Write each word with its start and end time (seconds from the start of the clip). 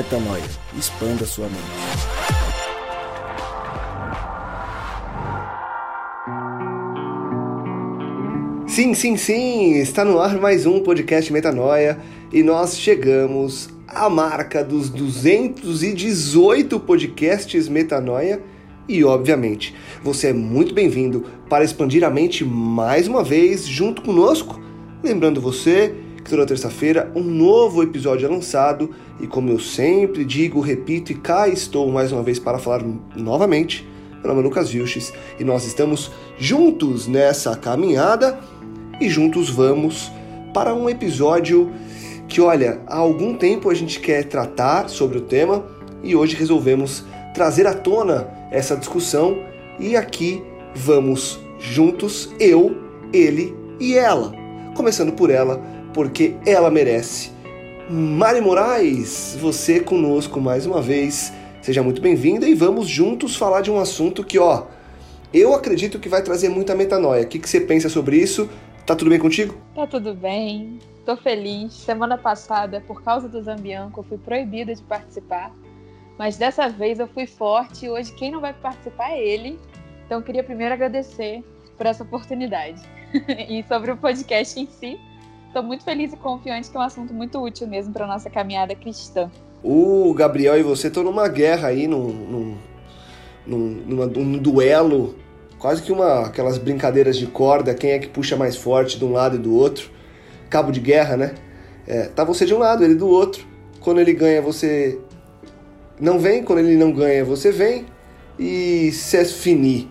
Metanoia. 0.00 0.42
Expanda 0.78 1.26
sua 1.26 1.46
mente. 1.46 1.60
Sim, 8.66 8.94
sim, 8.94 9.18
sim! 9.18 9.74
Está 9.74 10.02
no 10.02 10.18
ar 10.18 10.40
mais 10.40 10.64
um 10.64 10.80
podcast 10.80 11.30
Metanoia 11.30 11.98
e 12.32 12.42
nós 12.42 12.78
chegamos 12.78 13.68
à 13.86 14.08
marca 14.08 14.64
dos 14.64 14.88
218 14.88 16.80
podcasts 16.80 17.68
Metanoia 17.68 18.40
e, 18.88 19.04
obviamente, 19.04 19.74
você 20.02 20.28
é 20.28 20.32
muito 20.32 20.72
bem-vindo 20.72 21.26
para 21.46 21.62
expandir 21.62 22.02
a 22.04 22.10
mente 22.10 22.42
mais 22.42 23.06
uma 23.06 23.22
vez 23.22 23.66
junto 23.66 24.00
conosco. 24.00 24.58
Lembrando 25.02 25.42
você 25.42 25.94
que 26.24 26.30
toda 26.30 26.46
terça-feira 26.46 27.10
um 27.14 27.22
novo 27.22 27.82
episódio 27.82 28.26
é 28.26 28.30
lançado 28.30 28.90
e, 29.20 29.26
como 29.26 29.50
eu 29.50 29.58
sempre 29.58 30.24
digo, 30.24 30.60
repito 30.60 31.12
e 31.12 31.14
cá 31.14 31.48
estou 31.48 31.90
mais 31.90 32.12
uma 32.12 32.22
vez 32.22 32.38
para 32.38 32.58
falar 32.58 32.82
novamente. 33.16 33.86
Meu 34.22 34.28
nome 34.28 34.40
é 34.40 34.44
Lucas 34.44 34.70
Vilches 34.70 35.12
e 35.38 35.44
nós 35.44 35.64
estamos 35.64 36.10
juntos 36.38 37.06
nessa 37.06 37.56
caminhada 37.56 38.38
e 39.00 39.08
juntos 39.08 39.48
vamos 39.48 40.10
para 40.52 40.74
um 40.74 40.90
episódio 40.90 41.70
que, 42.28 42.40
olha, 42.40 42.80
há 42.86 42.96
algum 42.96 43.34
tempo 43.34 43.70
a 43.70 43.74
gente 43.74 43.98
quer 43.98 44.24
tratar 44.24 44.88
sobre 44.88 45.18
o 45.18 45.22
tema 45.22 45.64
e 46.02 46.14
hoje 46.14 46.36
resolvemos 46.36 47.04
trazer 47.34 47.66
à 47.66 47.74
tona 47.74 48.28
essa 48.50 48.76
discussão 48.76 49.38
e 49.78 49.96
aqui 49.96 50.42
vamos 50.74 51.40
juntos, 51.58 52.30
eu, 52.38 52.76
ele 53.12 53.54
e 53.78 53.96
ela. 53.96 54.32
Começando 54.74 55.12
por 55.12 55.30
ela, 55.30 55.60
porque 55.92 56.36
ela 56.46 56.70
merece. 56.70 57.30
Mari 57.88 58.40
Moraes, 58.40 59.36
você 59.40 59.80
conosco 59.80 60.40
mais 60.40 60.64
uma 60.66 60.80
vez. 60.80 61.32
Seja 61.60 61.82
muito 61.82 62.00
bem-vinda 62.00 62.48
e 62.48 62.54
vamos 62.54 62.88
juntos 62.88 63.36
falar 63.36 63.60
de 63.60 63.70
um 63.70 63.78
assunto 63.78 64.24
que, 64.24 64.38
ó, 64.38 64.66
eu 65.32 65.54
acredito 65.54 65.98
que 65.98 66.08
vai 66.08 66.22
trazer 66.22 66.48
muita 66.48 66.74
metanoia. 66.74 67.22
O 67.22 67.26
que, 67.26 67.38
que 67.38 67.48
você 67.48 67.60
pensa 67.60 67.88
sobre 67.88 68.16
isso? 68.16 68.48
Tá 68.86 68.96
tudo 68.96 69.10
bem 69.10 69.18
contigo? 69.18 69.56
Tá 69.74 69.86
tudo 69.86 70.14
bem, 70.14 70.78
tô 71.04 71.16
feliz. 71.16 71.72
Semana 71.72 72.16
passada, 72.16 72.82
por 72.86 73.02
causa 73.02 73.28
do 73.28 73.42
Zambianco, 73.42 74.00
eu 74.00 74.04
fui 74.04 74.18
proibida 74.18 74.74
de 74.74 74.82
participar. 74.82 75.52
Mas 76.18 76.36
dessa 76.36 76.68
vez 76.68 76.98
eu 76.98 77.06
fui 77.06 77.26
forte 77.26 77.86
e 77.86 77.90
hoje 77.90 78.12
quem 78.12 78.30
não 78.30 78.40
vai 78.40 78.52
participar 78.52 79.12
é 79.12 79.22
ele. 79.22 79.58
Então 80.06 80.18
eu 80.18 80.24
queria 80.24 80.44
primeiro 80.44 80.74
agradecer 80.74 81.42
por 81.76 81.86
essa 81.86 82.02
oportunidade. 82.02 82.80
e 83.48 83.64
sobre 83.64 83.90
o 83.90 83.96
podcast 83.96 84.58
em 84.58 84.66
si, 84.66 84.98
estou 85.50 85.62
muito 85.62 85.84
feliz 85.84 86.12
e 86.12 86.16
confiante 86.16 86.70
que 86.70 86.76
é 86.76 86.80
um 86.80 86.82
assunto 86.82 87.12
muito 87.12 87.38
útil 87.42 87.66
mesmo 87.66 87.92
para 87.92 88.06
nossa 88.06 88.30
caminhada 88.30 88.74
cristã. 88.74 89.30
O 89.62 90.14
Gabriel 90.14 90.58
e 90.58 90.62
você 90.62 90.88
estão 90.88 91.02
numa 91.02 91.28
guerra 91.28 91.68
aí, 91.68 91.86
num, 91.86 92.08
num, 92.08 92.58
num, 93.46 93.58
numa, 93.58 94.06
num 94.06 94.38
duelo, 94.38 95.16
quase 95.58 95.82
que 95.82 95.92
uma 95.92 96.26
aquelas 96.26 96.56
brincadeiras 96.56 97.18
de 97.18 97.26
corda, 97.26 97.74
quem 97.74 97.90
é 97.90 97.98
que 97.98 98.08
puxa 98.08 98.36
mais 98.36 98.56
forte 98.56 98.98
de 98.98 99.04
um 99.04 99.12
lado 99.12 99.36
e 99.36 99.38
do 99.38 99.54
outro. 99.54 99.90
Cabo 100.48 100.72
de 100.72 100.80
guerra, 100.80 101.16
né? 101.16 101.34
É, 101.86 102.04
tá 102.04 102.24
você 102.24 102.46
de 102.46 102.54
um 102.54 102.58
lado, 102.58 102.82
ele 102.82 102.94
do 102.94 103.08
outro. 103.08 103.44
Quando 103.80 104.00
ele 104.00 104.12
ganha, 104.12 104.40
você 104.40 104.98
não 106.00 106.18
vem, 106.18 106.42
quando 106.42 106.60
ele 106.60 106.76
não 106.76 106.92
ganha, 106.92 107.24
você 107.24 107.52
vem. 107.52 107.86
E 108.38 108.90
se 108.92 109.22
finir. 109.26 109.88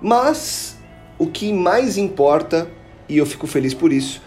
Mas 0.00 0.76
o 1.18 1.26
que 1.26 1.52
mais 1.52 1.98
importa, 1.98 2.68
e 3.08 3.18
eu 3.18 3.26
fico 3.26 3.46
feliz 3.46 3.74
por 3.74 3.92
isso, 3.92 4.22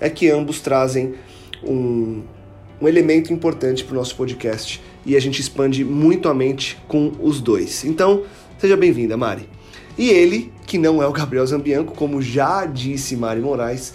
é 0.00 0.08
que 0.08 0.30
ambos 0.30 0.60
trazem 0.60 1.14
um, 1.62 2.22
um 2.80 2.88
elemento 2.88 3.32
importante 3.32 3.84
para 3.84 3.94
o 3.94 3.96
nosso 3.96 4.14
podcast 4.16 4.80
e 5.04 5.16
a 5.16 5.20
gente 5.20 5.40
expande 5.40 5.84
muito 5.84 6.28
a 6.28 6.34
mente 6.34 6.78
com 6.86 7.12
os 7.20 7.40
dois. 7.40 7.84
Então, 7.84 8.22
seja 8.58 8.76
bem-vinda, 8.76 9.16
Mari. 9.16 9.48
E 9.96 10.10
ele, 10.10 10.52
que 10.66 10.78
não 10.78 11.02
é 11.02 11.06
o 11.06 11.12
Gabriel 11.12 11.46
Zambianco, 11.46 11.94
como 11.94 12.22
já 12.22 12.64
disse 12.66 13.16
Mari 13.16 13.40
Moraes, 13.40 13.94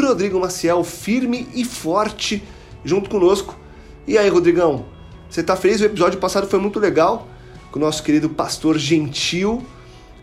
Rodrigo 0.00 0.40
Maciel, 0.40 0.82
firme 0.84 1.46
e 1.54 1.64
forte 1.64 2.42
junto 2.84 3.10
conosco. 3.10 3.58
E 4.06 4.16
aí, 4.16 4.28
Rodrigão, 4.28 4.86
você 5.28 5.42
tá 5.42 5.54
feliz? 5.54 5.80
O 5.80 5.84
episódio 5.84 6.18
passado 6.18 6.46
foi 6.46 6.58
muito 6.58 6.80
legal 6.80 7.28
com 7.70 7.78
o 7.78 7.82
nosso 7.82 8.02
querido 8.02 8.30
pastor 8.30 8.78
Gentil 8.78 9.62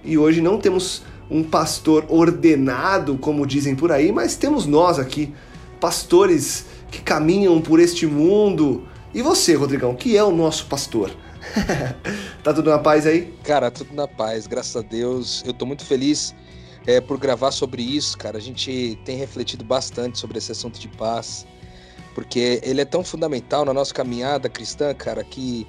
e 0.04 0.18
hoje 0.18 0.42
não 0.42 0.58
temos 0.58 1.04
um 1.30 1.44
pastor 1.44 2.06
ordenado, 2.10 3.18
como 3.18 3.46
dizem 3.46 3.76
por 3.76 3.92
aí, 3.92 4.12
mas 4.12 4.36
temos 4.36 4.66
nós 4.66 5.00
aqui, 5.00 5.34
pastores 5.80 6.66
que 6.92 7.02
caminham 7.02 7.60
por 7.62 7.80
este 7.80 8.06
mundo. 8.06 8.88
E 9.14 9.22
você, 9.22 9.56
Rodrigão, 9.56 9.96
que 9.96 10.16
é 10.16 10.24
o 10.24 10.32
nosso 10.32 10.66
pastor? 10.68 11.12
tá 12.44 12.54
tudo 12.54 12.70
na 12.70 12.80
paz 12.80 13.06
aí? 13.06 13.34
Cara, 13.44 13.72
tudo 13.72 13.94
na 13.94 14.08
paz, 14.08 14.48
graças 14.48 14.76
a 14.76 14.82
Deus. 14.82 15.44
Eu 15.46 15.54
tô 15.54 15.66
muito 15.66 15.86
feliz 15.86 16.36
é, 16.86 17.02
por 17.02 17.18
gravar 17.18 17.52
sobre 17.52 17.82
isso, 17.82 18.18
cara. 18.18 18.38
A 18.38 18.42
gente 18.42 19.00
tem 19.06 19.18
refletido 19.18 19.64
bastante 19.64 20.20
sobre 20.20 20.38
esse 20.38 20.52
assunto 20.52 20.80
de 20.80 20.88
paz, 20.88 21.46
porque 22.14 22.60
ele 22.64 22.82
é 22.82 22.86
tão 22.86 23.04
fundamental 23.04 23.66
na 23.66 23.74
nossa 23.74 23.94
caminhada 23.94 24.50
cristã, 24.50 24.94
cara, 24.94 25.24
que 25.24 25.68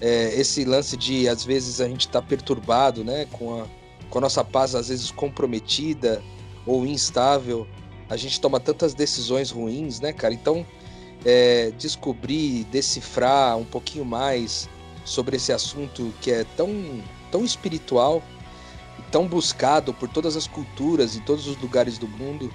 é, 0.00 0.38
esse 0.38 0.64
lance 0.64 0.96
de 0.96 1.28
às 1.28 1.44
vezes 1.44 1.80
a 1.80 1.88
gente 1.88 2.08
tá 2.08 2.20
perturbado, 2.20 3.04
né, 3.04 3.26
com 3.32 3.60
a, 3.60 3.66
com 4.14 4.18
a 4.18 4.20
nossa 4.20 4.44
paz 4.44 4.76
às 4.76 4.90
vezes 4.90 5.10
comprometida 5.10 6.22
ou 6.64 6.86
instável, 6.86 7.66
a 8.08 8.16
gente 8.16 8.40
toma 8.40 8.60
tantas 8.60 8.94
decisões 8.94 9.50
ruins, 9.50 9.98
né, 9.98 10.12
cara? 10.12 10.32
Então, 10.32 10.64
é, 11.24 11.72
descobrir, 11.76 12.62
decifrar 12.70 13.56
um 13.56 13.64
pouquinho 13.64 14.04
mais 14.04 14.68
sobre 15.04 15.34
esse 15.34 15.52
assunto 15.52 16.14
que 16.20 16.30
é 16.30 16.44
tão, 16.56 17.02
tão 17.32 17.44
espiritual, 17.44 18.22
tão 19.10 19.26
buscado 19.26 19.92
por 19.92 20.08
todas 20.08 20.36
as 20.36 20.46
culturas 20.46 21.16
e 21.16 21.20
todos 21.20 21.48
os 21.48 21.60
lugares 21.60 21.98
do 21.98 22.06
mundo, 22.06 22.54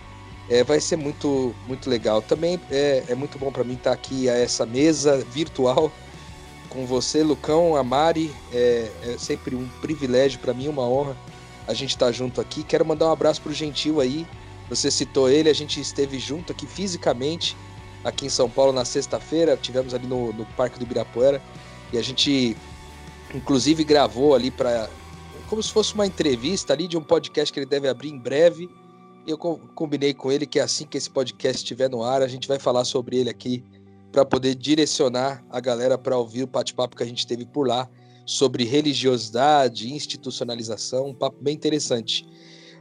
é, 0.50 0.64
vai 0.64 0.80
ser 0.80 0.96
muito, 0.96 1.54
muito 1.68 1.90
legal. 1.90 2.22
Também 2.22 2.58
é, 2.72 3.04
é 3.10 3.16
muito 3.16 3.38
bom 3.38 3.52
para 3.52 3.66
mim 3.66 3.74
estar 3.74 3.92
aqui 3.92 4.30
a 4.30 4.34
essa 4.34 4.66
mesa 4.66 5.18
virtual 5.18 5.92
com 6.70 6.86
você, 6.86 7.22
Lucão, 7.22 7.76
a 7.76 7.84
Mari. 7.84 8.34
É, 8.54 8.90
é 9.04 9.18
sempre 9.18 9.58
um 9.58 9.68
privilégio 9.82 10.40
para 10.40 10.54
mim, 10.54 10.70
uma 10.70 10.84
honra 10.84 11.18
a 11.70 11.74
gente 11.76 11.92
estar 11.92 12.12
junto 12.12 12.42
aqui. 12.42 12.64
Quero 12.64 12.84
mandar 12.84 13.08
um 13.08 13.12
abraço 13.12 13.40
pro 13.42 13.54
Gentil 13.54 14.02
aí. 14.02 14.26
Você 14.70 14.90
citou 14.90 15.30
ele, 15.30 15.50
a 15.50 15.54
gente 15.54 15.80
esteve 15.80 16.18
junto 16.18 16.52
aqui 16.52 16.66
fisicamente, 16.66 17.56
aqui 18.04 18.26
em 18.26 18.30
São 18.30 18.50
Paulo 18.50 18.74
na 18.74 18.84
sexta-feira. 18.84 19.56
Tivemos 19.56 19.94
ali 19.94 20.08
no, 20.08 20.34
no 20.34 20.46
Parque 20.58 20.80
do 20.80 20.84
Ibirapuera 20.84 21.40
e 21.94 21.98
a 22.00 22.02
gente, 22.02 22.58
inclusive, 23.36 23.84
gravou 23.84 24.34
ali 24.34 24.50
para 24.50 24.90
como 25.48 25.62
se 25.62 25.72
fosse 25.72 25.94
uma 25.94 26.08
entrevista 26.08 26.74
ali 26.74 26.88
de 26.88 26.98
um 26.98 27.04
podcast 27.04 27.54
que 27.54 27.60
ele 27.60 27.68
deve 27.68 27.88
abrir 27.88 28.10
em 28.10 28.18
breve. 28.18 28.68
E 29.28 29.30
eu 29.30 29.38
combinei 29.38 30.14
com 30.14 30.32
ele 30.32 30.48
que 30.48 30.60
assim 30.60 30.88
que 30.88 30.98
esse 30.98 31.10
podcast 31.10 31.58
estiver 31.58 31.88
no 31.88 32.04
ar, 32.04 32.24
a 32.24 32.28
gente 32.28 32.48
vai 32.48 32.58
falar 32.58 32.84
sobre 32.84 33.18
ele 33.18 33.30
aqui 33.30 33.64
para 34.12 34.26
poder 34.26 34.56
direcionar 34.56 35.44
a 35.52 35.60
galera 35.60 36.00
para 36.00 36.18
ouvir 36.18 36.44
o 36.44 36.48
bate-papo 36.48 36.96
que 36.96 37.04
a 37.04 37.06
gente 37.06 37.28
teve 37.28 37.46
por 37.46 37.68
lá 37.68 37.88
sobre 38.30 38.64
religiosidade, 38.64 39.92
institucionalização, 39.92 41.08
um 41.08 41.16
papo 41.16 41.42
bem 41.42 41.56
interessante. 41.56 42.24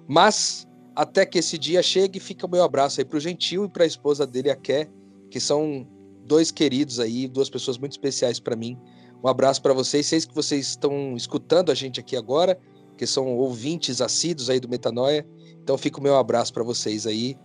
Mas 0.07 0.69
até 0.95 1.25
que 1.25 1.39
esse 1.39 1.57
dia 1.57 1.83
chegue, 1.83 2.21
fica 2.21 2.45
o 2.45 2.51
meu 2.51 2.63
abraço 2.63 3.01
aí 3.01 3.05
para 3.05 3.17
o 3.17 3.21
Gentil 3.21 3.65
e 3.65 3.69
para 3.71 3.85
a 3.85 3.87
esposa 3.87 4.27
dele, 4.27 4.51
a 4.51 4.57
Ké, 4.57 4.91
que 5.31 5.41
são 5.41 5.89
dois 6.27 6.51
queridos 6.51 7.01
aí, 7.01 7.27
duas 7.27 7.49
pessoas 7.49 7.79
muito 7.79 7.93
especiais 7.93 8.39
para 8.39 8.55
mim. 8.55 8.79
Um 9.25 9.29
abraço 9.29 9.63
para 9.63 9.73
vocês, 9.73 10.05
sei 10.05 10.21
que 10.21 10.35
vocês 10.35 10.67
estão 10.67 11.17
escutando 11.17 11.73
a 11.73 11.75
gente 11.75 11.99
aqui 11.99 12.15
agora, 12.15 12.61
que 12.99 13.07
são 13.07 13.35
ouvintes 13.39 14.03
assíduos 14.03 14.51
aí 14.51 14.61
do 14.61 14.69
Metanoia. 14.69 15.27
Então 15.63 15.79
fica 15.79 15.99
o 15.99 16.03
meu 16.03 16.17
abraço 16.19 16.53
para 16.53 16.63
vocês 16.63 17.07
aí, 17.07 17.39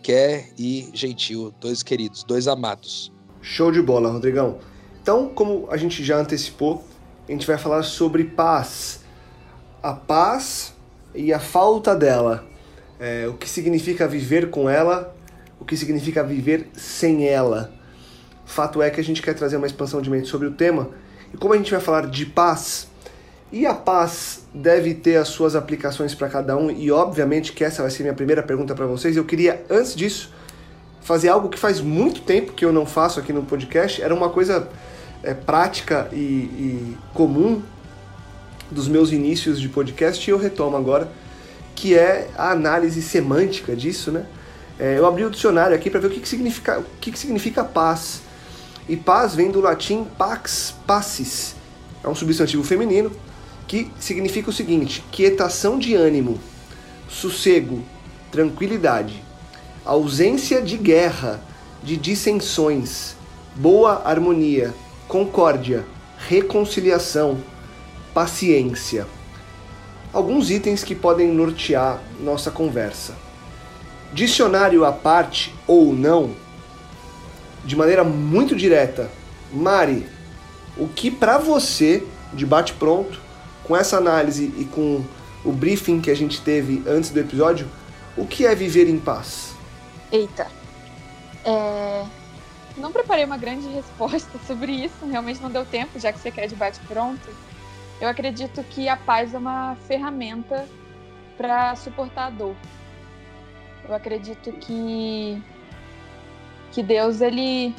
quer 0.00 0.52
e 0.56 0.90
gentil, 0.94 1.52
dois 1.60 1.82
queridos, 1.82 2.22
dois 2.22 2.46
amados. 2.46 3.12
Show 3.40 3.72
de 3.72 3.82
bola, 3.82 4.12
Rodrigão. 4.12 4.60
Então, 5.02 5.28
como 5.34 5.66
a 5.68 5.76
gente 5.76 6.04
já 6.04 6.20
antecipou, 6.20 6.84
a 7.32 7.34
gente 7.34 7.46
vai 7.46 7.56
falar 7.56 7.82
sobre 7.82 8.24
paz. 8.24 9.00
A 9.82 9.94
paz 9.94 10.74
e 11.14 11.32
a 11.32 11.40
falta 11.40 11.96
dela. 11.96 12.44
É, 13.00 13.26
o 13.26 13.34
que 13.34 13.48
significa 13.48 14.06
viver 14.06 14.50
com 14.50 14.68
ela, 14.68 15.14
o 15.58 15.64
que 15.64 15.76
significa 15.76 16.22
viver 16.22 16.68
sem 16.74 17.26
ela. 17.26 17.72
Fato 18.44 18.82
é 18.82 18.90
que 18.90 19.00
a 19.00 19.04
gente 19.04 19.22
quer 19.22 19.34
trazer 19.34 19.56
uma 19.56 19.66
expansão 19.66 20.02
de 20.02 20.10
mente 20.10 20.28
sobre 20.28 20.46
o 20.46 20.52
tema 20.52 20.90
e 21.32 21.36
como 21.38 21.54
a 21.54 21.56
gente 21.56 21.70
vai 21.70 21.80
falar 21.80 22.06
de 22.06 22.26
paz, 22.26 22.88
e 23.50 23.66
a 23.66 23.74
paz 23.74 24.46
deve 24.52 24.92
ter 24.92 25.16
as 25.16 25.28
suas 25.28 25.56
aplicações 25.56 26.14
para 26.14 26.28
cada 26.28 26.56
um, 26.56 26.70
e 26.70 26.90
obviamente 26.90 27.52
que 27.52 27.64
essa 27.64 27.80
vai 27.80 27.90
ser 27.90 28.02
minha 28.02 28.14
primeira 28.14 28.42
pergunta 28.42 28.74
para 28.74 28.84
vocês, 28.84 29.16
eu 29.16 29.24
queria, 29.24 29.64
antes 29.70 29.96
disso, 29.96 30.32
fazer 31.00 31.30
algo 31.30 31.48
que 31.48 31.58
faz 31.58 31.80
muito 31.80 32.20
tempo 32.20 32.52
que 32.52 32.64
eu 32.64 32.72
não 32.72 32.84
faço 32.84 33.18
aqui 33.18 33.32
no 33.32 33.42
podcast, 33.42 34.02
era 34.02 34.14
uma 34.14 34.28
coisa 34.28 34.68
é, 35.22 35.34
prática 35.34 36.08
e, 36.12 36.16
e 36.16 36.98
comum 37.14 37.62
dos 38.70 38.88
meus 38.88 39.12
inícios 39.12 39.60
de 39.60 39.68
podcast, 39.68 40.28
e 40.28 40.32
eu 40.32 40.38
retomo 40.38 40.76
agora, 40.76 41.10
que 41.74 41.94
é 41.94 42.28
a 42.36 42.50
análise 42.50 43.02
semântica 43.02 43.76
disso, 43.76 44.10
né? 44.10 44.26
É, 44.78 44.98
eu 44.98 45.06
abri 45.06 45.24
o 45.24 45.30
dicionário 45.30 45.76
aqui 45.76 45.90
para 45.90 46.00
ver 46.00 46.06
o 46.08 46.10
que, 46.10 46.20
que 46.20 46.28
significa 46.28 46.80
o 46.80 46.84
que, 47.00 47.12
que 47.12 47.18
significa 47.18 47.62
paz. 47.62 48.22
E 48.88 48.96
paz 48.96 49.34
vem 49.34 49.50
do 49.50 49.60
latim 49.60 50.04
pax 50.18 50.74
passis. 50.86 51.54
É 52.02 52.08
um 52.08 52.14
substantivo 52.14 52.64
feminino 52.64 53.12
que 53.68 53.90
significa 54.00 54.50
o 54.50 54.52
seguinte: 54.52 55.04
quietação 55.12 55.78
de 55.78 55.94
ânimo, 55.94 56.40
sossego, 57.08 57.84
tranquilidade, 58.30 59.22
ausência 59.84 60.60
de 60.60 60.76
guerra, 60.76 61.40
de 61.82 61.96
dissensões, 61.96 63.14
boa 63.54 64.02
harmonia, 64.04 64.74
concórdia, 65.12 65.84
reconciliação, 66.26 67.38
paciência. 68.14 69.06
Alguns 70.10 70.50
itens 70.50 70.82
que 70.82 70.94
podem 70.94 71.30
nortear 71.30 72.00
nossa 72.18 72.50
conversa. 72.50 73.14
Dicionário 74.10 74.86
à 74.86 74.90
parte 74.90 75.54
ou 75.66 75.92
não, 75.92 76.34
de 77.62 77.76
maneira 77.76 78.02
muito 78.02 78.56
direta, 78.56 79.10
Mari, 79.52 80.06
o 80.78 80.88
que 80.88 81.10
para 81.10 81.36
você, 81.36 82.02
de 82.32 82.46
bate 82.46 82.72
pronto, 82.72 83.20
com 83.64 83.76
essa 83.76 83.98
análise 83.98 84.50
e 84.56 84.64
com 84.64 85.04
o 85.44 85.52
briefing 85.52 86.00
que 86.00 86.10
a 86.10 86.16
gente 86.16 86.40
teve 86.40 86.82
antes 86.86 87.10
do 87.10 87.20
episódio, 87.20 87.68
o 88.16 88.26
que 88.26 88.46
é 88.46 88.54
viver 88.54 88.88
em 88.88 88.98
paz? 88.98 89.50
Eita. 90.10 90.46
É... 91.44 92.21
Não 92.76 92.92
preparei 92.92 93.24
uma 93.24 93.36
grande 93.36 93.68
resposta 93.68 94.38
sobre 94.46 94.72
isso, 94.72 95.06
realmente 95.06 95.40
não 95.40 95.50
deu 95.50 95.64
tempo, 95.64 95.98
já 95.98 96.12
que 96.12 96.18
você 96.18 96.30
quer 96.30 96.46
de 96.46 96.54
bate 96.54 96.80
pronto. 96.80 97.28
Eu 98.00 98.08
acredito 98.08 98.62
que 98.64 98.88
a 98.88 98.96
paz 98.96 99.34
é 99.34 99.38
uma 99.38 99.76
ferramenta 99.86 100.66
para 101.36 101.76
suportar 101.76 102.26
a 102.26 102.30
dor. 102.30 102.56
Eu 103.88 103.94
acredito 103.94 104.52
que 104.52 105.40
que 106.72 106.82
Deus 106.82 107.20
ele 107.20 107.74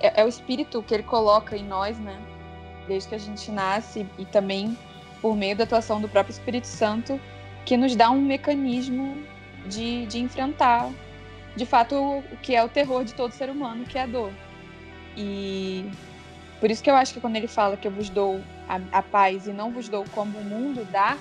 é, 0.00 0.20
é, 0.20 0.24
o 0.24 0.28
espírito 0.28 0.82
que 0.82 0.92
ele 0.92 1.04
coloca 1.04 1.56
em 1.56 1.64
nós, 1.64 1.98
né? 1.98 2.20
Desde 2.88 3.08
que 3.08 3.14
a 3.14 3.18
gente 3.18 3.50
nasce 3.52 4.06
e 4.18 4.24
também 4.24 4.76
por 5.20 5.36
meio 5.36 5.56
da 5.56 5.62
atuação 5.62 6.00
do 6.00 6.08
próprio 6.08 6.32
Espírito 6.32 6.66
Santo, 6.66 7.20
que 7.64 7.76
nos 7.76 7.94
dá 7.94 8.10
um 8.10 8.20
mecanismo 8.20 9.16
de, 9.66 10.04
de 10.06 10.18
enfrentar, 10.18 10.90
de 11.54 11.66
fato, 11.66 11.94
o 11.94 12.36
que 12.42 12.54
é 12.54 12.64
o 12.64 12.68
terror 12.68 13.04
de 13.04 13.14
todo 13.14 13.32
ser 13.32 13.50
humano, 13.50 13.84
que 13.84 13.98
é 13.98 14.02
a 14.02 14.06
dor. 14.06 14.32
E 15.16 15.90
por 16.60 16.70
isso 16.70 16.82
que 16.82 16.90
eu 16.90 16.94
acho 16.94 17.12
que 17.12 17.20
quando 17.20 17.36
ele 17.36 17.48
fala 17.48 17.76
que 17.76 17.86
eu 17.86 17.92
vos 17.92 18.08
dou 18.08 18.40
a, 18.68 18.98
a 18.98 19.02
paz 19.02 19.46
e 19.46 19.52
não 19.52 19.70
vos 19.70 19.88
dou 19.88 20.04
como 20.14 20.38
o 20.38 20.44
mundo 20.44 20.86
dá, 20.90 21.18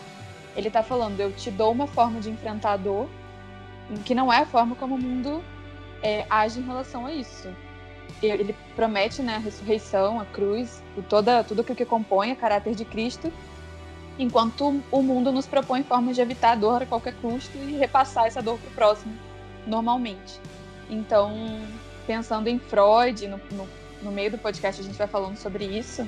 ele 0.55 0.67
está 0.67 0.83
falando, 0.83 1.19
eu 1.19 1.31
te 1.31 1.49
dou 1.49 1.71
uma 1.71 1.87
forma 1.87 2.19
de 2.19 2.29
enfrentar 2.29 2.73
a 2.73 2.77
dor, 2.77 3.09
que 4.05 4.15
não 4.15 4.31
é 4.31 4.39
a 4.39 4.45
forma 4.45 4.75
como 4.75 4.95
o 4.95 5.01
mundo 5.01 5.43
é, 6.01 6.25
age 6.29 6.59
em 6.59 6.63
relação 6.63 7.05
a 7.05 7.13
isso. 7.13 7.49
Ele 8.21 8.55
promete 8.75 9.21
né, 9.21 9.35
a 9.35 9.39
ressurreição, 9.39 10.19
a 10.19 10.25
cruz, 10.25 10.83
toda, 11.09 11.43
tudo 11.43 11.61
o 11.61 11.63
que 11.63 11.85
compõe 11.85 12.31
o 12.31 12.35
caráter 12.35 12.75
de 12.75 12.85
Cristo, 12.85 13.31
enquanto 14.19 14.81
o 14.91 15.01
mundo 15.01 15.31
nos 15.31 15.47
propõe 15.47 15.83
formas 15.83 16.15
de 16.15 16.21
evitar 16.21 16.51
a 16.51 16.55
dor 16.55 16.83
a 16.83 16.85
qualquer 16.85 17.15
custo 17.15 17.57
e 17.57 17.77
repassar 17.77 18.25
essa 18.27 18.41
dor 18.41 18.59
para 18.59 18.69
o 18.69 18.73
próximo, 18.73 19.30
normalmente. 19.65 20.39
Então, 20.89 21.59
pensando 22.05 22.47
em 22.47 22.59
Freud, 22.59 23.27
no, 23.27 23.39
no, 23.51 23.67
no, 24.03 24.11
meio 24.11 24.31
do 24.31 24.37
podcast 24.37 24.81
a 24.81 24.83
gente 24.83 24.97
vai 24.97 25.07
falando 25.07 25.37
sobre 25.37 25.65
isso, 25.65 26.07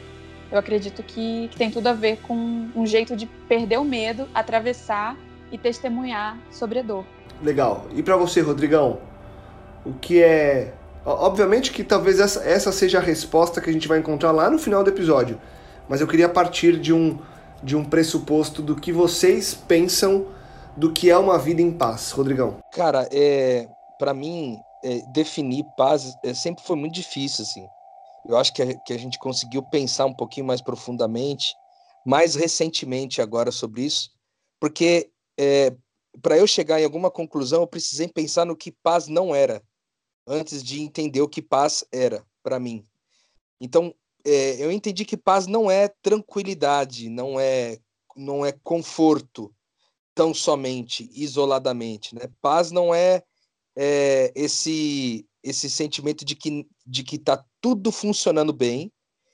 eu 0.52 0.60
acredito 0.60 1.02
que, 1.02 1.48
que 1.50 1.58
tem 1.58 1.72
tudo 1.72 1.88
a 1.88 1.94
ver 1.94 2.18
com 2.22 2.70
um 2.76 2.86
jeito 2.86 3.16
de 3.16 3.26
perder 3.26 3.80
o 3.80 3.84
medo, 3.84 4.28
atravessar 4.34 5.18
e 5.52 5.58
testemunhar 5.58 6.38
sobre 6.52 6.80
a 6.80 6.82
dor. 6.82 7.06
Legal. 7.42 7.88
E 7.96 8.04
para 8.04 8.18
você, 8.18 8.42
Rodrigão, 8.42 9.00
o 9.86 9.94
que 9.94 10.22
é. 10.22 10.74
Obviamente 11.06 11.72
que 11.72 11.84
talvez 11.84 12.20
essa, 12.20 12.42
essa 12.44 12.72
seja 12.72 12.98
a 12.98 13.02
resposta 13.02 13.60
que 13.60 13.70
a 13.70 13.74
gente 13.74 13.88
vai 13.88 14.00
encontrar 14.00 14.32
lá 14.32 14.50
no 14.50 14.58
final 14.58 14.84
do 14.84 14.90
episódio, 14.90 15.40
mas 15.90 16.00
eu 16.00 16.08
queria 16.08 16.30
partir 16.30 16.80
de 16.80 16.94
um, 16.94 17.20
de 17.62 17.76
um 17.76 17.84
pressuposto 17.84 18.62
do 18.62 18.74
que 18.74 18.92
vocês 18.94 19.54
pensam 19.54 20.28
do 20.76 20.92
que 20.92 21.10
é 21.10 21.18
uma 21.18 21.38
vida 21.38 21.62
em 21.62 21.72
paz, 21.72 22.12
Rodrigão. 22.12 22.60
Cara, 22.72 23.08
é, 23.12 23.68
para 23.98 24.14
mim, 24.14 24.60
é, 24.84 25.02
definir 25.12 25.66
paz 25.78 26.16
é, 26.24 26.34
sempre 26.34 26.64
foi 26.64 26.76
muito 26.76 26.96
difícil, 26.96 27.44
assim. 27.44 27.66
Eu 28.28 28.38
acho 28.38 28.54
que 28.54 28.62
a, 28.62 28.74
que 28.82 28.94
a 28.94 28.98
gente 28.98 29.20
conseguiu 29.20 29.62
pensar 29.64 30.06
um 30.06 30.14
pouquinho 30.14 30.46
mais 30.46 30.62
profundamente, 30.62 31.54
mais 32.06 32.36
recentemente 32.36 33.22
agora 33.22 33.52
sobre 33.52 33.84
isso, 33.84 34.12
porque 34.60 35.12
é, 35.40 35.76
para 36.22 36.38
eu 36.38 36.48
chegar 36.48 36.80
em 36.80 36.86
alguma 36.86 37.10
conclusão, 37.10 37.62
eu 37.62 37.68
precisei 37.68 38.08
pensar 38.08 38.46
no 38.46 38.56
que 38.56 38.72
paz 38.72 39.08
não 39.08 39.34
era, 39.34 39.62
antes 40.28 40.64
de 40.64 40.82
entender 40.82 41.22
o 41.22 41.30
que 41.30 41.42
paz 41.42 41.84
era 41.92 42.26
para 42.42 42.60
mim. 42.60 42.86
Então, 43.60 43.94
é, 44.26 44.64
eu 44.64 44.72
entendi 44.72 45.06
que 45.06 45.18
paz 45.18 45.48
não 45.48 45.70
é 45.70 45.88
tranquilidade, 46.02 47.10
não 47.10 47.40
é 47.40 47.78
não 48.16 48.46
é 48.46 48.52
conforto 48.52 49.52
tão 50.16 50.34
somente 50.34 51.10
isoladamente, 51.14 52.16
né? 52.16 52.22
Paz 52.42 52.72
não 52.72 52.94
é, 52.94 53.24
é 53.76 54.32
esse 54.36 55.26
esse 55.44 55.70
sentimento 55.70 56.24
de 56.24 56.36
que 56.36 56.66
de 56.86 57.04
que 57.04 57.18
tá 57.18 57.44
tudo 57.60 57.92
funcionando 57.92 58.54
bem 58.54 58.92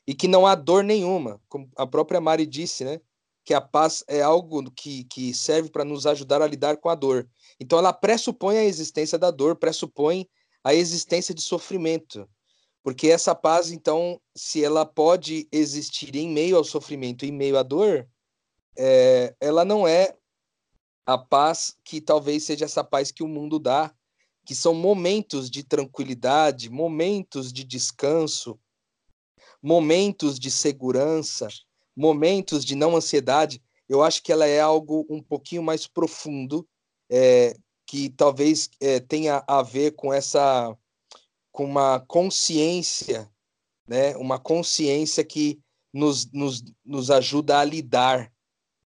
e 0.07 0.15
que 0.15 0.27
não 0.27 0.47
há 0.47 0.55
dor 0.55 0.83
nenhuma, 0.83 1.39
como 1.47 1.69
a 1.75 1.85
própria 1.85 2.19
Mari 2.19 2.45
disse, 2.45 2.83
né? 2.83 2.99
Que 3.45 3.53
a 3.53 3.61
paz 3.61 4.03
é 4.07 4.21
algo 4.21 4.69
que, 4.71 5.03
que 5.05 5.33
serve 5.33 5.69
para 5.69 5.85
nos 5.85 6.05
ajudar 6.07 6.41
a 6.41 6.47
lidar 6.47 6.77
com 6.77 6.89
a 6.89 6.95
dor. 6.95 7.29
Então 7.59 7.77
ela 7.77 7.93
pressupõe 7.93 8.57
a 8.57 8.65
existência 8.65 9.17
da 9.17 9.31
dor, 9.31 9.55
pressupõe 9.55 10.27
a 10.63 10.73
existência 10.73 11.33
de 11.33 11.41
sofrimento. 11.41 12.27
Porque 12.83 13.09
essa 13.09 13.35
paz, 13.35 13.71
então, 13.71 14.19
se 14.35 14.63
ela 14.63 14.85
pode 14.85 15.47
existir 15.51 16.15
em 16.15 16.29
meio 16.29 16.57
ao 16.57 16.63
sofrimento, 16.63 17.25
em 17.25 17.31
meio 17.31 17.57
à 17.57 17.63
dor, 17.63 18.07
é, 18.77 19.35
ela 19.39 19.65
não 19.65 19.87
é 19.87 20.15
a 21.09 21.17
paz 21.17 21.75
que 21.83 21.99
talvez 21.99 22.43
seja 22.43 22.65
essa 22.65 22.83
paz 22.83 23.11
que 23.11 23.23
o 23.23 23.27
mundo 23.27 23.57
dá, 23.57 23.91
que 24.45 24.53
são 24.53 24.75
momentos 24.75 25.49
de 25.49 25.63
tranquilidade, 25.63 26.69
momentos 26.69 27.51
de 27.51 27.63
descanso, 27.63 28.59
momentos 29.59 30.39
de 30.39 30.51
segurança, 30.51 31.47
momentos 31.95 32.63
de 32.63 32.75
não 32.75 32.95
ansiedade. 32.95 33.59
Eu 33.87 34.03
acho 34.03 34.21
que 34.21 34.31
ela 34.31 34.45
é 34.45 34.59
algo 34.59 35.03
um 35.09 35.19
pouquinho 35.19 35.63
mais 35.63 35.87
profundo, 35.87 36.67
é, 37.09 37.57
que 37.87 38.09
talvez 38.11 38.69
é, 38.79 38.99
tenha 38.99 39.43
a 39.47 39.63
ver 39.63 39.95
com 39.95 40.13
essa 40.13 40.77
com 41.51 41.65
uma 41.65 41.99
consciência, 42.01 43.27
né? 43.87 44.15
Uma 44.15 44.37
consciência 44.37 45.25
que 45.25 45.59
nos, 45.91 46.31
nos, 46.31 46.63
nos 46.85 47.09
ajuda 47.09 47.57
a 47.59 47.65
lidar 47.65 48.31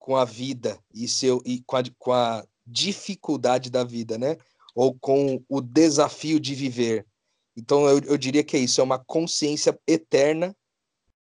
com 0.04 0.18
a 0.18 0.26
vida 0.26 0.78
e, 0.94 1.08
seu, 1.08 1.42
e 1.46 1.64
com, 1.66 1.78
a, 1.78 1.84
com 1.98 2.12
a 2.12 2.44
dificuldade 2.68 3.70
da 3.70 3.86
vida, 3.86 4.18
né? 4.18 4.36
Ou 4.76 4.94
com 5.00 5.42
o 5.48 5.62
desafio 5.62 6.42
de 6.42 6.54
viver. 6.54 7.08
Então, 7.56 7.88
eu, 7.88 8.00
eu 8.00 8.18
diria 8.18 8.44
que 8.44 8.58
é 8.58 8.60
isso, 8.60 8.82
é 8.82 8.84
uma 8.84 9.00
consciência 9.00 9.80
eterna 9.88 10.54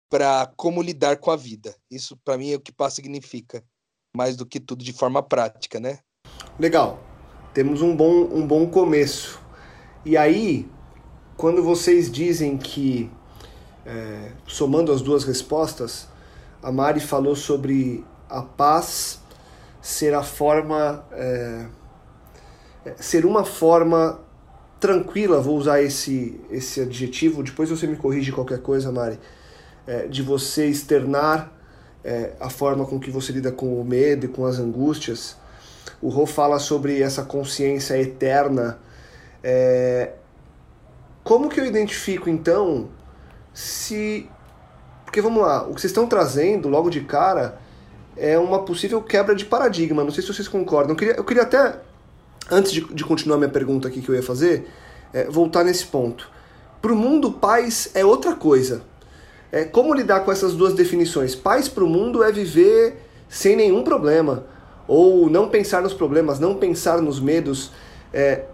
para 0.10 0.50
como 0.56 0.82
lidar 0.82 1.18
com 1.18 1.30
a 1.30 1.36
vida. 1.36 1.76
Isso, 1.92 2.16
para 2.24 2.38
mim, 2.38 2.52
é 2.52 2.56
o 2.56 2.60
que 2.62 2.72
paz 2.72 2.94
significa, 2.94 3.62
mais 4.16 4.38
do 4.38 4.46
que 4.46 4.62
tudo 4.62 4.82
de 4.82 4.94
forma 4.94 5.22
prática, 5.22 5.78
né? 5.78 6.00
Legal. 6.58 7.04
Temos 7.54 7.82
um 7.82 7.94
bom, 7.94 8.34
um 8.34 8.48
bom 8.48 8.70
começo. 8.70 9.42
E 10.06 10.16
aí, 10.16 10.72
quando 11.36 11.62
vocês 11.62 12.10
dizem 12.10 12.58
que, 12.58 13.12
é, 13.86 14.32
somando 14.48 14.94
as 14.94 15.02
duas 15.02 15.26
respostas, 15.26 16.08
a 16.62 16.72
Mari 16.72 17.02
falou 17.02 17.36
sobre 17.36 18.06
a 18.34 18.42
paz 18.42 19.22
ser 19.82 20.14
a 20.14 20.24
forma. 20.24 21.06
É, 21.12 21.66
é, 22.86 22.96
ser 22.98 23.26
uma 23.26 23.46
forma 23.46 24.20
tranquila, 24.80 25.40
vou 25.40 25.58
usar 25.58 25.82
esse, 25.82 26.42
esse 26.52 26.82
adjetivo, 26.82 27.42
depois 27.42 27.70
você 27.70 27.88
me 27.88 27.96
corrige 27.96 28.34
qualquer 28.34 28.60
coisa, 28.60 28.92
Mari, 28.92 29.18
é, 29.88 30.08
de 30.08 30.22
você 30.22 30.68
externar 30.68 31.50
é, 32.04 32.34
a 32.40 32.50
forma 32.50 32.86
com 32.86 33.00
que 33.00 33.10
você 33.10 33.32
lida 33.32 33.52
com 33.52 33.80
o 33.80 33.86
medo 33.86 34.26
e 34.26 34.30
com 34.30 34.46
as 34.46 34.60
angústias. 34.60 35.38
O 36.02 36.10
Rô 36.10 36.26
fala 36.26 36.60
sobre 36.60 37.02
essa 37.02 37.24
consciência 37.24 37.98
eterna. 37.98 38.78
É, 39.42 40.12
como 41.24 41.48
que 41.48 41.62
eu 41.62 41.66
identifico 41.66 42.30
então 42.30 42.90
se. 43.54 44.30
Porque 45.06 45.22
vamos 45.22 45.42
lá, 45.42 45.64
o 45.64 45.74
que 45.74 45.80
vocês 45.80 45.92
estão 45.92 46.08
trazendo 46.08 46.68
logo 46.68 46.90
de 46.90 47.02
cara 47.02 47.63
é 48.16 48.38
uma 48.38 48.64
possível 48.64 49.02
quebra 49.02 49.36
de 49.36 49.46
paradigma. 49.46 50.04
Não 50.04 50.12
sei 50.12 50.22
se 50.22 50.34
vocês 50.34 50.48
concordam. 50.48 50.92
Eu 50.92 50.96
queria, 50.96 51.14
eu 51.16 51.24
queria 51.24 51.44
até, 51.44 51.80
antes 52.52 52.72
de, 52.72 52.82
de 52.94 53.04
continuar 53.04 53.38
minha 53.38 53.50
pergunta 53.50 53.88
aqui 53.88 54.02
que 54.02 54.10
eu 54.10 54.16
ia 54.16 54.24
fazer, 54.24 54.68
é, 55.14 55.26
voltar 55.26 55.64
nesse 55.64 55.86
ponto. 55.86 56.30
Para 56.82 56.92
o 56.92 56.96
mundo, 56.96 57.32
paz 57.32 57.92
é 57.94 58.04
outra 58.04 58.36
coisa. 58.36 58.82
É, 59.52 59.64
como 59.64 59.94
lidar 59.94 60.22
com 60.22 60.32
essas 60.32 60.54
duas 60.54 60.74
definições? 60.74 61.36
Paz 61.36 61.68
para 61.70 61.84
o 61.84 61.88
mundo 61.88 62.24
é 62.24 62.32
viver 62.32 62.98
sem 63.30 63.56
nenhum 63.56 63.84
problema, 63.84 64.46
ou 64.88 65.30
não 65.30 65.50
pensar 65.50 65.82
nos 65.82 65.94
problemas, 65.94 66.40
não 66.40 66.56
pensar 66.56 67.02
nos 67.02 67.20
medos. 67.20 67.72
É, 68.12 68.46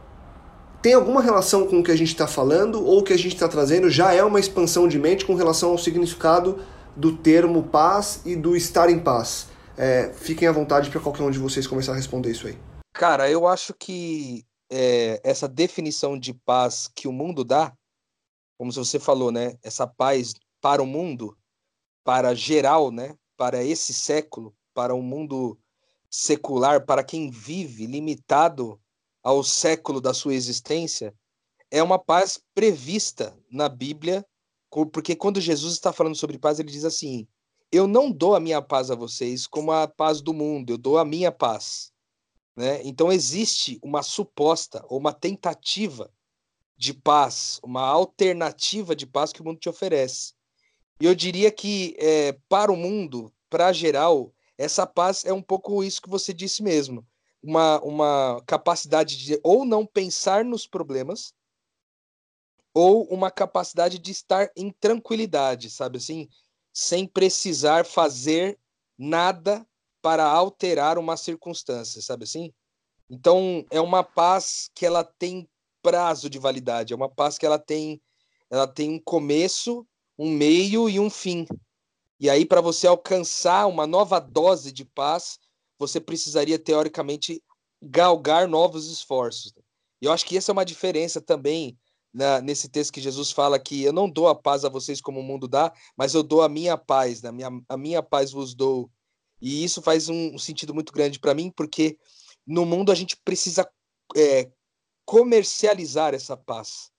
tem 0.81 0.93
alguma 0.93 1.21
relação 1.21 1.67
com 1.67 1.79
o 1.79 1.83
que 1.83 1.91
a 1.91 1.97
gente 1.97 2.09
está 2.09 2.27
falando 2.27 2.85
ou 2.85 2.99
o 2.99 3.03
que 3.03 3.11
a 3.11 3.17
gente 3.17 3.33
está 3.33 3.47
trazendo 3.47 3.89
já 3.89 4.13
é 4.13 4.23
uma 4.23 4.39
expansão 4.39 4.87
de 4.87 4.97
mente 4.97 5.25
com 5.25 5.35
relação 5.35 5.71
ao 5.71 5.77
significado 5.77 6.59
do 6.95 7.17
termo 7.17 7.63
paz 7.63 8.21
e 8.25 8.35
do 8.35 8.55
estar 8.55 8.89
em 8.89 8.99
paz? 8.99 9.48
É, 9.81 10.11
fiquem 10.11 10.45
à 10.45 10.51
vontade 10.51 10.89
para 10.89 10.99
qualquer 10.99 11.23
um 11.23 11.31
de 11.31 11.39
vocês 11.39 11.65
começar 11.65 11.93
a 11.93 11.95
responder 11.95 12.31
isso 12.31 12.47
aí. 12.47 12.59
Cara, 12.91 13.31
eu 13.31 13.47
acho 13.47 13.73
que 13.73 14.45
é, 14.69 15.21
essa 15.23 15.47
definição 15.47 16.19
de 16.19 16.33
paz 16.33 16.89
que 16.93 17.07
o 17.07 17.13
mundo 17.13 17.45
dá, 17.45 17.73
como 18.57 18.73
você 18.73 18.99
falou, 18.99 19.31
né? 19.31 19.57
Essa 19.63 19.87
paz 19.87 20.33
para 20.59 20.83
o 20.83 20.85
mundo, 20.85 21.37
para 22.03 22.35
geral, 22.35 22.91
né? 22.91 23.15
Para 23.37 23.63
esse 23.63 23.93
século, 23.93 24.53
para 24.73 24.93
o 24.93 25.01
mundo 25.01 25.57
secular, 26.11 26.85
para 26.85 27.01
quem 27.01 27.31
vive 27.31 27.85
limitado 27.85 28.77
ao 29.23 29.45
século 29.45 30.01
da 30.01 30.13
sua 30.13 30.33
existência, 30.33 31.15
é 31.71 31.81
uma 31.81 31.97
paz 31.97 32.37
prevista 32.53 33.33
na 33.49 33.69
Bíblia, 33.69 34.25
porque 34.91 35.15
quando 35.15 35.39
Jesus 35.39 35.75
está 35.75 35.93
falando 35.93 36.15
sobre 36.15 36.37
paz, 36.37 36.59
ele 36.59 36.69
diz 36.69 36.83
assim: 36.83 37.25
Eu 37.71 37.87
não 37.87 38.11
dou 38.11 38.35
a 38.35 38.39
minha 38.39 38.61
paz 38.61 38.89
a 38.89 38.95
vocês 38.95 39.45
como 39.45 39.71
a 39.71 39.87
paz 39.87 40.21
do 40.21 40.33
mundo, 40.33 40.73
eu 40.73 40.77
dou 40.77 40.97
a 40.97 41.05
minha 41.05 41.31
paz. 41.31 41.91
Né? 42.55 42.81
Então 42.83 43.11
existe 43.11 43.79
uma 43.83 44.01
suposta 44.01 44.83
ou 44.89 44.97
uma 44.97 45.13
tentativa 45.13 46.11
de 46.75 46.93
paz, 46.93 47.59
uma 47.63 47.81
alternativa 47.81 48.95
de 48.95 49.05
paz 49.05 49.31
que 49.31 49.41
o 49.41 49.45
mundo 49.45 49.59
te 49.59 49.69
oferece. 49.69 50.33
E 50.99 51.05
eu 51.05 51.13
diria 51.13 51.51
que 51.51 51.95
é, 51.99 52.33
para 52.47 52.71
o 52.71 52.75
mundo, 52.75 53.33
para 53.49 53.71
geral, 53.71 54.33
essa 54.57 54.85
paz 54.85 55.23
é 55.25 55.31
um 55.31 55.41
pouco 55.41 55.83
isso 55.83 56.01
que 56.01 56.09
você 56.09 56.33
disse 56.33 56.63
mesmo 56.63 57.05
uma, 57.41 57.81
uma 57.81 58.43
capacidade 58.45 59.17
de 59.17 59.39
ou 59.43 59.65
não 59.65 59.85
pensar 59.85 60.43
nos 60.43 60.67
problemas, 60.67 61.33
ou 62.73 63.05
uma 63.05 63.31
capacidade 63.31 63.97
de 63.97 64.11
estar 64.11 64.51
em 64.55 64.71
tranquilidade, 64.71 65.69
sabe 65.69 65.97
assim? 65.97 66.29
Sem 66.81 67.05
precisar 67.05 67.85
fazer 67.85 68.57
nada 68.97 69.67
para 70.01 70.23
alterar 70.23 70.97
uma 70.97 71.17
circunstância, 71.17 72.01
sabe 72.01 72.23
assim? 72.23 72.53
Então, 73.09 73.65
é 73.69 73.81
uma 73.81 74.01
paz 74.01 74.71
que 74.73 74.85
ela 74.85 75.03
tem 75.03 75.45
prazo 75.81 76.29
de 76.29 76.39
validade, 76.39 76.93
é 76.93 76.95
uma 76.95 77.09
paz 77.09 77.37
que 77.37 77.45
ela 77.45 77.59
tem 77.59 78.01
ela 78.49 78.65
tem 78.65 78.91
um 78.91 78.99
começo, 78.99 79.85
um 80.17 80.31
meio 80.31 80.89
e 80.89 81.01
um 81.01 81.09
fim. 81.09 81.45
E 82.17 82.29
aí 82.29 82.45
para 82.45 82.61
você 82.61 82.87
alcançar 82.87 83.67
uma 83.67 83.85
nova 83.85 84.17
dose 84.17 84.71
de 84.71 84.85
paz, 84.85 85.37
você 85.77 85.99
precisaria, 85.99 86.57
teoricamente, 86.57 87.43
galgar 87.81 88.47
novos 88.47 88.89
esforços. 88.89 89.53
E 90.01 90.05
eu 90.05 90.13
acho 90.13 90.25
que 90.25 90.37
essa 90.37 90.49
é 90.49 90.53
uma 90.53 90.63
diferença 90.63 91.19
também 91.19 91.77
na, 92.13 92.41
nesse 92.41 92.67
texto 92.67 92.93
que 92.93 93.01
Jesus 93.01 93.31
fala 93.31 93.59
que 93.59 93.83
eu 93.83 93.93
não 93.93 94.09
dou 94.09 94.27
a 94.27 94.35
paz 94.35 94.65
a 94.65 94.69
vocês 94.69 94.99
como 95.01 95.19
o 95.19 95.23
mundo 95.23 95.47
dá, 95.47 95.73
mas 95.95 96.13
eu 96.13 96.23
dou 96.23 96.41
a 96.41 96.49
minha 96.49 96.77
paz, 96.77 97.21
né? 97.21 97.31
minha, 97.31 97.49
a 97.67 97.77
minha 97.77 98.01
paz 98.01 98.31
vos 98.31 98.53
dou. 98.53 98.89
E 99.41 99.63
isso 99.63 99.81
faz 99.81 100.09
um, 100.09 100.35
um 100.35 100.37
sentido 100.37 100.73
muito 100.73 100.91
grande 100.91 101.19
para 101.19 101.33
mim, 101.33 101.51
porque 101.51 101.97
no 102.45 102.65
mundo 102.65 102.91
a 102.91 102.95
gente 102.95 103.15
precisa 103.23 103.69
é, 104.15 104.51
comercializar 105.05 106.13
essa 106.13 106.35
paz, 106.35 106.91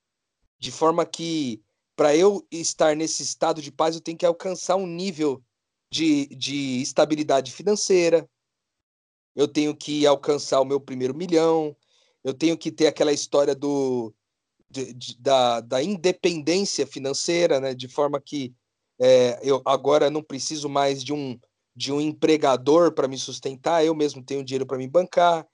de 0.58 0.70
forma 0.70 1.04
que 1.04 1.62
para 1.96 2.16
eu 2.16 2.46
estar 2.50 2.96
nesse 2.96 3.22
estado 3.22 3.60
de 3.60 3.70
paz 3.70 3.94
eu 3.94 4.00
tenho 4.00 4.16
que 4.16 4.24
alcançar 4.24 4.76
um 4.76 4.86
nível 4.86 5.42
de, 5.92 6.26
de 6.28 6.80
estabilidade 6.80 7.52
financeira, 7.52 8.28
eu 9.34 9.46
tenho 9.46 9.76
que 9.76 10.06
alcançar 10.06 10.60
o 10.60 10.64
meu 10.64 10.80
primeiro 10.80 11.14
milhão, 11.14 11.76
eu 12.24 12.32
tenho 12.32 12.56
que 12.56 12.70
ter 12.70 12.86
aquela 12.86 13.12
história 13.12 13.54
do, 13.54 14.14
de, 14.70 14.92
de, 14.92 15.18
da, 15.18 15.60
da 15.60 15.82
independência 15.82 16.86
financeira, 16.86 17.60
né? 17.60 17.74
de 17.74 17.88
forma 17.88 18.20
que 18.20 18.54
é, 19.00 19.38
eu 19.42 19.60
agora 19.64 20.10
não 20.10 20.22
preciso 20.22 20.68
mais 20.68 21.02
de 21.02 21.12
um, 21.12 21.38
de 21.74 21.92
um 21.92 22.00
empregador 22.00 22.92
para 22.92 23.08
me 23.08 23.18
sustentar, 23.18 23.84
eu 23.84 23.94
mesmo 23.94 24.22
tenho 24.22 24.44
dinheiro 24.44 24.66
para 24.66 24.78
me 24.78 24.86
bancar, 24.86 25.46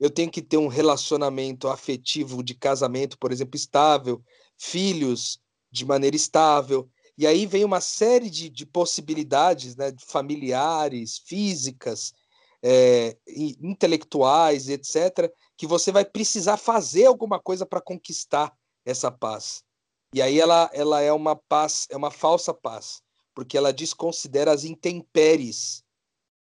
eu 0.00 0.10
tenho 0.10 0.30
que 0.30 0.42
ter 0.42 0.56
um 0.56 0.66
relacionamento 0.66 1.68
afetivo 1.68 2.42
de 2.42 2.54
casamento, 2.54 3.18
por 3.18 3.30
exemplo, 3.30 3.56
estável, 3.56 4.22
filhos 4.58 5.38
de 5.70 5.84
maneira 5.84 6.16
estável. 6.16 6.88
E 7.16 7.26
aí 7.26 7.46
vem 7.46 7.64
uma 7.64 7.80
série 7.80 8.28
de, 8.28 8.48
de 8.50 8.66
possibilidades 8.66 9.76
né, 9.76 9.94
familiares, 10.04 11.18
físicas, 11.24 12.12
é, 12.62 13.16
intelectuais, 13.60 14.68
etc., 14.68 15.30
que 15.56 15.66
você 15.66 15.92
vai 15.92 16.04
precisar 16.04 16.56
fazer 16.56 17.06
alguma 17.06 17.38
coisa 17.38 17.64
para 17.64 17.80
conquistar 17.80 18.52
essa 18.84 19.10
paz. 19.10 19.62
E 20.12 20.22
aí 20.22 20.38
ela, 20.38 20.70
ela 20.72 21.00
é 21.00 21.12
uma 21.12 21.34
paz, 21.34 21.86
é 21.90 21.96
uma 21.96 22.10
falsa 22.10 22.54
paz, 22.54 23.02
porque 23.34 23.56
ela 23.56 23.72
desconsidera 23.72 24.52
as 24.52 24.64
intempéries 24.64 25.82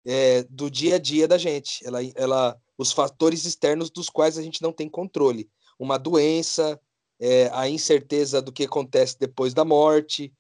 é, 0.05 0.43
do 0.43 0.69
dia 0.69 0.95
a 0.95 0.99
dia 0.99 1.27
da 1.27 1.37
gente. 1.37 1.85
Ela, 1.85 1.99
ela, 2.15 2.61
os 2.77 2.91
fatores 2.91 3.45
externos 3.45 3.89
dos 3.89 4.09
quais 4.09 4.37
a 4.37 4.41
gente 4.41 4.61
não 4.61 4.73
tem 4.73 4.89
controle. 4.89 5.49
Uma 5.79 5.97
doença, 5.97 6.79
é, 7.19 7.49
a 7.53 7.69
incerteza 7.69 8.41
do 8.41 8.51
que 8.51 8.65
acontece 8.65 9.17
depois 9.17 9.53
da 9.53 9.63
morte, 9.63 10.33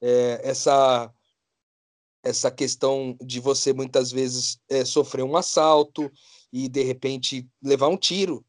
é, 0.00 0.40
essa 0.42 1.12
essa 2.22 2.50
questão 2.50 3.16
de 3.22 3.40
você 3.40 3.72
muitas 3.72 4.10
vezes 4.10 4.58
é, 4.68 4.84
sofrer 4.84 5.22
um 5.22 5.36
assalto 5.36 6.10
e 6.52 6.68
de 6.68 6.82
repente 6.82 7.48
levar 7.62 7.88
um 7.88 7.96
tiro, 7.96 8.44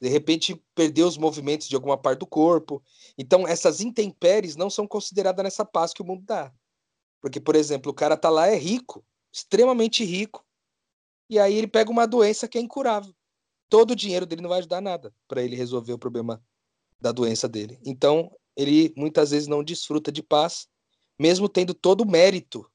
de 0.00 0.08
repente 0.08 0.62
perder 0.74 1.02
os 1.04 1.16
movimentos 1.16 1.68
de 1.68 1.74
alguma 1.74 1.96
parte 1.96 2.20
do 2.20 2.26
corpo. 2.26 2.82
Então, 3.16 3.46
essas 3.46 3.80
intempéries 3.80 4.56
não 4.56 4.68
são 4.68 4.86
consideradas 4.86 5.42
nessa 5.42 5.64
paz 5.64 5.92
que 5.92 6.02
o 6.02 6.04
mundo 6.04 6.24
dá. 6.24 6.52
Porque, 7.20 7.40
por 7.40 7.56
exemplo, 7.56 7.90
o 7.90 7.94
cara 7.94 8.16
tá 8.16 8.28
lá, 8.28 8.48
é 8.48 8.56
rico, 8.56 9.04
extremamente 9.32 10.04
rico, 10.04 10.44
e 11.28 11.38
aí 11.38 11.54
ele 11.54 11.66
pega 11.66 11.90
uma 11.90 12.06
doença 12.06 12.46
que 12.46 12.58
é 12.58 12.60
incurável. 12.60 13.14
Todo 13.68 13.92
o 13.92 13.96
dinheiro 13.96 14.26
dele 14.26 14.42
não 14.42 14.50
vai 14.50 14.58
ajudar 14.58 14.80
nada 14.80 15.12
para 15.26 15.42
ele 15.42 15.56
resolver 15.56 15.92
o 15.92 15.98
problema 15.98 16.42
da 17.00 17.12
doença 17.12 17.48
dele. 17.48 17.78
Então, 17.84 18.30
ele 18.56 18.92
muitas 18.96 19.30
vezes 19.30 19.48
não 19.48 19.64
desfruta 19.64 20.12
de 20.12 20.22
paz, 20.22 20.68
mesmo 21.18 21.48
tendo 21.48 21.74
todo 21.74 22.02
o 22.02 22.10
mérito 22.10 22.70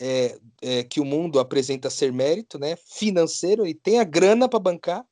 é, 0.00 0.38
é, 0.60 0.84
que 0.84 1.00
o 1.00 1.04
mundo 1.04 1.38
apresenta 1.38 1.90
ser 1.90 2.12
mérito, 2.12 2.58
né, 2.58 2.76
financeiro, 2.76 3.66
e 3.66 3.74
tem 3.74 3.98
a 3.98 4.04
grana 4.04 4.48
para 4.48 4.58
bancar, 4.58 5.06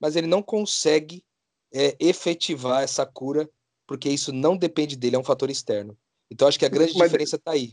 mas 0.00 0.16
ele 0.16 0.26
não 0.26 0.42
consegue 0.42 1.24
é, 1.72 1.96
efetivar 1.98 2.82
essa 2.82 3.04
cura, 3.04 3.48
porque 3.86 4.08
isso 4.08 4.32
não 4.32 4.56
depende 4.56 4.96
dele, 4.96 5.16
é 5.16 5.18
um 5.18 5.24
fator 5.24 5.50
externo. 5.50 5.96
Então 6.30 6.48
acho 6.48 6.58
que 6.58 6.66
a 6.66 6.70
grande 6.70 6.94
mas, 6.96 7.08
diferença 7.08 7.36
está 7.36 7.52
aí. 7.52 7.72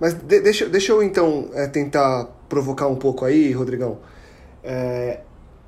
Mas 0.00 0.14
de, 0.14 0.40
deixa, 0.40 0.68
deixa 0.68 0.92
eu 0.92 1.02
então 1.02 1.50
é, 1.52 1.66
tentar 1.68 2.26
provocar 2.48 2.88
um 2.88 2.96
pouco 2.96 3.24
aí, 3.24 3.52
Rodrigão. 3.52 4.00
É, 4.62 5.20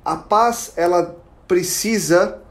a 0.03 0.15
paz, 0.15 0.73
ela 0.75 1.15
precisa 1.47 2.41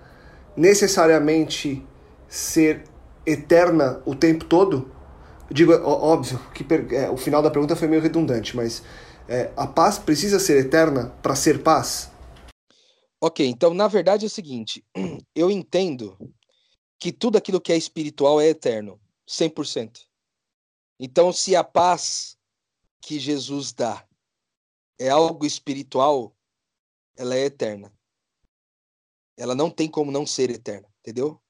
necessariamente 0.56 1.84
ser 2.28 2.84
eterna 3.24 4.00
o 4.04 4.14
tempo 4.14 4.44
todo? 4.44 4.90
Digo, 5.50 5.72
óbvio, 5.72 6.40
que 6.54 6.66
é, 6.94 7.08
o 7.10 7.16
final 7.16 7.42
da 7.42 7.50
pergunta 7.50 7.76
foi 7.76 7.86
meio 7.88 8.02
redundante, 8.02 8.56
mas 8.56 8.82
é, 9.28 9.50
a 9.56 9.66
paz 9.66 9.98
precisa 9.98 10.38
ser 10.38 10.58
eterna 10.58 11.12
para 11.22 11.34
ser 11.36 11.62
paz? 11.62 12.10
Ok, 13.20 13.46
então 13.46 13.72
na 13.72 13.88
verdade 13.88 14.24
é 14.24 14.28
o 14.28 14.30
seguinte: 14.30 14.84
eu 15.34 15.50
entendo 15.50 16.16
que 16.98 17.12
tudo 17.12 17.38
aquilo 17.38 17.60
que 17.60 17.72
é 17.72 17.76
espiritual 17.76 18.40
é 18.40 18.48
eterno, 18.48 19.00
100%. 19.28 20.00
Então, 20.98 21.32
se 21.32 21.54
a 21.54 21.62
paz 21.62 22.38
que 23.00 23.18
Jesus 23.18 23.72
dá 23.72 24.06
é 24.98 25.10
algo 25.10 25.44
espiritual, 25.44 26.34
ela 27.16 27.34
é 27.34 27.44
eterna. 27.44 27.92
Ela 29.36 29.54
não 29.54 29.70
tem 29.70 29.90
como 29.90 30.10
não 30.10 30.26
ser 30.26 30.50
eterna, 30.50 30.88
entendeu? 31.00 31.40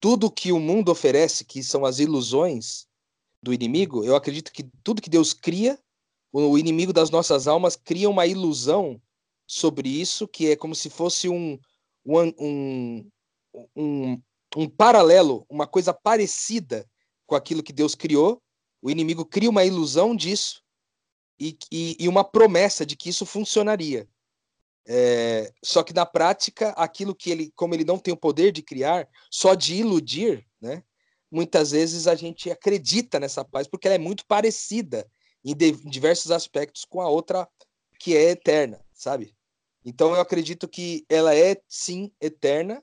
tudo 0.00 0.30
que 0.30 0.52
o 0.52 0.60
mundo 0.60 0.90
oferece, 0.90 1.44
que 1.44 1.62
são 1.62 1.84
as 1.84 1.98
ilusões 1.98 2.86
do 3.42 3.52
inimigo, 3.52 4.04
eu 4.04 4.16
acredito 4.16 4.52
que 4.52 4.64
tudo 4.82 5.02
que 5.02 5.10
Deus 5.10 5.32
cria, 5.32 5.78
o 6.32 6.58
inimigo 6.58 6.92
das 6.92 7.10
nossas 7.10 7.48
almas 7.48 7.76
cria 7.76 8.10
uma 8.10 8.26
ilusão 8.26 9.00
sobre 9.46 9.88
isso, 9.88 10.26
que 10.26 10.50
é 10.50 10.56
como 10.56 10.74
se 10.74 10.90
fosse 10.90 11.28
um, 11.28 11.58
um, 12.04 13.10
um, 13.76 14.22
um 14.56 14.68
paralelo, 14.68 15.46
uma 15.48 15.66
coisa 15.66 15.92
parecida 15.92 16.88
com 17.26 17.34
aquilo 17.34 17.62
que 17.62 17.72
Deus 17.72 17.94
criou. 17.94 18.42
O 18.82 18.90
inimigo 18.90 19.24
cria 19.24 19.50
uma 19.50 19.64
ilusão 19.64 20.14
disso 20.14 20.62
e, 21.38 21.56
e, 21.70 21.96
e 22.00 22.08
uma 22.08 22.24
promessa 22.24 22.84
de 22.84 22.96
que 22.96 23.08
isso 23.08 23.26
funcionaria. 23.26 24.08
É, 24.88 25.52
só 25.64 25.82
que 25.82 25.92
na 25.92 26.06
prática, 26.06 26.70
aquilo 26.70 27.14
que 27.14 27.30
ele, 27.30 27.52
como 27.56 27.74
ele 27.74 27.84
não 27.84 27.98
tem 27.98 28.14
o 28.14 28.16
poder 28.16 28.52
de 28.52 28.62
criar, 28.62 29.08
só 29.30 29.54
de 29.54 29.74
iludir, 29.74 30.46
né? 30.60 30.82
Muitas 31.28 31.72
vezes 31.72 32.06
a 32.06 32.14
gente 32.14 32.50
acredita 32.50 33.18
nessa 33.18 33.44
paz 33.44 33.66
porque 33.66 33.88
ela 33.88 33.96
é 33.96 33.98
muito 33.98 34.24
parecida 34.26 35.10
em, 35.44 35.56
de, 35.56 35.70
em 35.70 35.90
diversos 35.90 36.30
aspectos 36.30 36.84
com 36.84 37.00
a 37.00 37.08
outra 37.08 37.48
que 37.98 38.16
é 38.16 38.30
eterna, 38.30 38.80
sabe? 38.92 39.35
Então 39.86 40.12
eu 40.12 40.20
acredito 40.20 40.66
que 40.66 41.06
ela 41.08 41.32
é 41.32 41.62
sim 41.68 42.12
eterna, 42.20 42.82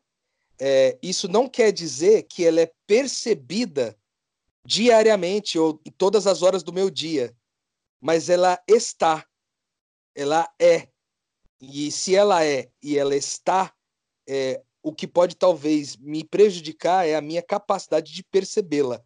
é, 0.57 0.97
isso 1.03 1.27
não 1.27 1.49
quer 1.49 1.73
dizer 1.73 2.23
que 2.23 2.45
ela 2.45 2.61
é 2.61 2.73
percebida 2.87 3.97
diariamente 4.65 5.59
ou 5.59 5.81
em 5.85 5.91
todas 5.91 6.25
as 6.25 6.41
horas 6.41 6.63
do 6.63 6.71
meu 6.71 6.89
dia, 6.89 7.35
mas 7.99 8.29
ela 8.29 8.57
está, 8.65 9.27
ela 10.15 10.49
é. 10.57 10.87
E 11.59 11.91
se 11.91 12.15
ela 12.15 12.45
é 12.45 12.69
e 12.81 12.97
ela 12.97 13.15
está, 13.15 13.73
é, 14.27 14.63
o 14.81 14.93
que 14.93 15.07
pode 15.07 15.35
talvez 15.35 15.95
me 15.97 16.23
prejudicar 16.23 17.07
é 17.07 17.15
a 17.15 17.21
minha 17.21 17.41
capacidade 17.41 18.13
de 18.13 18.23
percebê-la 18.23 19.03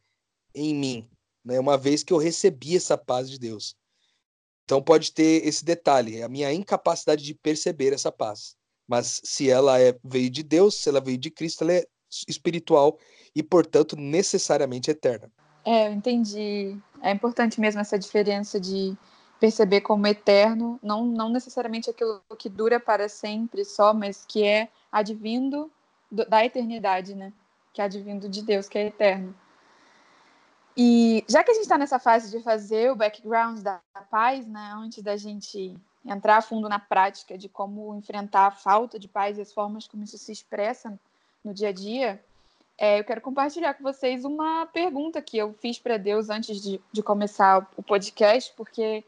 em 0.53 0.73
mim, 0.73 1.09
né? 1.43 1.59
uma 1.59 1.77
vez 1.77 2.03
que 2.03 2.11
eu 2.11 2.17
recebi 2.17 2.75
essa 2.75 2.97
paz 2.97 3.29
de 3.29 3.37
Deus. 3.37 3.75
Então 4.67 4.81
pode 4.81 5.13
ter 5.13 5.47
esse 5.47 5.63
detalhe, 5.63 6.21
a 6.21 6.27
minha 6.27 6.51
incapacidade 6.51 7.23
de 7.23 7.33
perceber 7.33 7.93
essa 7.93 8.11
paz. 8.11 8.53
Mas 8.85 9.21
se 9.23 9.49
ela 9.49 9.79
é, 9.79 9.97
veio 10.03 10.29
de 10.29 10.43
Deus, 10.43 10.75
se 10.75 10.89
ela 10.89 10.99
veio 10.99 11.17
de 11.17 11.31
Cristo, 11.31 11.63
ela 11.63 11.71
é 11.71 11.85
espiritual 12.27 12.99
e, 13.33 13.41
portanto, 13.41 13.95
necessariamente 13.95 14.91
eterna. 14.91 15.31
É, 15.63 15.87
eu 15.87 15.93
entendi. 15.93 16.77
É 17.01 17.11
importante 17.11 17.61
mesmo 17.61 17.79
essa 17.79 17.97
diferença 17.97 18.59
de 18.59 18.93
perceber 19.39 19.81
como 19.81 20.05
eterno, 20.05 20.77
não, 20.83 21.05
não 21.05 21.29
necessariamente 21.29 21.89
aquilo 21.89 22.21
que 22.37 22.49
dura 22.49 22.77
para 22.77 23.07
sempre 23.07 23.63
só, 23.63 23.93
mas 23.93 24.25
que 24.25 24.43
é 24.43 24.67
advindo 24.91 25.71
do, 26.11 26.25
da 26.25 26.43
eternidade, 26.43 27.15
né? 27.15 27.31
Que 27.71 27.81
é 27.81 27.85
advindo 27.85 28.27
de 28.27 28.41
Deus, 28.41 28.67
que 28.67 28.77
é 28.77 28.87
eterno. 28.87 29.33
E 30.79 31.25
já 31.27 31.43
que 31.43 31.49
a 31.49 31.53
gente 31.55 31.63
está 31.63 31.75
nessa 31.75 31.97
fase 31.97 32.29
de 32.29 32.43
fazer 32.43 32.91
o 32.91 32.95
background 32.95 33.61
da 33.61 33.81
paz, 34.11 34.45
né? 34.45 34.73
Antes 34.75 35.01
da 35.01 35.17
gente 35.17 35.75
entrar 36.05 36.37
a 36.37 36.41
fundo 36.41 36.69
na 36.69 36.77
prática 36.77 37.35
de 37.35 37.49
como 37.49 37.95
enfrentar 37.95 38.45
a 38.45 38.51
falta 38.51 38.99
de 38.99 39.07
paz 39.07 39.37
e 39.37 39.41
as 39.41 39.51
formas 39.51 39.87
como 39.87 40.03
isso 40.03 40.19
se 40.19 40.31
expressa 40.31 40.97
no 41.43 41.51
dia 41.51 41.69
a 41.69 41.71
dia, 41.71 42.23
é, 42.77 42.99
eu 42.99 43.03
quero 43.03 43.21
compartilhar 43.21 43.73
com 43.73 43.81
vocês 43.81 44.23
uma 44.23 44.67
pergunta 44.67 45.19
que 45.19 45.35
eu 45.37 45.51
fiz 45.53 45.79
para 45.79 45.97
Deus 45.97 46.29
antes 46.29 46.61
de, 46.61 46.79
de 46.91 47.01
começar 47.01 47.67
o 47.75 47.81
podcast, 47.81 48.53
porque 48.55 49.03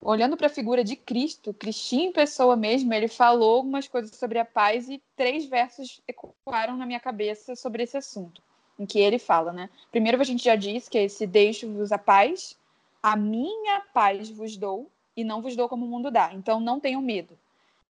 olhando 0.00 0.36
para 0.36 0.46
a 0.46 0.50
figura 0.50 0.84
de 0.84 0.94
Cristo, 0.94 1.52
Cristinho 1.52 2.10
em 2.10 2.12
pessoa 2.12 2.54
mesmo, 2.54 2.94
ele 2.94 3.08
falou 3.08 3.56
algumas 3.56 3.88
coisas 3.88 4.14
sobre 4.14 4.38
a 4.38 4.44
paz 4.44 4.88
e 4.88 5.02
três 5.16 5.44
versos 5.46 6.00
ecoaram 6.06 6.76
na 6.76 6.86
minha 6.86 7.00
cabeça 7.00 7.56
sobre 7.56 7.82
esse 7.82 7.96
assunto, 7.96 8.40
em 8.82 8.86
que 8.86 8.98
ele 8.98 9.18
fala, 9.18 9.52
né? 9.52 9.70
Primeiro 9.90 10.20
a 10.20 10.24
gente 10.24 10.44
já 10.44 10.56
disse 10.56 10.90
que 10.90 10.98
é 10.98 11.04
esse 11.04 11.26
deixo-vos 11.26 11.92
a 11.92 11.98
paz, 11.98 12.56
a 13.02 13.16
minha 13.16 13.80
paz 13.92 14.28
vos 14.30 14.56
dou 14.56 14.90
e 15.16 15.24
não 15.24 15.40
vos 15.40 15.56
dou 15.56 15.68
como 15.68 15.86
o 15.86 15.88
mundo 15.88 16.10
dá, 16.10 16.32
então 16.34 16.60
não 16.60 16.80
tenham 16.80 17.00
medo. 17.00 17.38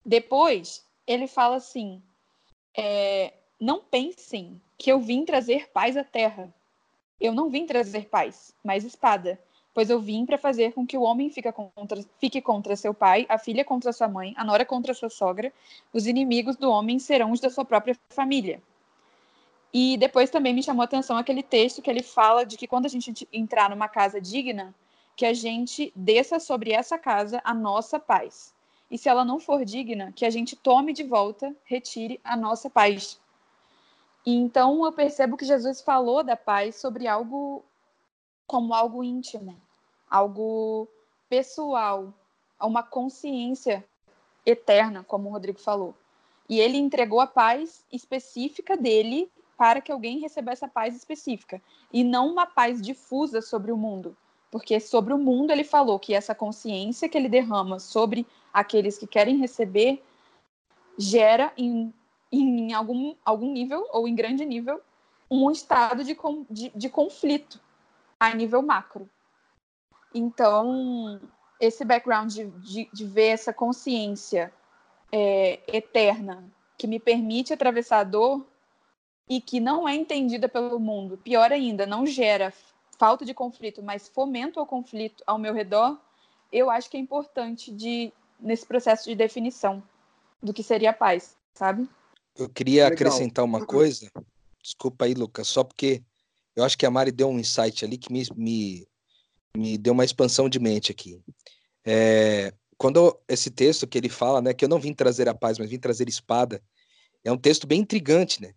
Depois 0.04 0.85
ele 1.07 1.26
fala 1.26 1.57
assim, 1.57 2.02
é, 2.76 3.33
não 3.61 3.80
pensem 3.80 4.61
que 4.76 4.90
eu 4.90 5.00
vim 5.00 5.25
trazer 5.25 5.71
paz 5.71 5.97
à 5.97 6.04
terra. 6.04 6.52
Eu 7.21 7.35
não 7.35 7.50
vim 7.50 7.66
trazer 7.66 8.07
paz, 8.07 8.54
mas 8.62 8.85
espada 8.85 9.38
pois 9.78 9.90
eu 9.90 10.00
vim 10.00 10.26
para 10.26 10.37
fazer 10.37 10.73
com 10.73 10.85
que 10.85 10.99
o 10.99 11.02
homem 11.02 11.30
fique 11.30 11.52
contra, 11.52 12.04
fique 12.18 12.40
contra 12.40 12.75
seu 12.75 12.92
pai, 12.92 13.25
a 13.28 13.38
filha 13.38 13.64
contra 13.64 13.92
sua 13.92 14.09
mãe, 14.09 14.35
a 14.37 14.45
nora 14.45 14.64
contra 14.64 14.92
sua 14.92 15.09
sogra, 15.09 15.52
os 15.92 16.09
inimigos 16.09 16.57
do 16.57 16.68
homem 16.68 16.99
serão 16.99 17.30
os 17.30 17.38
da 17.38 17.49
sua 17.49 17.64
própria 17.64 17.97
família. 18.09 18.61
E 19.72 19.96
depois 19.96 20.30
também 20.30 20.54
me 20.54 20.62
chamou 20.62 20.82
a 20.82 20.84
atenção 20.84 21.16
aquele 21.16 21.42
texto 21.42 21.82
que 21.82 21.90
ele 21.90 22.02
fala 22.02 22.44
de 22.44 22.56
que 22.56 22.66
quando 22.66 22.87
a 22.87 22.88
gente 22.88 23.28
entrar 23.32 23.68
numa 23.68 23.88
casa 23.88 24.20
digna, 24.20 24.75
que 25.14 25.26
a 25.26 25.34
gente 25.34 25.92
desça 25.94 26.38
sobre 26.38 26.72
essa 26.72 26.96
casa 26.96 27.40
a 27.44 27.52
nossa 27.52 27.98
paz. 27.98 28.54
E 28.90 28.96
se 28.96 29.08
ela 29.08 29.25
não 29.25 29.38
for 29.38 29.64
digna, 29.64 30.12
que 30.12 30.25
a 30.25 30.30
gente 30.30 30.56
tome 30.56 30.92
de 30.92 31.04
volta, 31.04 31.54
retire 31.64 32.20
a 32.25 32.37
nossa 32.37 32.70
paz. 32.70 33.20
E 34.25 34.34
então 34.34 34.84
eu 34.84 34.92
percebo 34.92 35.37
que 35.37 35.44
Jesus 35.44 35.80
falou 35.80 36.22
da 36.22 36.37
paz 36.37 36.76
sobre 36.76 37.07
algo 37.07 37.62
como 38.46 38.72
algo 38.72 39.04
íntimo, 39.04 39.61
algo 40.09 40.88
pessoal, 41.28 42.14
uma 42.61 42.83
consciência 42.83 43.85
eterna, 44.46 45.04
como 45.04 45.28
o 45.28 45.33
Rodrigo 45.33 45.59
falou. 45.59 45.94
E 46.48 46.59
ele 46.59 46.78
entregou 46.78 47.20
a 47.20 47.26
paz 47.26 47.85
específica 47.92 48.74
dele 48.74 49.31
para 49.59 49.81
que 49.81 49.90
alguém 49.90 50.21
recebesse 50.21 50.64
a 50.64 50.68
paz 50.68 50.94
específica 50.94 51.61
e 51.92 52.05
não 52.05 52.31
uma 52.31 52.47
paz 52.47 52.81
difusa 52.81 53.42
sobre 53.42 53.73
o 53.73 53.77
mundo, 53.77 54.16
porque 54.53 54.79
sobre 54.79 55.12
o 55.12 55.18
mundo 55.18 55.51
ele 55.51 55.64
falou 55.64 55.99
que 55.99 56.14
essa 56.14 56.33
consciência 56.33 57.09
que 57.09 57.18
ele 57.18 57.29
derrama 57.29 57.81
sobre 57.81 58.25
aqueles 58.55 58.97
que 58.97 59.07
querem 59.07 59.37
receber 59.37 60.01
gera 60.97 61.53
em, 61.57 61.92
em 62.31 62.73
algum, 62.73 63.16
algum 63.25 63.53
nível 63.53 63.85
ou 63.90 64.07
em 64.07 64.14
grande 64.14 64.47
nível 64.47 64.81
um 65.29 65.51
estado 65.51 66.05
de, 66.05 66.16
de, 66.49 66.71
de 66.75 66.88
conflito 66.88 67.61
a 68.18 68.33
nível 68.33 68.62
macro. 68.62 69.11
Então, 70.14 71.21
esse 71.61 71.85
background 71.85 72.33
de, 72.33 72.47
de, 72.47 72.88
de 72.92 73.05
ver 73.05 73.29
essa 73.29 73.53
consciência 73.53 74.53
é, 75.11 75.61
eterna 75.66 76.44
que 76.79 76.87
me 76.87 77.01
permite 77.01 77.53
atravessar 77.53 77.99
a 77.99 78.05
dor 78.05 78.47
e 79.29 79.41
que 79.41 79.61
não 79.61 79.88
é 79.88 79.95
entendida 79.95 80.49
pelo 80.49 80.79
mundo, 80.79 81.19
pior 81.19 81.53
ainda, 81.53 81.87
não 81.87 82.07
gera 82.07 82.53
falta 82.99 83.25
de 83.25 83.35
conflito, 83.35 83.83
mas 83.83 84.09
fomenta 84.09 84.61
o 84.61 84.67
conflito 84.67 85.23
ao 85.27 85.38
meu 85.38 85.55
redor, 85.55 85.99
eu 86.53 86.71
acho 86.71 86.91
que 86.91 86.97
é 86.97 87.01
importante 87.01 87.71
de 87.71 88.12
nesse 88.41 88.67
processo 88.67 89.09
de 89.09 89.14
definição 89.14 89.83
do 90.43 90.53
que 90.53 90.62
seria 90.62 90.91
a 90.91 90.95
paz, 90.95 91.37
sabe? 91.55 91.88
Eu 92.37 92.49
queria 92.49 92.85
Legal. 92.85 92.95
acrescentar 92.95 93.45
uma 93.45 93.64
coisa. 93.67 94.11
Desculpa 94.62 95.05
aí, 95.05 95.14
Lucas, 95.14 95.49
só 95.49 95.64
porque 95.64 96.03
eu 96.55 96.64
acho 96.64 96.79
que 96.79 96.87
a 96.87 96.91
Mari 96.91 97.11
deu 97.11 97.29
um 97.29 97.38
insight 97.38 97.85
ali 97.85 97.99
que 97.99 98.12
me, 98.12 98.25
me 98.37 98.88
me 99.57 99.77
deu 99.77 99.93
uma 99.93 100.05
expansão 100.05 100.49
de 100.49 100.59
mente 100.59 100.93
aqui. 100.93 101.21
É, 101.85 102.53
quando 102.77 103.19
esse 103.29 103.51
texto 103.51 103.87
que 103.87 103.99
ele 103.99 104.09
fala, 104.09 104.41
né, 104.41 104.55
que 104.55 104.64
eu 104.64 104.69
não 104.69 104.79
vim 104.79 104.95
trazer 104.95 105.29
a 105.29 105.35
paz, 105.35 105.59
mas 105.59 105.71
vim 105.71 105.79
trazer 105.79 106.09
espada, 106.09 106.62
é 107.25 107.33
um 107.33 107.37
texto 107.37 107.67
bem 107.67 107.81
intrigante, 107.81 108.41
né? 108.41 108.55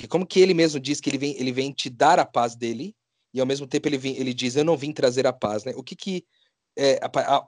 Que 0.00 0.08
como 0.08 0.26
que 0.26 0.40
ele 0.40 0.54
mesmo 0.54 0.80
diz 0.80 0.98
que 0.98 1.10
ele 1.10 1.18
vem, 1.18 1.36
ele 1.38 1.52
vem 1.52 1.70
te 1.72 1.90
dar 1.90 2.18
a 2.18 2.24
paz 2.24 2.56
dele 2.56 2.96
e 3.34 3.40
ao 3.40 3.46
mesmo 3.46 3.66
tempo 3.66 3.86
ele, 3.86 3.98
vem, 3.98 4.16
ele 4.16 4.32
diz 4.32 4.56
eu 4.56 4.64
não 4.64 4.74
vim 4.74 4.94
trazer 4.94 5.26
a 5.26 5.32
paz, 5.32 5.62
né? 5.62 5.74
O 5.76 5.82
que 5.82 5.94
que 5.94 6.24
é, 6.74 6.98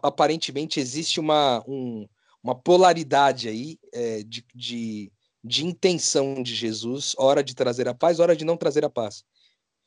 aparentemente 0.02 0.78
existe 0.78 1.18
uma, 1.18 1.64
um, 1.66 2.06
uma 2.42 2.54
polaridade 2.54 3.48
aí 3.48 3.78
é, 3.90 4.22
de, 4.22 4.44
de, 4.54 5.10
de 5.42 5.64
intenção 5.64 6.42
de 6.42 6.54
Jesus, 6.54 7.14
hora 7.16 7.42
de 7.42 7.54
trazer 7.54 7.88
a 7.88 7.94
paz, 7.94 8.20
hora 8.20 8.36
de 8.36 8.44
não 8.44 8.58
trazer 8.58 8.84
a 8.84 8.90
paz. 8.90 9.24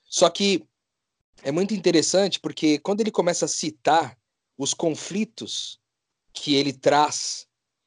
Só 0.03 0.27
que 0.27 0.67
é 1.43 1.51
muito 1.51 1.75
interessante 1.75 2.39
porque 2.39 2.79
quando 2.79 3.01
ele 3.01 3.11
começa 3.11 3.45
a 3.45 3.47
citar 3.47 4.17
os 4.57 4.73
conflitos 4.73 5.79
que 6.33 6.55
ele 6.55 6.73
traz, 6.73 7.45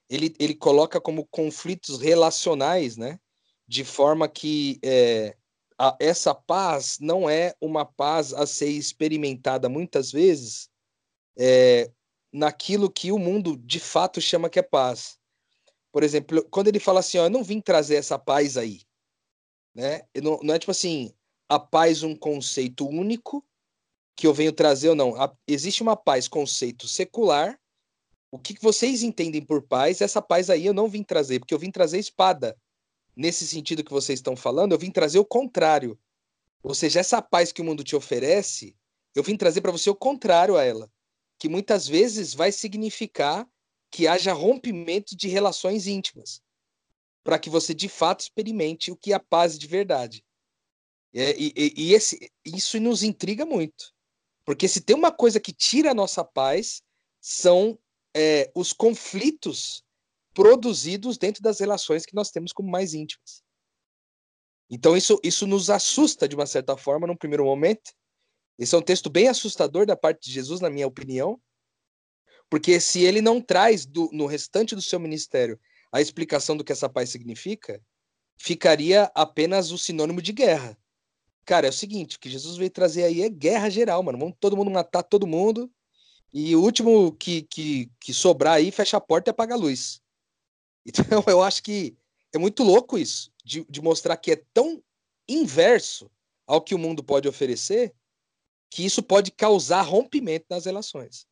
ele, 0.09 0.33
ele 0.39 0.55
coloca 0.55 1.01
como 1.01 1.27
conflitos 1.27 2.01
relacionais, 2.01 2.97
né? 2.97 3.19
De 3.69 3.85
forma 3.85 4.27
que 4.27 4.79
é, 4.83 5.37
a, 5.79 5.97
essa 6.01 6.35
paz 6.35 6.99
não 7.01 7.29
é 7.29 7.55
uma 7.61 7.85
paz 7.85 8.33
a 8.33 8.47
ser 8.47 8.71
experimentada 8.71 9.69
muitas 9.69 10.11
vezes 10.11 10.69
é, 11.39 11.91
naquilo 12.33 12.91
que 12.91 13.13
o 13.13 13.19
mundo 13.19 13.57
de 13.57 13.79
fato 13.79 14.21
chama 14.21 14.51
que 14.51 14.59
é 14.59 14.63
paz. 14.63 15.19
Por 15.93 16.03
exemplo, 16.03 16.45
quando 16.51 16.69
ele 16.69 16.81
fala 16.81 17.01
assim, 17.01 17.19
ó, 17.19 17.27
eu 17.27 17.31
não 17.31 17.45
vim 17.45 17.61
trazer 17.61 17.95
essa 17.95 18.19
paz 18.19 18.57
aí, 18.57 18.83
né? 19.75 20.03
Não, 20.23 20.39
não 20.43 20.55
é 20.55 20.59
tipo 20.59 20.73
assim, 20.73 21.13
a 21.49 21.59
paz 21.59 22.03
um 22.03 22.15
conceito 22.15 22.87
único 22.87 23.45
que 24.17 24.27
eu 24.27 24.35
venho 24.35 24.53
trazer 24.53 24.91
ou 24.91 24.95
não. 24.95 25.15
A, 25.21 25.35
existe 25.47 25.83
uma 25.83 25.97
paz 25.97 26.27
conceito 26.27 26.89
secular. 26.89 27.59
O 28.31 28.39
que 28.39 28.61
vocês 28.61 29.03
entendem 29.03 29.41
por 29.41 29.63
paz, 29.63 30.03
essa 30.03 30.21
paz 30.21 30.51
aí 30.51 30.67
eu 30.67 30.75
não 30.75 30.89
vim 30.89 31.03
trazer, 31.03 31.39
porque 31.39 31.55
eu 31.55 31.59
vim 31.59 31.71
trazer 31.71 31.99
espada. 31.99 32.55
Nesse 33.19 33.49
sentido 33.49 33.83
que 33.83 33.91
vocês 33.91 34.21
estão 34.21 34.37
falando, 34.37 34.71
eu 34.71 34.79
vim 34.79 34.93
trazer 34.93 35.19
o 35.19 35.25
contrário. 35.25 35.99
Ou 36.63 36.73
seja, 36.73 37.01
essa 37.01 37.21
paz 37.21 37.51
que 37.51 37.61
o 37.61 37.65
mundo 37.65 37.83
te 37.83 37.97
oferece, 37.97 38.77
eu 39.13 39.25
vim 39.25 39.37
trazer 39.37 39.61
para 39.61 39.73
você 39.73 39.91
o 39.91 39.97
contrário 39.97 40.57
a 40.57 40.63
ela, 40.63 40.89
que 41.37 41.49
muitas 41.49 41.89
vezes 41.89 42.33
vai 42.33 42.53
significar 42.53 43.45
que 43.91 44.07
haja 44.07 44.33
rompimento 44.33 45.17
de 45.17 45.27
relações 45.27 45.89
íntimas, 45.89 46.41
para 47.25 47.41
que 47.41 47.51
você 47.51 47.75
de 47.75 47.89
fato 47.89 48.21
experimente 48.21 48.93
o 48.93 48.97
que 48.97 49.11
é 49.11 49.17
a 49.17 49.21
paz 49.21 49.59
de 49.59 49.67
verdade. 49.67 50.25
É, 51.13 51.35
e, 51.37 51.53
e 51.77 51.95
esse, 51.95 52.31
isso 52.45 52.79
nos 52.79 53.03
intriga 53.03 53.45
muito. 53.45 53.93
Porque 54.45 54.69
se 54.69 54.81
tem 54.81 54.95
uma 54.95 55.11
coisa 55.11 55.41
que 55.41 55.53
tira 55.53 55.91
a 55.91 55.95
nossa 55.95 56.23
paz, 56.23 56.85
são 57.21 57.77
é, 58.15 58.49
os 58.55 58.73
conflitos 58.73 59.83
produzidos 60.39 61.19
dentro 61.19 61.43
das 61.43 61.59
relações 61.59 62.07
que 62.07 62.15
nós 62.15 62.31
temos 62.31 62.53
como 62.53 62.71
mais 62.71 62.95
íntimas. 62.95 63.43
Então 64.71 64.97
isso, 64.97 65.19
isso 65.21 65.49
nos 65.49 65.69
assusta 65.69 66.29
de 66.29 66.37
uma 66.37 66.47
certa 66.47 66.77
forma 66.77 67.09
num 67.09 67.17
primeiro 67.17 67.45
momento. 67.45 67.91
Esse 68.57 68.73
é 68.73 68.79
um 68.79 68.83
texto 68.83 69.11
bem 69.11 69.27
assustador 69.27 69.85
da 69.85 69.97
parte 69.97 70.27
de 70.27 70.31
Jesus, 70.31 70.61
na 70.61 70.71
minha 70.71 70.87
opinião, 70.87 71.41
porque 72.49 72.79
se 72.79 73.03
ele 73.03 73.21
não 73.21 73.41
traz 73.41 73.85
do, 73.85 74.09
no 74.13 74.27
restante 74.27 74.77
do 74.77 74.81
seu 74.83 75.01
ministério 75.01 75.59
a 75.91 76.01
explicação 76.01 76.57
do 76.57 76.63
que 76.63 76.71
essa 76.71 76.89
paz 76.89 77.11
significa, 77.11 77.83
ficaria 78.37 79.11
apenas 79.17 79.73
o 79.73 79.79
sinônimo 79.79 80.23
de 80.23 80.33
guerra. 80.33 80.79
Cara, 81.45 81.67
é 81.67 81.71
o 81.71 81.73
seguinte, 81.73 82.17
o 82.17 82.21
que 82.21 82.31
Jesus 82.31 82.57
veio 82.57 82.71
trazer 82.71 83.03
aí 83.03 83.23
é 83.23 83.29
guerra 83.29 83.69
geral, 83.69 84.05
mano. 84.05 84.19
Vamos 84.19 84.37
todo 84.39 84.57
mundo 84.57 84.71
matar 84.71 85.03
todo 85.03 85.27
mundo. 85.27 85.69
E 86.33 86.55
o 86.55 86.63
último 86.63 87.11
que, 87.11 87.43
que, 87.43 87.91
que 87.99 88.15
sobrar 88.15 88.55
aí, 88.55 88.71
fecha 88.71 88.99
a 88.99 89.01
porta 89.01 89.31
e 89.31 89.33
apaga 89.33 89.55
a 89.55 89.59
luz. 89.59 90.01
Então 90.89 91.23
eu 91.27 91.43
acho 91.43 91.63
que 91.63 91.97
é 92.35 92.39
muito 92.39 92.63
louco 92.63 92.99
isso, 92.99 93.31
de, 93.45 93.65
de 93.69 93.83
mostrar 93.83 94.17
que 94.17 94.33
é 94.33 94.43
tão 94.55 94.83
inverso 95.29 96.11
ao 96.47 96.63
que 96.63 96.75
o 96.75 96.79
mundo 96.79 97.05
pode 97.05 97.29
oferecer, 97.29 97.95
que 98.71 98.85
isso 98.85 99.03
pode 99.03 99.31
causar 99.31 99.83
rompimento 99.83 100.47
nas 100.49 100.65
relações. 100.65 101.27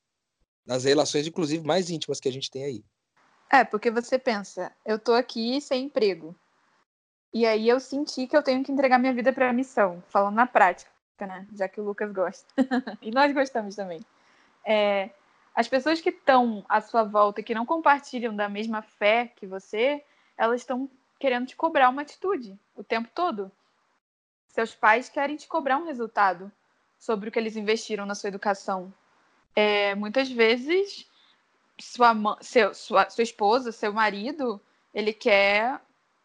Nas 0.66 0.84
relações, 0.84 1.26
inclusive, 1.26 1.66
mais 1.66 1.90
íntimas 1.90 2.20
que 2.20 2.28
a 2.28 2.32
gente 2.32 2.50
tem 2.50 2.64
aí. 2.64 2.84
É, 3.50 3.64
porque 3.64 3.90
você 3.90 4.18
pensa, 4.18 4.72
eu 4.84 4.98
tô 4.98 5.12
aqui 5.14 5.60
sem 5.60 5.84
emprego. 5.84 6.34
E 7.32 7.46
aí 7.46 7.68
eu 7.68 7.78
senti 7.78 8.26
que 8.26 8.36
eu 8.36 8.42
tenho 8.42 8.64
que 8.64 8.72
entregar 8.72 8.98
minha 8.98 9.12
vida 9.12 9.32
para 9.32 9.50
a 9.50 9.52
missão, 9.52 10.02
falando 10.08 10.34
na 10.34 10.46
prática, 10.46 10.90
né? 11.20 11.46
Já 11.54 11.68
que 11.68 11.80
o 11.80 11.84
Lucas 11.84 12.12
gosta. 12.12 12.46
e 13.00 13.10
nós 13.10 13.32
gostamos 13.32 13.76
também. 13.76 14.00
É, 14.64 15.10
as 15.56 15.66
pessoas 15.66 16.02
que 16.02 16.10
estão 16.10 16.62
à 16.68 16.82
sua 16.82 17.02
volta, 17.02 17.42
que 17.42 17.54
não 17.54 17.64
compartilham 17.64 18.36
da 18.36 18.46
mesma 18.46 18.82
fé 18.82 19.32
que 19.34 19.46
você, 19.46 20.04
elas 20.36 20.60
estão 20.60 20.88
querendo 21.18 21.46
te 21.46 21.56
cobrar 21.56 21.88
uma 21.88 22.02
atitude 22.02 22.58
o 22.76 22.84
tempo 22.84 23.08
todo. 23.14 23.50
Seus 24.48 24.74
pais 24.74 25.08
querem 25.08 25.34
te 25.34 25.48
cobrar 25.48 25.78
um 25.78 25.86
resultado 25.86 26.52
sobre 26.98 27.30
o 27.30 27.32
que 27.32 27.38
eles 27.38 27.56
investiram 27.56 28.04
na 28.04 28.14
sua 28.14 28.28
educação. 28.28 28.92
É, 29.54 29.94
muitas 29.94 30.30
vezes 30.30 31.10
sua, 31.80 32.14
seu, 32.42 32.74
sua, 32.74 33.08
sua 33.08 33.24
esposa, 33.24 33.72
seu 33.72 33.94
marido, 33.94 34.60
ele 34.92 35.14
quer, 35.14 35.80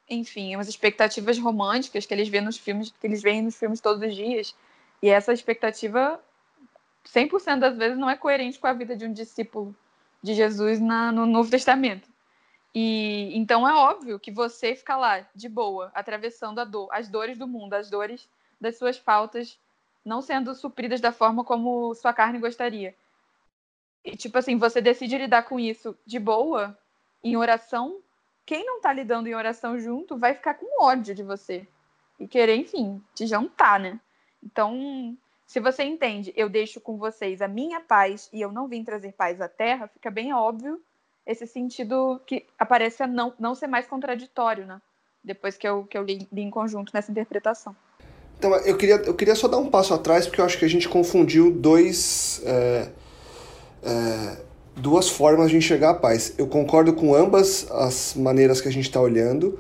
enfim, 0.10 0.56
umas 0.56 0.68
expectativas 0.68 1.40
românticas 1.40 2.06
que 2.06 2.14
eles 2.14 2.28
veem 2.28 2.44
nos 2.44 2.58
filmes, 2.58 2.92
que 2.92 3.08
eles 3.08 3.22
veem 3.22 3.44
nos 3.44 3.56
filmes 3.56 3.80
todos 3.80 4.02
os 4.06 4.14
dias. 4.14 4.54
E 5.02 5.10
essa 5.10 5.32
expectativa, 5.32 6.22
100% 7.06 7.60
das 7.60 7.78
vezes, 7.78 7.98
não 7.98 8.10
é 8.10 8.16
coerente 8.16 8.60
com 8.60 8.68
a 8.68 8.74
vida 8.74 8.96
de 8.96 9.06
um 9.06 9.14
discípulo 9.14 9.76
de 10.22 10.34
Jesus 10.34 10.80
na, 10.80 11.12
no 11.12 11.26
Novo 11.26 11.50
Testamento. 11.50 12.10
E 12.74 13.32
então 13.38 13.68
é 13.68 13.74
óbvio 13.74 14.20
que 14.20 14.32
você 14.32 14.76
fica 14.76 14.96
lá 14.96 15.26
de 15.36 15.50
boa, 15.50 15.92
atravessando 15.94 16.66
dor, 16.66 16.88
as 16.92 17.10
dores 17.10 17.38
do 17.38 17.48
mundo, 17.48 17.74
as 17.74 17.90
dores 17.90 18.30
das 18.60 18.78
suas 18.78 18.98
faltas 18.98 19.60
não 20.04 20.22
sendo 20.22 20.54
supridas 20.56 21.00
da 21.00 21.12
forma 21.12 21.44
como 21.44 21.94
sua 21.96 22.14
carne 22.14 22.40
gostaria. 22.40 22.96
E, 24.04 24.18
tipo 24.18 24.38
assim, 24.38 24.58
você 24.58 24.82
decide 24.82 25.18
lidar 25.18 25.44
com 25.44 25.60
isso 25.60 25.96
de 26.06 26.18
boa, 26.18 26.78
em 27.24 27.38
oração. 27.38 28.00
Quem 28.46 28.66
não 28.66 28.82
tá 28.82 28.92
lidando 28.92 29.28
em 29.28 29.36
oração 29.36 29.80
junto 29.80 30.18
vai 30.18 30.34
ficar 30.34 30.56
com 30.56 30.84
ódio 30.84 31.14
de 31.14 31.22
você. 31.22 31.68
E 32.20 32.28
querer, 32.28 32.56
enfim, 32.56 33.02
te 33.14 33.28
jantar, 33.28 33.80
né? 33.80 34.00
Então, 34.44 35.16
se 35.52 35.60
você 35.60 35.84
entende, 35.84 36.32
eu 36.36 36.48
deixo 36.48 36.80
com 36.80 36.98
vocês 36.98 37.42
a 37.42 37.48
minha 37.48 37.80
paz 37.82 38.30
e 38.32 38.42
eu 38.42 38.52
não 38.52 38.68
vim 38.68 38.84
trazer 38.84 39.12
paz 39.12 39.42
à 39.42 39.48
terra, 39.48 39.88
fica 39.88 40.10
bem 40.10 40.34
óbvio 40.34 40.80
esse 41.26 41.46
sentido 41.46 42.22
que 42.26 42.46
aparece 42.58 43.04
a 43.04 43.08
não, 43.08 43.34
não 43.40 43.54
ser 43.54 43.68
mais 43.68 43.86
contraditório, 43.86 44.66
né? 44.66 44.82
Depois 45.24 45.58
que 45.58 45.68
eu, 45.68 45.84
que 45.84 45.98
eu 45.98 46.04
li, 46.04 46.28
li 46.32 46.42
em 46.42 46.50
conjunto 46.50 46.92
nessa 46.94 47.12
interpretação. 47.12 47.76
Então, 48.40 48.56
eu 48.56 48.76
queria, 48.78 48.96
eu 48.96 49.14
queria 49.14 49.36
só 49.36 49.48
dar 49.48 49.58
um 49.58 49.70
passo 49.70 49.94
atrás, 49.94 50.26
porque 50.26 50.42
eu 50.42 50.46
acho 50.46 50.58
que 50.58 50.66
a 50.66 50.70
gente 50.70 50.90
confundiu 50.90 51.52
dois. 51.52 52.42
É 52.46 52.90
é, 53.84 54.38
duas 54.76 55.10
formas 55.10 55.50
de 55.50 55.58
enxergar 55.58 55.92
a 55.92 55.94
paz. 55.94 56.34
Eu 56.38 56.48
concordo 56.48 56.94
com 56.94 57.14
ambas 57.14 57.70
as 57.72 58.14
maneiras 58.16 58.62
que 58.62 58.68
a 58.68 58.72
gente 58.72 58.86
está 58.86 59.02
olhando, 59.02 59.60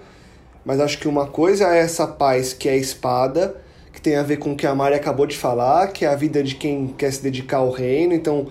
mas 0.63 0.79
acho 0.79 0.97
que 0.99 1.07
uma 1.07 1.27
coisa 1.27 1.73
é 1.73 1.79
essa 1.79 2.07
paz 2.07 2.53
que 2.53 2.69
é 2.69 2.77
espada, 2.77 3.55
que 3.93 4.01
tem 4.01 4.15
a 4.15 4.23
ver 4.23 4.37
com 4.37 4.53
o 4.53 4.55
que 4.55 4.65
a 4.65 4.73
Mari 4.73 4.95
acabou 4.95 5.25
de 5.25 5.37
falar, 5.37 5.87
que 5.87 6.05
é 6.05 6.07
a 6.07 6.15
vida 6.15 6.41
de 6.41 6.55
quem 6.55 6.87
quer 6.97 7.11
se 7.11 7.21
dedicar 7.21 7.57
ao 7.57 7.71
reino. 7.71 8.13
Então, 8.13 8.47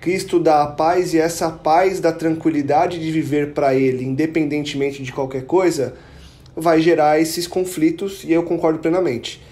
Cristo 0.00 0.38
dá 0.38 0.62
a 0.62 0.66
paz 0.66 1.14
e 1.14 1.18
essa 1.18 1.50
paz 1.50 2.00
da 2.00 2.12
tranquilidade 2.12 2.98
de 3.00 3.10
viver 3.10 3.52
para 3.52 3.74
Ele, 3.74 4.04
independentemente 4.04 5.02
de 5.02 5.12
qualquer 5.12 5.46
coisa, 5.46 5.94
vai 6.56 6.80
gerar 6.80 7.20
esses 7.20 7.46
conflitos 7.46 8.22
e 8.24 8.32
eu 8.32 8.42
concordo 8.42 8.78
plenamente. 8.78 9.42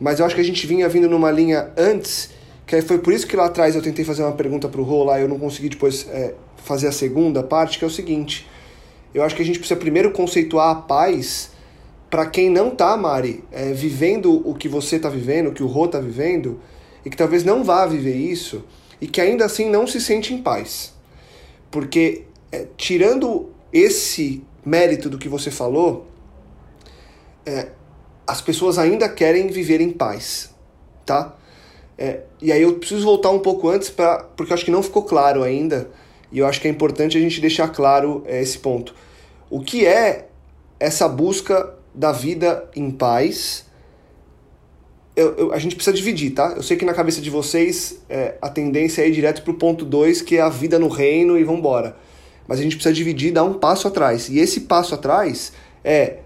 Mas 0.00 0.20
eu 0.20 0.26
acho 0.26 0.34
que 0.34 0.40
a 0.40 0.44
gente 0.44 0.66
vinha 0.66 0.88
vindo 0.88 1.08
numa 1.08 1.30
linha 1.30 1.70
antes 1.76 2.30
que 2.66 2.82
foi 2.82 2.98
por 2.98 3.12
isso 3.12 3.26
que 3.26 3.36
lá 3.36 3.46
atrás 3.46 3.76
eu 3.76 3.82
tentei 3.82 4.04
fazer 4.04 4.22
uma 4.22 4.32
pergunta 4.32 4.68
para 4.68 4.80
o 4.80 4.84
Rô 4.84 5.04
lá, 5.04 5.20
eu 5.20 5.28
não 5.28 5.38
consegui 5.38 5.68
depois 5.68 6.06
é, 6.10 6.34
fazer 6.56 6.88
a 6.88 6.92
segunda 6.92 7.42
parte, 7.42 7.78
que 7.78 7.84
é 7.84 7.86
o 7.86 7.90
seguinte. 7.90 8.46
Eu 9.14 9.22
acho 9.22 9.36
que 9.36 9.42
a 9.42 9.44
gente 9.44 9.58
precisa 9.58 9.78
primeiro 9.78 10.10
conceituar 10.10 10.70
a 10.70 10.74
paz 10.74 11.50
para 12.10 12.26
quem 12.26 12.48
não 12.48 12.70
tá, 12.70 12.96
Mari, 12.96 13.44
é, 13.50 13.72
vivendo 13.72 14.48
o 14.48 14.54
que 14.54 14.68
você 14.68 14.98
tá 14.98 15.08
vivendo, 15.08 15.48
o 15.48 15.52
que 15.52 15.62
o 15.62 15.66
Rô 15.66 15.88
tá 15.88 15.98
vivendo, 15.98 16.60
e 17.04 17.10
que 17.10 17.16
talvez 17.16 17.44
não 17.44 17.64
vá 17.64 17.86
viver 17.86 18.16
isso, 18.16 18.64
e 19.00 19.06
que 19.06 19.20
ainda 19.20 19.44
assim 19.44 19.68
não 19.68 19.86
se 19.86 20.00
sente 20.00 20.32
em 20.32 20.42
paz. 20.42 20.94
Porque, 21.70 22.24
é, 22.50 22.66
tirando 22.76 23.50
esse 23.72 24.44
mérito 24.64 25.10
do 25.10 25.18
que 25.18 25.28
você 25.28 25.50
falou, 25.50 26.06
é, 27.44 27.68
as 28.26 28.40
pessoas 28.40 28.78
ainda 28.78 29.08
querem 29.08 29.48
viver 29.48 29.80
em 29.80 29.90
paz, 29.90 30.54
tá? 31.04 31.36
É, 31.98 32.22
e 32.40 32.52
aí 32.52 32.62
eu 32.62 32.74
preciso 32.74 33.04
voltar 33.04 33.30
um 33.30 33.38
pouco 33.38 33.68
antes, 33.68 33.90
pra, 33.90 34.22
porque 34.36 34.52
eu 34.52 34.54
acho 34.54 34.64
que 34.64 34.70
não 34.70 34.82
ficou 34.82 35.02
claro 35.02 35.42
ainda, 35.42 35.90
e 36.30 36.38
eu 36.38 36.46
acho 36.46 36.60
que 36.60 36.68
é 36.68 36.70
importante 36.70 37.16
a 37.16 37.20
gente 37.20 37.40
deixar 37.40 37.68
claro 37.68 38.22
é, 38.26 38.40
esse 38.40 38.58
ponto. 38.58 38.94
O 39.48 39.60
que 39.60 39.86
é 39.86 40.28
essa 40.78 41.08
busca 41.08 41.74
da 41.96 42.12
vida 42.12 42.68
em 42.76 42.90
paz? 42.90 43.64
Eu, 45.16 45.34
eu, 45.36 45.52
a 45.52 45.58
gente 45.58 45.74
precisa 45.74 45.96
dividir, 45.96 46.32
tá? 46.32 46.52
Eu 46.54 46.62
sei 46.62 46.76
que 46.76 46.84
na 46.84 46.92
cabeça 46.92 47.22
de 47.22 47.30
vocês 47.30 48.02
é, 48.08 48.34
a 48.40 48.50
tendência 48.50 49.00
é 49.00 49.08
ir 49.08 49.12
direto 49.12 49.42
pro 49.42 49.54
ponto 49.54 49.84
2, 49.84 50.20
que 50.20 50.36
é 50.36 50.42
a 50.42 50.50
vida 50.50 50.78
no 50.78 50.88
reino 50.88 51.38
e 51.38 51.42
vambora. 51.42 51.96
Mas 52.46 52.60
a 52.60 52.62
gente 52.62 52.76
precisa 52.76 52.94
dividir 52.94 53.30
e 53.30 53.32
dar 53.32 53.44
um 53.44 53.54
passo 53.54 53.88
atrás. 53.88 54.28
E 54.28 54.38
esse 54.38 54.60
passo 54.60 54.94
atrás 54.94 55.52
é 55.82 56.18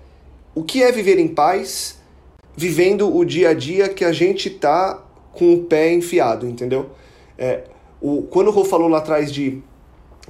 o 0.54 0.64
que 0.64 0.82
é 0.82 0.90
viver 0.90 1.20
em 1.20 1.28
paz, 1.28 1.98
vivendo 2.56 3.16
o 3.16 3.24
dia 3.24 3.50
a 3.50 3.54
dia 3.54 3.88
que 3.88 4.04
a 4.04 4.12
gente 4.12 4.48
está 4.48 5.00
com 5.32 5.54
o 5.54 5.64
pé 5.64 5.94
enfiado, 5.94 6.46
entendeu? 6.46 6.90
É, 7.38 7.62
o, 8.00 8.22
quando 8.22 8.48
o 8.48 8.50
Rô 8.50 8.64
falou 8.64 8.88
lá 8.88 8.98
atrás 8.98 9.32
de 9.32 9.62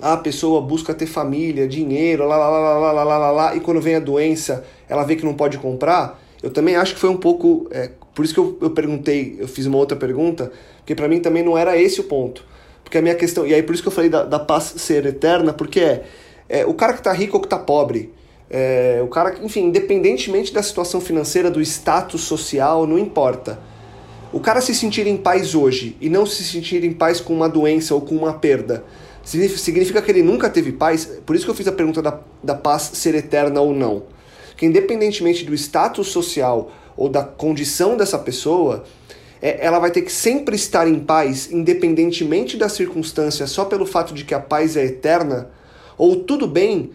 a 0.01 0.17
pessoa 0.17 0.61
busca 0.61 0.95
ter 0.95 1.07
família, 1.07 1.67
dinheiro, 1.69 2.27
lá, 2.27 2.37
lá, 2.37 2.49
lá, 2.49 2.59
lá, 2.59 2.93
lá, 2.93 3.05
lá, 3.05 3.19
lá, 3.19 3.31
lá, 3.31 3.57
e 3.57 3.61
quando 3.61 3.81
vem 3.81 3.97
a 3.97 4.01
doença, 4.01 4.65
ela 4.89 5.05
vê 5.05 5.17
que 5.17 5.25
não 5.25 5.35
pode 5.35 5.59
comprar, 5.59 6.21
eu 6.43 6.51
também 6.51 6.77
acho 6.77 6.95
que 6.95 7.01
foi 7.01 7.11
um 7.11 7.17
pouco. 7.17 7.69
É, 7.71 7.91
por 8.15 8.25
isso 8.25 8.35
que 8.35 8.41
eu, 8.41 8.59
eu 8.61 8.71
perguntei, 8.71 9.37
eu 9.39 9.47
fiz 9.47 9.67
uma 9.67 9.77
outra 9.77 9.97
pergunta, 9.97 10.51
porque 10.79 10.95
para 10.95 11.09
mim 11.09 11.21
também 11.21 11.43
não 11.43 11.57
era 11.57 11.77
esse 11.77 12.01
o 12.01 12.05
ponto. 12.05 12.45
Porque 12.83 12.99
a 12.99 13.03
minha 13.03 13.15
questão. 13.15 13.47
E 13.47 13.55
aí 13.55 13.63
por 13.63 13.75
isso 13.75 13.83
que 13.83 13.89
eu 13.89 13.93
falei 13.93 14.11
da, 14.11 14.25
da 14.25 14.39
paz 14.39 14.75
ser 14.77 15.07
eterna, 15.07 15.53
porque 15.53 15.81
é, 15.81 16.05
é 16.49 16.67
o 16.67 16.75
cara 16.75 16.93
que 16.95 17.03
tá 17.03 17.13
rico 17.13 17.37
ou 17.37 17.43
que 17.43 17.49
tá 17.49 17.59
pobre. 17.59 18.13
É, 18.49 19.01
o 19.05 19.07
cara, 19.07 19.37
enfim, 19.43 19.67
independentemente 19.67 20.53
da 20.53 20.63
situação 20.63 21.01
financeira, 21.01 21.51
do 21.51 21.61
status 21.61 22.23
social, 22.23 22.87
não 22.87 22.99
importa. 22.99 23.61
O 24.33 24.41
cara 24.41 24.61
se 24.61 24.75
sentir 24.75 25.07
em 25.07 25.17
paz 25.17 25.55
hoje 25.55 25.97
e 26.01 26.09
não 26.09 26.27
se 26.27 26.43
sentir 26.43 26.85
em 26.85 26.93
paz 26.93 27.21
com 27.21 27.33
uma 27.33 27.49
doença 27.49 27.95
ou 27.95 28.01
com 28.01 28.17
uma 28.17 28.33
perda, 28.33 28.85
significa 29.23 30.03
que 30.03 30.11
ele 30.11 30.23
nunca 30.23 30.49
teve 30.49 30.73
paz? 30.73 31.05
Por 31.25 31.37
isso 31.37 31.45
que 31.45 31.51
eu 31.51 31.55
fiz 31.55 31.67
a 31.69 31.73
pergunta 31.73 32.01
da, 32.01 32.19
da 32.43 32.55
paz 32.55 32.91
ser 32.95 33.15
eterna 33.15 33.61
ou 33.61 33.75
não. 33.75 34.05
Que 34.57 34.67
independentemente 34.67 35.45
do 35.45 35.55
status 35.55 36.09
social 36.09 36.71
ou 36.97 37.09
da 37.09 37.23
condição 37.23 37.97
dessa 37.97 38.19
pessoa, 38.19 38.85
é, 39.41 39.65
ela 39.65 39.79
vai 39.79 39.91
ter 39.91 40.03
que 40.03 40.13
sempre 40.13 40.55
estar 40.55 40.87
em 40.87 40.99
paz, 40.99 41.51
independentemente 41.51 42.57
das 42.57 42.73
circunstâncias, 42.73 43.51
só 43.51 43.65
pelo 43.65 43.87
fato 43.87 44.13
de 44.13 44.25
que 44.25 44.35
a 44.35 44.41
paz 44.41 44.77
é 44.77 44.85
eterna, 44.85 45.51
ou 45.97 46.17
tudo 46.17 46.47
bem, 46.47 46.91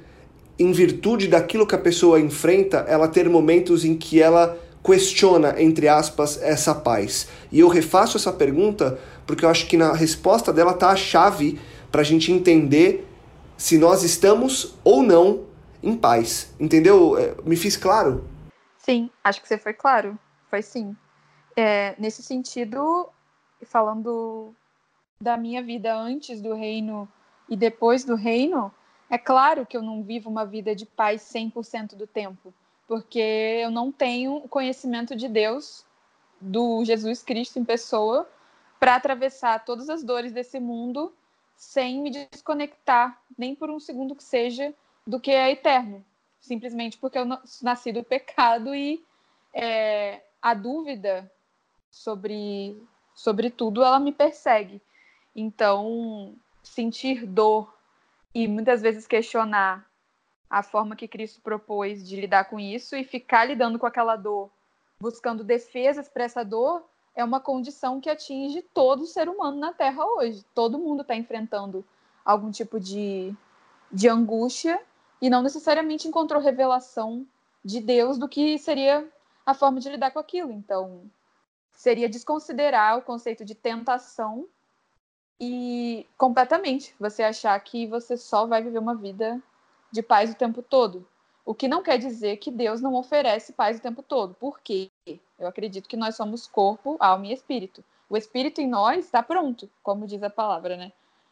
em 0.58 0.72
virtude 0.72 1.28
daquilo 1.28 1.66
que 1.66 1.76
a 1.76 1.80
pessoa 1.80 2.20
enfrenta, 2.20 2.86
ela 2.88 3.08
ter 3.08 3.30
momentos 3.30 3.84
em 3.84 3.96
que 3.96 4.22
ela 4.22 4.58
questiona, 4.84 5.56
entre 5.58 5.88
aspas, 5.88 6.40
essa 6.42 6.74
paz? 6.74 7.28
E 7.52 7.60
eu 7.60 7.68
refaço 7.68 8.18
essa 8.18 8.32
pergunta 8.32 9.00
porque 9.26 9.44
eu 9.44 9.50
acho 9.50 9.68
que 9.68 9.76
na 9.76 9.94
resposta 9.94 10.54
dela 10.54 10.72
está 10.72 10.90
a 10.90 10.96
chave 10.96 11.60
para 11.96 12.02
a 12.02 12.06
gente 12.06 12.30
entender 12.30 13.08
se 13.56 13.78
nós 13.78 14.04
estamos 14.04 14.76
ou 14.84 15.02
não 15.02 15.46
em 15.82 15.96
paz. 15.96 16.54
Entendeu? 16.60 17.18
É, 17.18 17.34
me 17.46 17.56
fiz 17.56 17.78
claro? 17.78 18.28
Sim, 18.78 19.10
acho 19.24 19.42
que 19.42 19.48
você 19.48 19.58
foi 19.58 19.72
claro. 19.72 20.20
Foi 20.50 20.62
sim. 20.62 20.94
É, 21.56 21.96
nesse 21.98 22.22
sentido, 22.22 23.08
falando 23.64 24.54
da 25.22 25.38
minha 25.38 25.64
vida 25.64 25.96
antes 25.96 26.42
do 26.42 26.54
reino 26.54 27.08
e 27.48 27.56
depois 27.56 28.04
do 28.04 28.16
reino, 28.16 28.70
é 29.10 29.18
claro 29.18 29.66
que 29.66 29.78
eu 29.78 29.82
não 29.82 30.04
vivo 30.04 30.30
uma 30.30 30.46
vida 30.46 30.76
de 30.76 30.86
paz 30.86 31.22
100% 31.34 31.96
do 31.96 32.06
tempo 32.06 32.54
porque 32.86 33.62
eu 33.64 33.72
não 33.72 33.90
tenho 33.90 34.36
o 34.36 34.50
conhecimento 34.50 35.16
de 35.16 35.30
Deus, 35.30 35.86
do 36.42 36.84
Jesus 36.84 37.24
Cristo 37.24 37.58
em 37.58 37.64
pessoa, 37.64 38.30
para 38.82 38.96
atravessar 38.96 39.64
todas 39.64 39.90
as 39.90 40.04
dores 40.04 40.34
desse 40.34 40.60
mundo 40.60 41.14
sem 41.56 42.02
me 42.02 42.10
desconectar, 42.12 43.22
nem 43.38 43.56
por 43.56 43.70
um 43.70 43.80
segundo 43.80 44.16
que 44.16 44.24
seja, 44.24 44.74
do 45.06 45.20
que 45.20 45.32
é 45.32 45.52
eterno. 45.52 46.04
simplesmente 46.40 46.98
porque 46.98 47.18
eu 47.18 47.26
nasci 47.62 47.92
do 47.92 48.04
pecado 48.04 48.76
e 48.76 49.04
é, 49.52 50.22
a 50.40 50.54
dúvida 50.54 51.32
sobre, 51.90 52.80
sobre 53.16 53.50
tudo 53.50 53.84
ela 53.84 54.00
me 54.00 54.12
persegue. 54.12 54.80
Então, 55.36 56.36
sentir 56.62 57.26
dor 57.26 57.74
e 58.34 58.48
muitas 58.48 58.82
vezes 58.82 59.08
questionar 59.08 59.90
a 60.50 60.62
forma 60.62 60.96
que 60.96 61.08
Cristo 61.08 61.42
propôs 61.42 62.08
de 62.08 62.16
lidar 62.16 62.46
com 62.46 62.60
isso 62.60 62.96
e 62.96 63.04
ficar 63.04 63.46
lidando 63.46 63.80
com 63.80 63.86
aquela 63.86 64.16
dor, 64.16 64.52
buscando 65.00 65.44
defesas 65.44 66.08
para 66.08 66.26
essa 66.26 66.44
dor, 66.44 66.88
é 67.16 67.24
uma 67.24 67.40
condição 67.40 68.02
que 68.02 68.10
atinge 68.10 68.62
todo 68.62 69.06
ser 69.06 69.30
humano 69.30 69.58
na 69.58 69.72
Terra 69.72 70.06
hoje. 70.06 70.46
Todo 70.54 70.78
mundo 70.78 71.02
está 71.02 71.16
enfrentando 71.16 71.86
algum 72.24 72.52
tipo 72.52 72.80
de, 72.80 73.34
de 73.92 74.10
angústia 74.10 74.82
e 75.22 75.30
não 75.30 75.42
necessariamente 75.42 76.08
encontrou 76.08 76.42
revelação 76.42 77.26
de 77.64 77.80
Deus 77.80 78.18
do 78.18 78.28
que 78.28 78.58
seria 78.58 79.08
a 79.46 79.54
forma 79.54 79.80
de 79.80 79.90
lidar 79.90 80.12
com 80.12 80.20
aquilo. 80.20 80.52
Então, 80.52 81.10
seria 81.72 82.10
desconsiderar 82.10 82.98
o 82.98 83.02
conceito 83.02 83.46
de 83.46 83.56
tentação 83.56 84.48
e 85.40 86.06
completamente 86.18 86.94
você 87.00 87.24
achar 87.24 87.58
que 87.60 87.88
você 87.88 88.18
só 88.18 88.46
vai 88.46 88.62
viver 88.62 88.80
uma 88.80 88.96
vida 88.96 89.42
de 89.92 90.02
paz 90.02 90.32
o 90.32 90.36
tempo 90.36 90.62
todo. 90.62 91.08
O 91.46 91.54
que 91.54 91.68
não 91.68 91.82
quer 91.82 91.98
dizer 91.98 92.38
que 92.38 92.52
Deus 92.52 92.82
não 92.82 92.96
oferece 92.96 93.54
paz 93.54 93.78
o 93.78 93.82
tempo 93.82 94.02
todo. 94.02 94.34
Por 94.34 94.60
quê? 94.60 94.90
Eu 95.40 95.48
acredito 95.48 95.90
que 95.90 95.98
nós 95.98 96.16
somos 96.16 96.48
corpo, 96.48 96.96
alma 97.00 97.28
e 97.28 97.34
espírito. 97.34 97.84
O 98.10 98.16
espírito 98.16 98.62
em 98.62 98.68
nós 98.68 99.06
está 99.06 99.22
pronto, 99.22 99.70
como 99.84 100.08
diz 100.08 100.22
a 100.24 100.30
palavra, 100.30 100.78
né? 100.78 100.92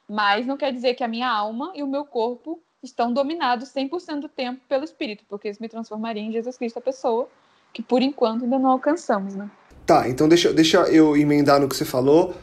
Mas 0.10 0.46
não 0.46 0.58
quer 0.58 0.74
dizer 0.74 0.96
que 0.96 1.04
a 1.04 1.08
minha 1.08 1.30
alma 1.30 1.72
e 1.76 1.84
o 1.84 1.88
meu 1.88 2.04
corpo 2.04 2.60
estão 2.82 3.13
dominados 3.13 3.70
100% 3.70 4.20
do 4.20 4.28
tempo 4.28 4.60
pelo 4.68 4.84
espírito, 4.84 5.24
porque 5.30 5.50
isso 5.50 5.62
me 5.62 5.70
transformaria 5.70 6.22
em 6.22 6.32
Jesus 6.32 6.58
Cristo, 6.58 6.80
a 6.80 6.82
pessoa 6.82 7.30
que 7.72 7.82
por 7.82 8.02
enquanto 8.02 8.44
ainda 8.44 8.60
não 8.60 8.72
alcançamos, 8.72 9.36
né? 9.36 9.50
Tá, 9.86 10.08
então 10.08 10.28
deixa, 10.28 10.54
deixa 10.54 10.80
eu 10.89 11.16
emendar 11.16 11.60
no 11.60 11.68
que 11.68 11.76
você 11.76 11.86
falou 11.86 12.34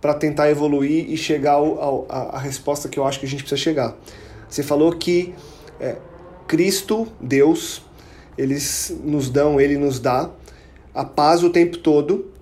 para 0.00 0.14
tentar 0.14 0.50
evoluir 0.50 1.10
e 1.10 1.16
chegar 1.16 1.52
ao, 1.52 1.80
ao, 1.80 2.06
à 2.10 2.38
resposta 2.38 2.88
que 2.88 2.98
eu 2.98 3.04
acho 3.04 3.20
que 3.20 3.26
a 3.26 3.28
gente 3.28 3.42
precisa 3.42 3.60
chegar. 3.60 3.94
Você 4.48 4.62
falou 4.62 4.92
que 4.92 5.34
é, 5.78 5.98
Cristo, 6.46 7.06
Deus, 7.20 7.82
eles 8.36 8.98
nos 9.04 9.30
dão, 9.30 9.60
ele 9.60 9.76
nos 9.76 10.00
dá 10.00 10.30
a 10.94 11.04
paz 11.04 11.42
o 11.42 11.50
tempo 11.50 11.78
todo, 11.78 12.32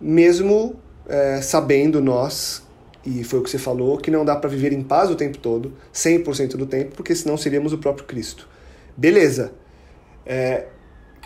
mesmo 0.00 0.76
é, 1.06 1.40
sabendo 1.40 2.00
nós, 2.00 2.66
e 3.04 3.24
foi 3.24 3.38
o 3.38 3.42
que 3.42 3.50
você 3.50 3.58
falou, 3.58 3.96
que 3.98 4.10
não 4.10 4.24
dá 4.24 4.36
para 4.36 4.48
viver 4.48 4.72
em 4.72 4.82
paz 4.82 5.10
o 5.10 5.14
tempo 5.14 5.38
todo, 5.38 5.72
100% 5.92 6.56
do 6.56 6.66
tempo, 6.66 6.94
porque 6.94 7.14
senão 7.14 7.36
seríamos 7.36 7.72
o 7.72 7.78
próprio 7.78 8.06
Cristo. 8.06 8.48
Beleza. 8.96 9.52
É, 10.26 10.68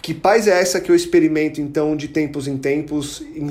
que 0.03 0.13
paz 0.13 0.47
é 0.47 0.61
essa 0.61 0.81
que 0.81 0.91
eu 0.91 0.97
experimento, 0.97 1.61
então, 1.61 1.97
de 1.97 2.09
tempos 2.09 2.47
em 2.47 2.59
tempos, 2.59 3.21
em 3.21 3.51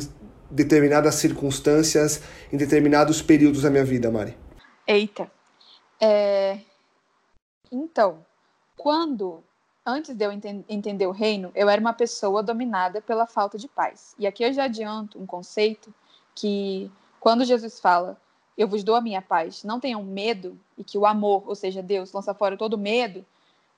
determinadas 0.49 1.15
circunstâncias, 1.15 2.21
em 2.51 2.57
determinados 2.57 3.21
períodos 3.21 3.63
da 3.63 3.69
minha 3.69 3.85
vida, 3.85 4.11
Mari? 4.11 4.37
Eita. 4.85 5.31
É... 5.99 6.59
Então, 7.71 8.25
quando, 8.75 9.43
antes 9.85 10.15
de 10.15 10.25
eu 10.25 10.31
ent 10.31 10.45
entender 10.69 11.07
o 11.07 11.11
reino, 11.11 11.51
eu 11.55 11.69
era 11.69 11.81
uma 11.81 11.93
pessoa 11.93 12.43
dominada 12.43 13.01
pela 13.01 13.25
falta 13.25 13.57
de 13.57 13.67
paz. 13.67 14.15
E 14.17 14.27
aqui 14.27 14.43
eu 14.43 14.53
já 14.53 14.65
adianto 14.65 15.19
um 15.19 15.25
conceito 15.25 15.93
que, 16.35 16.91
quando 17.19 17.45
Jesus 17.45 17.79
fala, 17.79 18.17
eu 18.57 18.67
vos 18.67 18.83
dou 18.83 18.95
a 18.95 19.01
minha 19.01 19.21
paz, 19.21 19.63
não 19.63 19.79
tenham 19.79 20.03
medo, 20.03 20.59
e 20.77 20.83
que 20.83 20.97
o 20.97 21.05
amor, 21.05 21.43
ou 21.47 21.55
seja, 21.55 21.81
Deus, 21.81 22.11
lança 22.13 22.33
fora 22.33 22.57
todo 22.57 22.77
medo, 22.77 23.25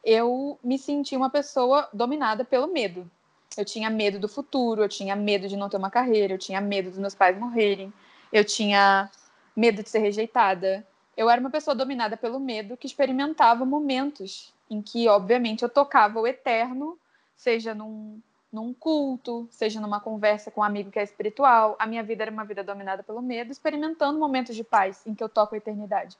eu 0.04 0.60
me 0.64 0.78
senti 0.78 1.16
uma 1.16 1.30
pessoa 1.30 1.88
dominada 1.94 2.44
pelo 2.44 2.68
medo. 2.68 3.10
Eu 3.56 3.64
tinha 3.64 3.90
medo 3.90 4.20
do 4.20 4.28
futuro, 4.28 4.84
eu 4.84 4.90
tinha 4.90 5.16
medo 5.16 5.48
de 5.48 5.56
não 5.56 5.70
ter 5.70 5.78
uma 5.78 5.90
carreira, 5.92 6.34
eu 6.34 6.38
tinha 6.38 6.60
medo 6.60 6.90
dos 6.90 7.00
meus 7.00 7.16
pais 7.16 7.38
morrerem, 7.38 7.94
eu 8.32 8.44
tinha 8.44 9.10
medo 9.56 9.84
de 9.84 9.90
ser 9.90 10.00
rejeitada. 10.00 10.86
Eu 11.16 11.30
era 11.30 11.40
uma 11.40 11.50
pessoa 11.50 11.76
dominada 11.76 12.18
pelo 12.18 12.40
medo 12.40 12.76
que 12.76 12.88
experimentava 12.88 13.66
momentos 13.66 14.54
em 14.70 14.82
que, 14.82 15.08
obviamente, 15.08 15.64
eu 15.64 15.70
tocava 15.70 16.20
o 16.20 16.26
eterno, 16.26 16.98
seja 17.36 17.76
num, 17.76 18.20
num 18.52 18.74
culto, 18.74 19.48
seja 19.52 19.80
numa 19.80 20.00
conversa 20.00 20.50
com 20.50 20.62
um 20.62 20.64
amigo 20.64 20.92
que 20.92 21.00
é 21.00 21.04
espiritual. 21.04 21.76
A 21.78 21.86
minha 21.86 22.04
vida 22.04 22.24
era 22.24 22.32
uma 22.32 22.46
vida 22.46 22.64
dominada 22.64 23.04
pelo 23.04 23.22
medo, 23.22 23.52
experimentando 23.52 24.20
momentos 24.20 24.56
de 24.56 24.64
paz 24.64 25.06
em 25.06 25.14
que 25.14 25.24
eu 25.24 25.30
toco 25.30 25.54
a 25.54 25.58
eternidade. 25.58 26.18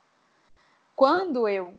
Quando 0.96 1.48
eu 1.48 1.74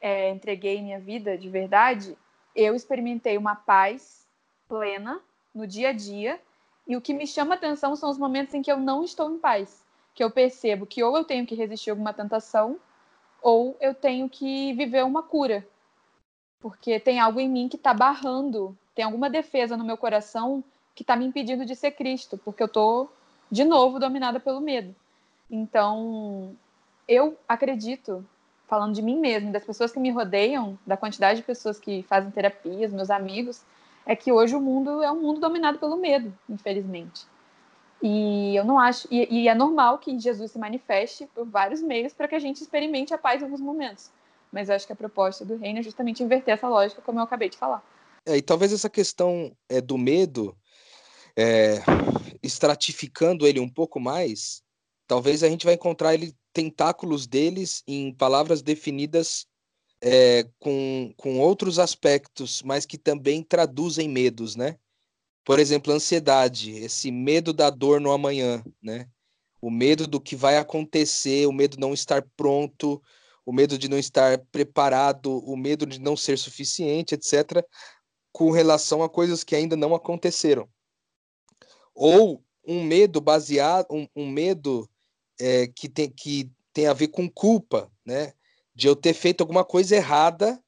é, 0.00 0.30
entreguei 0.30 0.80
minha 0.80 1.00
vida 1.00 1.36
de 1.36 1.48
verdade, 1.48 2.16
eu 2.54 2.74
experimentei 2.74 3.36
uma 3.38 3.56
paz 3.56 4.26
plena 4.68 5.20
no 5.54 5.66
dia 5.66 5.90
a 5.90 5.92
dia. 5.92 6.40
E 6.86 6.96
o 6.96 7.00
que 7.00 7.14
me 7.14 7.26
chama 7.26 7.54
atenção 7.54 7.94
são 7.94 8.10
os 8.10 8.18
momentos 8.18 8.54
em 8.54 8.62
que 8.62 8.70
eu 8.70 8.76
não 8.76 9.04
estou 9.04 9.30
em 9.32 9.38
paz, 9.38 9.81
que 10.14 10.22
eu 10.22 10.30
percebo 10.30 10.86
que 10.86 11.02
ou 11.02 11.16
eu 11.16 11.24
tenho 11.24 11.46
que 11.46 11.54
resistir 11.54 11.90
a 11.90 11.92
alguma 11.92 12.12
tentação, 12.12 12.78
ou 13.40 13.76
eu 13.80 13.94
tenho 13.94 14.28
que 14.28 14.72
viver 14.74 15.04
uma 15.04 15.22
cura, 15.22 15.66
porque 16.60 17.00
tem 17.00 17.18
algo 17.18 17.40
em 17.40 17.48
mim 17.48 17.68
que 17.68 17.76
está 17.76 17.92
barrando, 17.92 18.76
tem 18.94 19.04
alguma 19.04 19.28
defesa 19.28 19.76
no 19.76 19.84
meu 19.84 19.96
coração 19.96 20.62
que 20.94 21.02
está 21.02 21.16
me 21.16 21.24
impedindo 21.24 21.64
de 21.64 21.74
ser 21.74 21.92
Cristo, 21.92 22.38
porque 22.44 22.62
eu 22.62 22.66
estou 22.66 23.12
de 23.50 23.64
novo 23.64 23.98
dominada 23.98 24.38
pelo 24.38 24.60
medo. 24.60 24.94
Então, 25.50 26.56
eu 27.08 27.36
acredito 27.48 28.24
falando 28.72 28.94
de 28.94 29.02
mim 29.02 29.18
mesmo, 29.18 29.52
das 29.52 29.66
pessoas 29.66 29.92
que 29.92 30.00
me 30.00 30.10
rodeiam, 30.10 30.78
da 30.86 30.96
quantidade 30.96 31.40
de 31.40 31.46
pessoas 31.46 31.78
que 31.78 32.02
fazem 32.04 32.30
terapias, 32.30 32.90
meus 32.90 33.10
amigos, 33.10 33.62
é 34.06 34.16
que 34.16 34.32
hoje 34.32 34.56
o 34.56 34.60
mundo 34.62 35.02
é 35.02 35.12
um 35.12 35.20
mundo 35.20 35.40
dominado 35.40 35.78
pelo 35.78 35.94
medo, 35.98 36.32
infelizmente. 36.48 37.26
E 38.02 38.56
eu 38.56 38.64
não 38.64 38.78
acho. 38.78 39.06
E, 39.10 39.42
e 39.42 39.48
é 39.48 39.54
normal 39.54 39.98
que 39.98 40.18
Jesus 40.18 40.50
se 40.50 40.58
manifeste 40.58 41.28
por 41.34 41.46
vários 41.46 41.80
meios 41.80 42.12
para 42.12 42.26
que 42.26 42.34
a 42.34 42.38
gente 42.38 42.60
experimente 42.60 43.14
a 43.14 43.18
paz 43.18 43.40
em 43.40 43.44
alguns 43.44 43.60
momentos. 43.60 44.10
Mas 44.50 44.68
eu 44.68 44.74
acho 44.74 44.86
que 44.86 44.92
a 44.92 44.96
proposta 44.96 45.44
do 45.44 45.56
reino 45.56 45.78
é 45.78 45.82
justamente 45.82 46.22
inverter 46.22 46.54
essa 46.54 46.68
lógica, 46.68 47.00
como 47.00 47.20
eu 47.20 47.22
acabei 47.22 47.48
de 47.48 47.56
falar. 47.56 47.82
É, 48.26 48.36
e 48.36 48.42
talvez 48.42 48.72
essa 48.72 48.90
questão 48.90 49.56
é, 49.68 49.80
do 49.80 49.96
medo, 49.96 50.56
é, 51.36 51.76
estratificando 52.42 53.46
ele 53.46 53.60
um 53.60 53.68
pouco 53.68 53.98
mais, 53.98 54.62
talvez 55.06 55.42
a 55.42 55.48
gente 55.48 55.64
vai 55.64 55.74
encontrar 55.74 56.14
ele 56.14 56.34
tentáculos 56.52 57.26
deles 57.26 57.82
em 57.86 58.12
palavras 58.12 58.62
definidas 58.62 59.46
é, 60.02 60.46
com, 60.58 61.14
com 61.16 61.38
outros 61.38 61.78
aspectos, 61.78 62.62
mas 62.62 62.84
que 62.84 62.98
também 62.98 63.42
traduzem 63.42 64.08
medos, 64.08 64.56
né? 64.56 64.76
Por 65.44 65.58
exemplo, 65.58 65.92
ansiedade, 65.92 66.70
esse 66.70 67.10
medo 67.10 67.52
da 67.52 67.68
dor 67.68 68.00
no 68.00 68.12
amanhã, 68.12 68.62
né? 68.80 69.08
O 69.60 69.70
medo 69.70 70.06
do 70.06 70.20
que 70.20 70.36
vai 70.36 70.56
acontecer, 70.56 71.46
o 71.46 71.52
medo 71.52 71.76
de 71.76 71.80
não 71.80 71.92
estar 71.92 72.22
pronto, 72.36 73.02
o 73.44 73.52
medo 73.52 73.76
de 73.76 73.88
não 73.88 73.98
estar 73.98 74.38
preparado, 74.50 75.38
o 75.38 75.56
medo 75.56 75.84
de 75.84 76.00
não 76.00 76.16
ser 76.16 76.38
suficiente, 76.38 77.14
etc., 77.14 77.64
com 78.32 78.50
relação 78.50 79.02
a 79.02 79.08
coisas 79.08 79.44
que 79.44 79.54
ainda 79.54 79.76
não 79.76 79.94
aconteceram. 79.94 80.68
Ou 81.94 82.42
um 82.66 82.82
medo 82.82 83.20
baseado, 83.20 83.86
um, 83.90 84.06
um 84.14 84.30
medo 84.30 84.88
é, 85.38 85.66
que, 85.66 85.88
tem, 85.88 86.08
que 86.08 86.50
tem 86.72 86.86
a 86.86 86.92
ver 86.92 87.08
com 87.08 87.28
culpa, 87.28 87.90
né? 88.04 88.32
De 88.74 88.86
eu 88.86 88.96
ter 88.96 89.12
feito 89.12 89.42
alguma 89.42 89.64
coisa 89.64 89.96
errada 89.96 90.62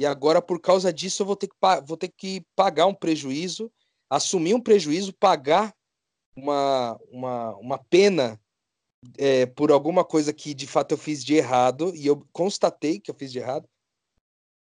e 0.00 0.06
agora, 0.06 0.40
por 0.40 0.58
causa 0.58 0.90
disso, 0.90 1.20
eu 1.20 1.26
vou 1.26 1.36
ter 1.36 1.46
que, 1.46 1.54
vou 1.86 1.94
ter 1.94 2.08
que 2.08 2.42
pagar 2.56 2.86
um 2.86 2.94
prejuízo, 2.94 3.70
assumir 4.10 4.54
um 4.54 4.60
prejuízo, 4.60 5.12
pagar 5.12 5.74
uma, 6.34 7.00
uma, 7.10 7.56
uma 7.56 7.78
pena 7.78 8.40
é, 9.16 9.46
por 9.46 9.70
alguma 9.70 10.04
coisa 10.04 10.32
que 10.32 10.52
de 10.52 10.66
fato 10.66 10.92
eu 10.92 10.98
fiz 10.98 11.24
de 11.24 11.34
errado 11.34 11.94
e 11.94 12.06
eu 12.06 12.26
constatei 12.32 12.98
que 12.98 13.10
eu 13.10 13.14
fiz 13.14 13.30
de 13.32 13.38
errado, 13.38 13.68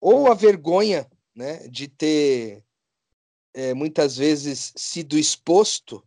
ou 0.01 0.29
a 0.29 0.33
vergonha 0.33 1.09
né, 1.35 1.67
de 1.67 1.87
ter 1.87 2.63
é, 3.53 3.73
muitas 3.73 4.17
vezes 4.17 4.73
sido 4.75 5.17
exposto 5.17 6.03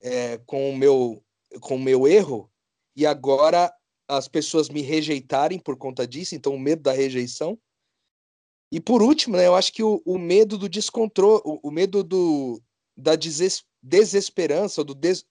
é, 0.00 0.38
com 0.38 0.70
o 0.70 0.76
meu 0.76 1.22
com 1.60 1.76
o 1.76 1.80
meu 1.80 2.06
erro 2.06 2.50
e 2.94 3.06
agora 3.06 3.72
as 4.06 4.26
pessoas 4.26 4.68
me 4.68 4.80
rejeitarem 4.80 5.58
por 5.58 5.76
conta 5.76 6.06
disso, 6.06 6.34
então 6.34 6.54
o 6.54 6.58
medo 6.58 6.82
da 6.82 6.92
rejeição. 6.92 7.58
E 8.70 8.80
por 8.80 9.02
último, 9.02 9.36
né, 9.36 9.46
eu 9.46 9.54
acho 9.54 9.72
que 9.72 9.82
o, 9.82 10.02
o 10.04 10.18
medo 10.18 10.58
do 10.58 10.68
descontrole, 10.68 11.40
o, 11.44 11.68
o, 11.68 11.70
medo 11.70 12.04
do, 12.04 12.62
da 12.96 13.16
deses, 13.16 13.64
desesperança, 13.82 14.84
do 14.84 14.94
des, 14.94 15.24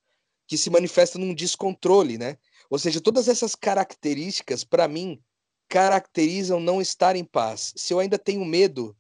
que 0.48 0.58
se 0.58 0.70
manifesta 0.70 1.20
num 1.20 1.34
descontrole, 1.34 2.18
né? 2.18 2.38
Ou 2.70 2.80
seja, 2.80 3.00
todas 3.00 3.28
essas 3.28 3.54
características, 3.54 4.64
para 4.64 4.88
mim, 4.88 5.22
caracterizam 5.70 6.60
não 6.60 6.82
estar 6.82 7.16
em 7.16 7.24
paz. 7.24 7.74
Se 7.76 7.94
eu 7.94 8.00
ainda 8.00 8.18
tenho 8.18 8.44
medo 8.44 8.96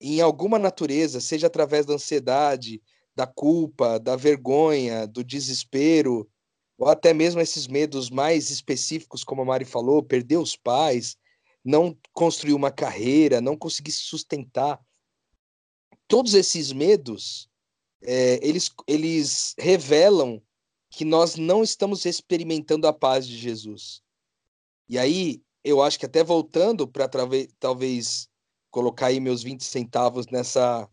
em 0.00 0.20
alguma 0.20 0.58
natureza, 0.58 1.20
seja 1.20 1.46
através 1.48 1.84
da 1.84 1.94
ansiedade, 1.94 2.80
da 3.14 3.26
culpa, 3.26 3.98
da 3.98 4.14
vergonha, 4.14 5.06
do 5.06 5.24
desespero, 5.24 6.30
ou 6.78 6.88
até 6.88 7.12
mesmo 7.12 7.40
esses 7.40 7.66
medos 7.66 8.08
mais 8.08 8.50
específicos, 8.50 9.24
como 9.24 9.42
a 9.42 9.44
Mari 9.44 9.64
falou, 9.64 10.02
perder 10.02 10.36
os 10.36 10.54
pais, 10.54 11.16
não 11.68 11.94
construir 12.14 12.54
uma 12.54 12.70
carreira, 12.70 13.42
não 13.42 13.54
conseguir 13.54 13.92
se 13.92 14.00
sustentar. 14.00 14.80
Todos 16.08 16.32
esses 16.32 16.72
medos, 16.72 17.46
é, 18.02 18.40
eles, 18.42 18.70
eles 18.86 19.54
revelam 19.58 20.42
que 20.90 21.04
nós 21.04 21.36
não 21.36 21.62
estamos 21.62 22.06
experimentando 22.06 22.86
a 22.86 22.92
paz 22.92 23.28
de 23.28 23.36
Jesus. 23.36 24.02
E 24.88 24.98
aí, 24.98 25.42
eu 25.62 25.82
acho 25.82 25.98
que 25.98 26.06
até 26.06 26.24
voltando 26.24 26.88
para 26.88 27.06
talvez 27.58 28.30
colocar 28.70 29.08
aí 29.08 29.20
meus 29.20 29.42
20 29.42 29.62
centavos 29.62 30.26
nessa 30.28 30.88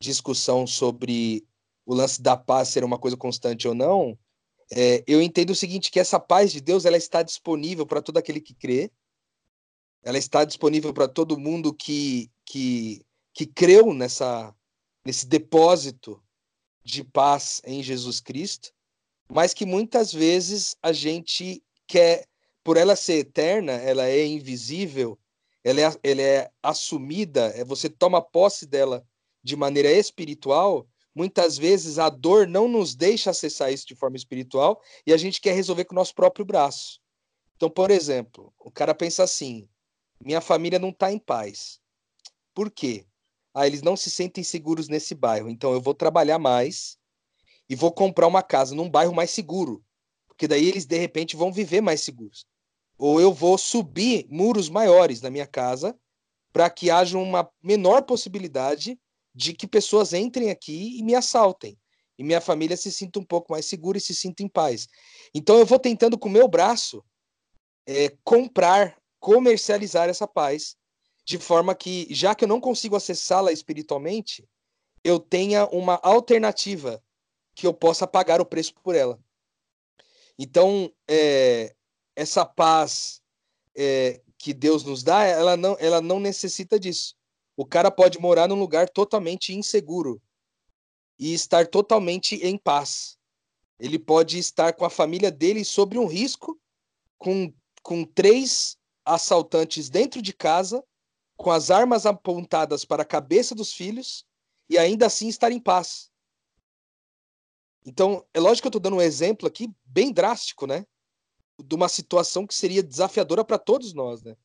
discussão 0.00 0.64
sobre 0.64 1.44
o 1.84 1.92
lance 1.92 2.22
da 2.22 2.36
paz 2.36 2.68
ser 2.68 2.84
uma 2.84 3.00
coisa 3.00 3.16
constante 3.16 3.66
ou 3.66 3.74
não, 3.74 4.16
é, 4.72 5.02
eu 5.08 5.20
entendo 5.20 5.50
o 5.50 5.56
seguinte, 5.56 5.90
que 5.90 5.98
essa 5.98 6.20
paz 6.20 6.52
de 6.52 6.60
Deus 6.60 6.84
ela 6.84 6.96
está 6.96 7.20
disponível 7.20 7.84
para 7.84 8.00
todo 8.00 8.18
aquele 8.18 8.40
que 8.40 8.54
crê, 8.54 8.92
ela 10.02 10.18
está 10.18 10.44
disponível 10.44 10.92
para 10.92 11.08
todo 11.08 11.38
mundo 11.38 11.74
que, 11.74 12.30
que, 12.44 13.04
que 13.34 13.46
creu 13.46 13.92
nessa, 13.92 14.54
nesse 15.04 15.26
depósito 15.26 16.22
de 16.82 17.04
paz 17.04 17.60
em 17.64 17.82
Jesus 17.82 18.20
Cristo, 18.20 18.70
mas 19.28 19.54
que 19.54 19.66
muitas 19.66 20.12
vezes 20.12 20.76
a 20.82 20.92
gente 20.92 21.62
quer, 21.86 22.26
por 22.64 22.76
ela 22.76 22.96
ser 22.96 23.18
eterna, 23.18 23.72
ela 23.72 24.06
é 24.06 24.26
invisível, 24.26 25.18
ela 25.62 25.80
é, 25.80 25.98
ela 26.02 26.22
é 26.22 26.50
assumida, 26.62 27.46
é, 27.54 27.64
você 27.64 27.88
toma 27.88 28.22
posse 28.22 28.66
dela 28.66 29.06
de 29.42 29.56
maneira 29.56 29.92
espiritual, 29.92 30.88
muitas 31.14 31.58
vezes 31.58 31.98
a 31.98 32.08
dor 32.08 32.46
não 32.46 32.66
nos 32.66 32.94
deixa 32.94 33.30
acessar 33.30 33.72
isso 33.72 33.86
de 33.86 33.94
forma 33.94 34.16
espiritual 34.16 34.80
e 35.06 35.12
a 35.12 35.16
gente 35.16 35.40
quer 35.40 35.54
resolver 35.54 35.84
com 35.84 35.94
o 35.94 35.96
nosso 35.96 36.14
próprio 36.14 36.44
braço. 36.44 37.00
Então, 37.56 37.68
por 37.68 37.90
exemplo, 37.90 38.52
o 38.58 38.70
cara 38.70 38.94
pensa 38.94 39.22
assim: 39.22 39.68
minha 40.22 40.40
família 40.40 40.78
não 40.78 40.90
está 40.90 41.12
em 41.12 41.18
paz. 41.18 41.80
Por 42.54 42.70
quê? 42.70 43.06
Ah, 43.54 43.66
eles 43.66 43.82
não 43.82 43.96
se 43.96 44.10
sentem 44.10 44.44
seguros 44.44 44.88
nesse 44.88 45.14
bairro, 45.14 45.48
então 45.48 45.72
eu 45.72 45.80
vou 45.80 45.94
trabalhar 45.94 46.38
mais 46.38 46.98
e 47.68 47.74
vou 47.74 47.92
comprar 47.92 48.26
uma 48.26 48.42
casa 48.42 48.74
num 48.74 48.88
bairro 48.88 49.14
mais 49.14 49.30
seguro, 49.30 49.84
porque 50.28 50.46
daí 50.46 50.68
eles 50.68 50.86
de 50.86 50.98
repente 50.98 51.36
vão 51.36 51.52
viver 51.52 51.80
mais 51.80 52.00
seguros. 52.00 52.46
Ou 52.98 53.20
eu 53.20 53.32
vou 53.32 53.56
subir 53.56 54.26
muros 54.28 54.68
maiores 54.68 55.20
na 55.20 55.30
minha 55.30 55.46
casa 55.46 55.98
para 56.52 56.68
que 56.68 56.90
haja 56.90 57.16
uma 57.16 57.50
menor 57.62 58.02
possibilidade 58.02 58.98
de 59.34 59.54
que 59.54 59.66
pessoas 59.66 60.12
entrem 60.12 60.50
aqui 60.50 60.98
e 60.98 61.02
me 61.02 61.14
assaltem. 61.14 61.78
E 62.18 62.24
minha 62.24 62.40
família 62.40 62.76
se 62.76 62.92
sinta 62.92 63.18
um 63.18 63.24
pouco 63.24 63.52
mais 63.52 63.64
segura 63.64 63.96
e 63.96 64.00
se 64.00 64.14
sinta 64.14 64.42
em 64.42 64.48
paz. 64.48 64.86
Então 65.34 65.58
eu 65.58 65.64
vou 65.64 65.78
tentando 65.78 66.18
com 66.18 66.28
o 66.28 66.32
meu 66.32 66.46
braço 66.46 67.02
é, 67.86 68.14
comprar, 68.22 68.99
comercializar 69.20 70.08
essa 70.08 70.26
paz, 70.26 70.76
de 71.24 71.38
forma 71.38 71.74
que, 71.74 72.08
já 72.10 72.34
que 72.34 72.44
eu 72.44 72.48
não 72.48 72.60
consigo 72.60 72.96
acessá-la 72.96 73.52
espiritualmente, 73.52 74.48
eu 75.04 75.20
tenha 75.20 75.66
uma 75.66 76.00
alternativa 76.02 77.02
que 77.54 77.66
eu 77.66 77.74
possa 77.74 78.06
pagar 78.06 78.40
o 78.40 78.46
preço 78.46 78.74
por 78.82 78.94
ela. 78.94 79.20
Então, 80.38 80.92
é, 81.08 81.74
essa 82.16 82.44
paz 82.44 83.20
é, 83.76 84.20
que 84.38 84.54
Deus 84.54 84.82
nos 84.82 85.02
dá, 85.02 85.24
ela 85.24 85.56
não, 85.56 85.76
ela 85.78 86.00
não 86.00 86.18
necessita 86.18 86.80
disso. 86.80 87.14
O 87.56 87.66
cara 87.66 87.90
pode 87.90 88.18
morar 88.18 88.48
num 88.48 88.58
lugar 88.58 88.88
totalmente 88.88 89.54
inseguro 89.54 90.20
e 91.18 91.34
estar 91.34 91.66
totalmente 91.66 92.36
em 92.36 92.56
paz. 92.56 93.18
Ele 93.78 93.98
pode 93.98 94.38
estar 94.38 94.72
com 94.72 94.84
a 94.84 94.90
família 94.90 95.30
dele 95.30 95.64
sobre 95.64 95.98
um 95.98 96.06
risco, 96.06 96.58
com, 97.18 97.52
com 97.82 98.04
três 98.04 98.79
assaltantes 99.04 99.88
dentro 99.88 100.20
de 100.20 100.32
casa, 100.32 100.84
com 101.36 101.50
as 101.50 101.70
armas 101.70 102.06
apontadas 102.06 102.84
para 102.84 103.02
a 103.02 103.06
cabeça 103.06 103.54
dos 103.54 103.72
filhos, 103.72 104.24
e 104.68 104.78
ainda 104.78 105.06
assim 105.06 105.28
estar 105.28 105.50
em 105.50 105.58
paz. 105.58 106.10
Então, 107.84 108.24
é 108.34 108.40
lógico 108.40 108.62
que 108.62 108.66
eu 108.68 108.78
estou 108.78 108.80
dando 108.80 108.96
um 108.96 109.02
exemplo 109.02 109.48
aqui 109.48 109.72
bem 109.84 110.12
drástico, 110.12 110.66
né? 110.66 110.86
De 111.58 111.74
uma 111.74 111.88
situação 111.88 112.46
que 112.46 112.54
seria 112.54 112.82
desafiadora 112.82 113.44
para 113.44 113.58
todos 113.58 113.92
nós, 113.92 114.22
né? 114.22 114.36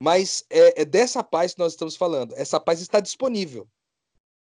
Mas 0.00 0.44
é, 0.48 0.82
é 0.82 0.84
dessa 0.84 1.22
paz 1.22 1.54
que 1.54 1.60
nós 1.60 1.72
estamos 1.72 1.96
falando. 1.96 2.34
Essa 2.36 2.60
paz 2.60 2.80
está 2.80 3.00
disponível. 3.00 3.68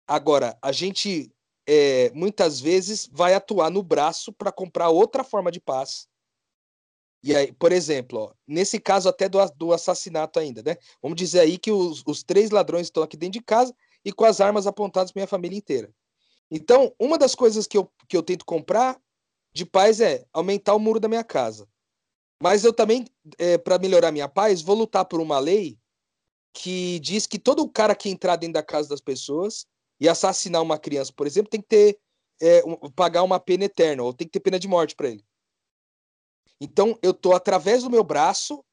Agora, 0.06 0.56
a 0.62 0.70
gente 0.70 1.32
é, 1.66 2.10
muitas 2.10 2.60
vezes 2.60 3.08
vai 3.12 3.34
atuar 3.34 3.70
no 3.70 3.82
braço 3.82 4.32
para 4.32 4.52
comprar 4.52 4.88
outra 4.88 5.24
forma 5.24 5.50
de 5.50 5.60
paz. 5.60 6.08
E 7.22 7.34
aí, 7.34 7.52
por 7.52 7.72
exemplo, 7.72 8.20
ó, 8.20 8.32
nesse 8.46 8.78
caso 8.78 9.08
até 9.08 9.28
do, 9.28 9.38
do 9.56 9.72
assassinato 9.72 10.38
ainda, 10.38 10.62
né? 10.62 10.76
Vamos 11.02 11.16
dizer 11.16 11.40
aí 11.40 11.58
que 11.58 11.72
os, 11.72 12.02
os 12.06 12.22
três 12.22 12.50
ladrões 12.50 12.86
estão 12.86 13.02
aqui 13.02 13.16
dentro 13.16 13.40
de 13.40 13.44
casa 13.44 13.74
e 14.04 14.12
com 14.12 14.24
as 14.24 14.40
armas 14.40 14.66
apontadas 14.66 15.10
para 15.10 15.20
minha 15.20 15.26
família 15.26 15.58
inteira. 15.58 15.92
Então, 16.50 16.94
uma 16.98 17.18
das 17.18 17.34
coisas 17.34 17.66
que 17.66 17.76
eu, 17.76 17.90
que 18.08 18.16
eu 18.16 18.22
tento 18.22 18.44
comprar 18.44 19.00
de 19.52 19.64
paz 19.64 20.00
é 20.00 20.24
aumentar 20.32 20.74
o 20.74 20.78
muro 20.78 21.00
da 21.00 21.08
minha 21.08 21.24
casa. 21.24 21.66
Mas 22.40 22.64
eu 22.64 22.72
também, 22.72 23.06
é, 23.38 23.56
para 23.58 23.78
melhorar 23.78 24.12
minha 24.12 24.28
paz, 24.28 24.60
vou 24.60 24.76
lutar 24.76 25.04
por 25.04 25.20
uma 25.20 25.38
lei 25.38 25.78
que 26.52 26.98
diz 27.00 27.26
que 27.26 27.38
todo 27.38 27.68
cara 27.68 27.94
que 27.94 28.08
entrar 28.08 28.36
dentro 28.36 28.54
da 28.54 28.62
casa 28.62 28.88
das 28.88 29.00
pessoas 29.00 29.66
e 30.00 30.08
assassinar 30.08 30.62
uma 30.62 30.78
criança, 30.78 31.12
por 31.14 31.26
exemplo, 31.26 31.50
tem 31.50 31.60
que 31.60 31.68
ter 31.68 31.98
é, 32.40 32.62
um, 32.64 32.76
pagar 32.90 33.22
uma 33.22 33.40
pena 33.40 33.64
eterna 33.64 34.02
ou 34.02 34.12
tem 34.12 34.26
que 34.26 34.32
ter 34.32 34.40
pena 34.40 34.58
de 34.58 34.68
morte 34.68 34.94
para 34.94 35.08
ele. 35.08 35.24
Então 36.60 36.98
eu 37.02 37.12
tô 37.12 37.32
através 37.32 37.82
do 37.82 37.90
meu 37.90 38.02
braço, 38.02 38.64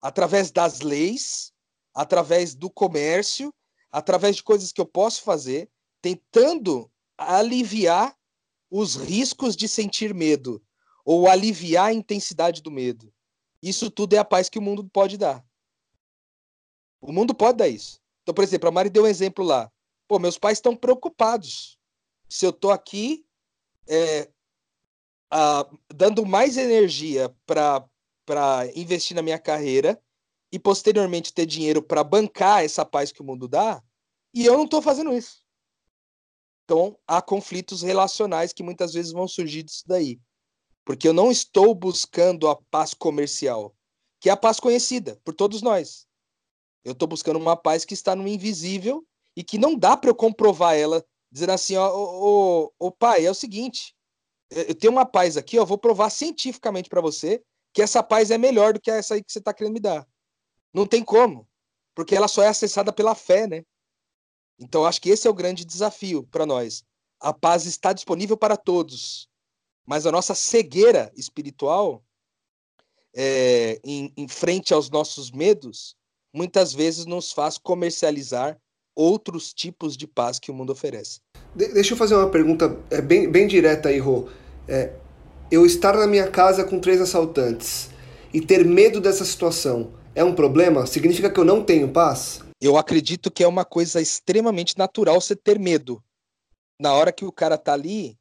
através 0.00 0.50
das 0.50 0.80
leis, 0.80 1.52
através 1.94 2.54
do 2.54 2.70
comércio, 2.70 3.52
através 3.90 4.36
de 4.36 4.42
coisas 4.42 4.72
que 4.72 4.80
eu 4.80 4.86
posso 4.86 5.22
fazer, 5.22 5.70
tentando 6.00 6.90
aliviar 7.16 8.16
os 8.70 8.94
riscos 8.94 9.56
de 9.56 9.66
sentir 9.66 10.14
medo, 10.14 10.62
ou 11.04 11.28
aliviar 11.28 11.86
a 11.86 11.92
intensidade 11.92 12.62
do 12.62 12.70
medo. 12.70 13.12
Isso 13.62 13.90
tudo 13.90 14.14
é 14.14 14.18
a 14.18 14.24
paz 14.24 14.48
que 14.48 14.58
o 14.58 14.62
mundo 14.62 14.88
pode 14.88 15.16
dar. 15.16 15.44
O 17.00 17.12
mundo 17.12 17.34
pode 17.34 17.58
dar 17.58 17.68
isso. 17.68 18.00
Então, 18.22 18.34
por 18.34 18.44
exemplo, 18.44 18.68
a 18.68 18.72
Mari 18.72 18.90
deu 18.90 19.04
um 19.04 19.06
exemplo 19.06 19.44
lá. 19.44 19.72
Pô, 20.06 20.18
meus 20.18 20.38
pais 20.38 20.58
estão 20.58 20.76
preocupados. 20.76 21.78
Se 22.28 22.44
eu 22.44 22.52
tô 22.52 22.70
aqui 22.70 23.24
é, 23.88 24.30
a, 25.30 25.68
dando 25.94 26.24
mais 26.24 26.56
energia 26.56 27.34
para 27.46 27.86
investir 28.74 29.14
na 29.14 29.22
minha 29.22 29.38
carreira 29.38 30.00
e 30.50 30.58
posteriormente 30.58 31.32
ter 31.32 31.46
dinheiro 31.46 31.82
para 31.82 32.02
bancar 32.02 32.64
essa 32.64 32.84
paz 32.84 33.12
que 33.12 33.20
o 33.20 33.24
mundo 33.24 33.46
dá, 33.46 33.82
e 34.34 34.46
eu 34.46 34.56
não 34.56 34.64
estou 34.64 34.80
fazendo 34.80 35.12
isso. 35.12 35.42
Então, 36.64 36.98
há 37.06 37.22
conflitos 37.22 37.82
relacionais 37.82 38.52
que 38.52 38.62
muitas 38.62 38.92
vezes 38.92 39.12
vão 39.12 39.26
surgir 39.26 39.62
disso 39.62 39.84
daí. 39.86 40.20
Porque 40.84 41.08
eu 41.08 41.12
não 41.12 41.30
estou 41.30 41.74
buscando 41.74 42.48
a 42.48 42.56
paz 42.70 42.94
comercial, 42.94 43.74
que 44.20 44.28
é 44.28 44.32
a 44.32 44.36
paz 44.36 44.60
conhecida 44.60 45.20
por 45.24 45.34
todos 45.34 45.62
nós. 45.62 46.06
Eu 46.84 46.92
estou 46.92 47.08
buscando 47.08 47.38
uma 47.38 47.56
paz 47.56 47.84
que 47.84 47.94
está 47.94 48.14
no 48.16 48.26
invisível 48.26 49.06
e 49.36 49.42
que 49.42 49.58
não 49.58 49.76
dá 49.76 49.96
para 49.96 50.10
eu 50.10 50.14
comprovar 50.14 50.76
ela, 50.76 51.04
dizendo 51.30 51.52
assim: 51.52 51.76
ó, 51.76 51.90
ô, 51.94 52.72
ô, 52.78 52.90
pai, 52.90 53.26
é 53.26 53.30
o 53.30 53.34
seguinte, 53.34 53.94
eu 54.50 54.74
tenho 54.74 54.92
uma 54.92 55.06
paz 55.06 55.36
aqui, 55.36 55.56
eu 55.56 55.66
vou 55.66 55.78
provar 55.78 56.10
cientificamente 56.10 56.88
para 56.88 57.00
você 57.00 57.42
que 57.72 57.82
essa 57.82 58.02
paz 58.02 58.30
é 58.30 58.38
melhor 58.38 58.72
do 58.72 58.80
que 58.80 58.90
essa 58.90 59.14
aí 59.14 59.22
que 59.22 59.32
você 59.32 59.38
está 59.38 59.52
querendo 59.52 59.74
me 59.74 59.80
dar. 59.80 60.06
Não 60.72 60.86
tem 60.86 61.04
como, 61.04 61.48
porque 61.94 62.14
ela 62.14 62.28
só 62.28 62.42
é 62.42 62.48
acessada 62.48 62.92
pela 62.92 63.14
fé, 63.14 63.46
né? 63.46 63.64
Então, 64.58 64.84
acho 64.84 65.00
que 65.00 65.10
esse 65.10 65.26
é 65.26 65.30
o 65.30 65.34
grande 65.34 65.64
desafio 65.64 66.24
para 66.24 66.44
nós. 66.44 66.82
A 67.20 67.32
paz 67.32 67.66
está 67.66 67.92
disponível 67.92 68.36
para 68.36 68.56
todos. 68.56 69.28
Mas 69.86 70.04
a 70.04 70.12
nossa 70.12 70.34
cegueira 70.34 71.12
espiritual, 71.16 72.04
é, 73.14 73.80
em, 73.84 74.12
em 74.16 74.28
frente 74.28 74.74
aos 74.74 74.90
nossos 74.90 75.30
medos, 75.30 75.96
muitas 76.32 76.72
vezes 76.72 77.06
nos 77.06 77.32
faz 77.32 77.56
comercializar 77.56 78.60
outros 78.94 79.54
tipos 79.54 79.96
de 79.96 80.06
paz 80.06 80.38
que 80.38 80.50
o 80.50 80.54
mundo 80.54 80.72
oferece. 80.72 81.20
De 81.54 81.72
deixa 81.72 81.94
eu 81.94 81.96
fazer 81.96 82.16
uma 82.16 82.28
pergunta 82.28 82.76
é, 82.90 83.00
bem, 83.00 83.30
bem 83.30 83.46
direta 83.46 83.88
aí, 83.88 83.98
Rô. 83.98 84.28
É, 84.68 84.92
eu 85.50 85.64
estar 85.64 85.96
na 85.96 86.06
minha 86.06 86.30
casa 86.30 86.62
com 86.62 86.78
três 86.78 87.00
assaltantes 87.00 87.88
e 88.32 88.40
ter 88.40 88.64
medo 88.64 89.00
dessa 89.00 89.24
situação 89.24 89.94
é 90.14 90.22
um 90.22 90.34
problema? 90.34 90.86
Significa 90.86 91.30
que 91.30 91.40
eu 91.40 91.44
não 91.44 91.64
tenho 91.64 91.90
paz? 91.90 92.40
Eu 92.60 92.76
acredito 92.76 93.30
que 93.30 93.42
é 93.42 93.48
uma 93.48 93.64
coisa 93.64 94.00
extremamente 94.00 94.76
natural 94.76 95.20
você 95.20 95.34
ter 95.34 95.58
medo. 95.58 96.02
Na 96.78 96.92
hora 96.92 97.12
que 97.12 97.24
o 97.24 97.32
cara 97.32 97.56
tá 97.56 97.72
ali, 97.72 98.18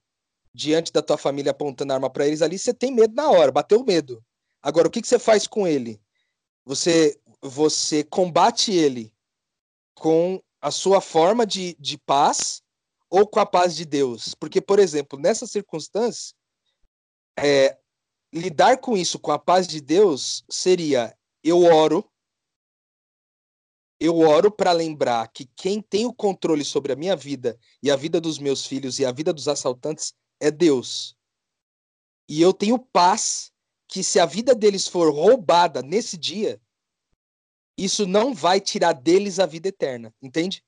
diante 0.53 0.93
da 0.93 1.01
tua 1.01 1.17
família 1.17 1.51
apontando 1.51 1.91
arma 1.91 2.09
para 2.09 2.27
eles 2.27 2.41
ali, 2.41 2.57
você 2.57 2.73
tem 2.73 2.93
medo 2.93 3.13
na 3.13 3.29
hora, 3.29 3.51
bateu 3.51 3.83
medo. 3.83 4.23
Agora, 4.61 4.87
o 4.87 4.91
que, 4.91 5.01
que 5.01 5.07
você 5.07 5.19
faz 5.19 5.47
com 5.47 5.67
ele? 5.67 5.99
Você, 6.65 7.19
você 7.41 8.03
combate 8.03 8.71
ele 8.71 9.11
com 9.95 10.41
a 10.61 10.71
sua 10.71 11.01
forma 11.01 11.45
de, 11.45 11.75
de 11.79 11.97
paz 11.97 12.61
ou 13.09 13.27
com 13.27 13.39
a 13.39 13.45
paz 13.45 13.75
de 13.75 13.85
Deus? 13.85 14.35
Porque, 14.35 14.61
por 14.61 14.79
exemplo, 14.79 15.19
nessa 15.19 15.47
circunstância, 15.47 16.36
é, 17.37 17.77
lidar 18.33 18.79
com 18.79 18.97
isso 18.97 19.19
com 19.19 19.31
a 19.31 19.39
paz 19.39 19.67
de 19.67 19.79
Deus 19.79 20.43
seria 20.49 21.17
eu 21.43 21.63
oro, 21.63 22.09
eu 23.99 24.19
oro 24.19 24.51
para 24.51 24.71
lembrar 24.71 25.27
que 25.29 25.45
quem 25.55 25.81
tem 25.81 26.05
o 26.05 26.13
controle 26.13 26.63
sobre 26.63 26.91
a 26.91 26.95
minha 26.95 27.15
vida 27.15 27.57
e 27.81 27.89
a 27.89 27.95
vida 27.95 28.19
dos 28.19 28.37
meus 28.37 28.65
filhos 28.65 28.99
e 28.99 29.05
a 29.05 29.11
vida 29.11 29.33
dos 29.33 29.47
assaltantes 29.47 30.13
é 30.39 30.51
Deus. 30.51 31.15
E 32.29 32.41
eu 32.41 32.53
tenho 32.53 32.77
paz 32.77 33.51
que 33.87 34.03
se 34.03 34.19
a 34.19 34.25
vida 34.25 34.53
deles 34.53 34.87
for 34.87 35.13
roubada 35.13 35.81
nesse 35.81 36.17
dia, 36.17 36.61
isso 37.77 38.05
não 38.05 38.33
vai 38.33 38.59
tirar 38.59 38.93
deles 38.93 39.39
a 39.39 39.45
vida 39.45 39.69
eterna, 39.69 40.13
entende? 40.21 40.63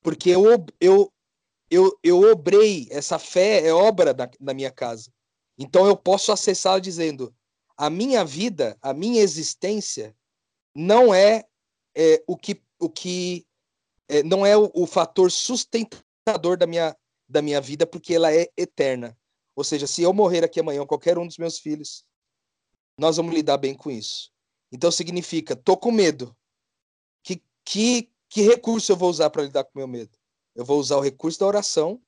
Porque 0.00 0.30
eu, 0.30 0.44
eu, 0.80 1.12
eu, 1.70 1.98
eu 2.02 2.20
obrei, 2.20 2.88
essa 2.90 3.18
fé 3.18 3.66
é 3.66 3.72
obra 3.72 4.14
da, 4.14 4.30
da 4.40 4.54
minha 4.54 4.70
casa. 4.70 5.12
Então 5.58 5.86
eu 5.86 5.96
posso 5.96 6.32
acessá-la 6.32 6.78
dizendo: 6.78 7.34
a 7.76 7.90
minha 7.90 8.24
vida, 8.24 8.76
a 8.80 8.94
minha 8.94 9.22
existência, 9.22 10.16
não 10.74 11.12
é, 11.12 11.44
é 11.94 12.22
o 12.26 12.36
que, 12.36 12.62
o 12.78 12.88
que 12.88 13.46
é, 14.08 14.22
não 14.22 14.44
é 14.44 14.56
o, 14.56 14.70
o 14.74 14.86
fator 14.86 15.30
sustentador 15.30 16.56
da 16.56 16.66
minha, 16.66 16.96
da 17.28 17.42
minha 17.42 17.60
vida, 17.60 17.86
porque 17.86 18.14
ela 18.14 18.32
é 18.32 18.48
eterna. 18.56 19.16
Ou 19.54 19.64
seja, 19.64 19.86
se 19.86 20.02
eu 20.02 20.12
morrer 20.12 20.44
aqui 20.44 20.60
amanhã, 20.60 20.86
qualquer 20.86 21.18
um 21.18 21.26
dos 21.26 21.38
meus 21.38 21.58
filhos, 21.58 22.04
nós 22.98 23.16
vamos 23.16 23.34
lidar 23.34 23.58
bem 23.58 23.74
com 23.74 23.90
isso. 23.90 24.30
Então 24.72 24.90
significa, 24.90 25.54
tô 25.54 25.76
com 25.76 25.90
medo. 25.90 26.36
Que, 27.22 27.42
que, 27.64 28.10
que 28.28 28.42
recurso 28.42 28.92
eu 28.92 28.96
vou 28.96 29.10
usar 29.10 29.30
para 29.30 29.42
lidar 29.42 29.64
com 29.64 29.78
meu 29.78 29.88
medo? 29.88 30.17
Eu 30.58 30.64
vou 30.64 30.80
usar 30.80 30.96
o 30.96 31.00
recurso 31.00 31.38
da 31.38 31.46
oração 31.46 32.00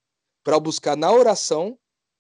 para 0.42 0.59
buscar 0.59 0.96
na 0.96 1.12
oração 1.12 1.78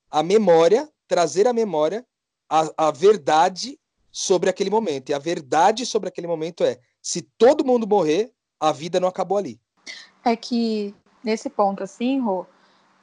a 0.08 0.22
memória, 0.22 0.88
trazer 1.08 1.48
a 1.48 1.52
memória 1.52 2.06
a, 2.48 2.86
a 2.86 2.90
verdade 2.92 3.80
sobre 4.12 4.48
aquele 4.48 4.70
momento. 4.70 5.10
E 5.10 5.12
a 5.12 5.18
verdade 5.18 5.84
sobre 5.84 6.08
aquele 6.08 6.28
momento 6.28 6.62
é: 6.62 6.78
se 7.02 7.20
todo 7.20 7.64
mundo 7.64 7.84
morrer, 7.84 8.32
a 8.60 8.70
vida 8.70 9.00
não 9.00 9.08
acabou 9.08 9.38
ali. 9.38 9.60
É 10.24 10.36
que 10.36 10.94
nesse 11.24 11.50
ponto, 11.50 11.82
assim, 11.82 12.20
Rô, 12.20 12.46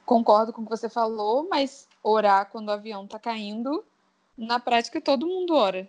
concordo 0.06 0.50
com 0.50 0.62
o 0.62 0.64
que 0.64 0.70
você 0.70 0.88
falou, 0.88 1.46
mas 1.50 1.86
orar 2.02 2.48
quando 2.50 2.68
o 2.68 2.72
avião 2.72 3.06
tá 3.06 3.18
caindo, 3.18 3.84
na 4.38 4.58
prática 4.58 5.02
todo 5.02 5.26
mundo 5.26 5.54
ora 5.54 5.86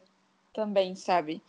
também, 0.54 0.94
sabe? 0.94 1.42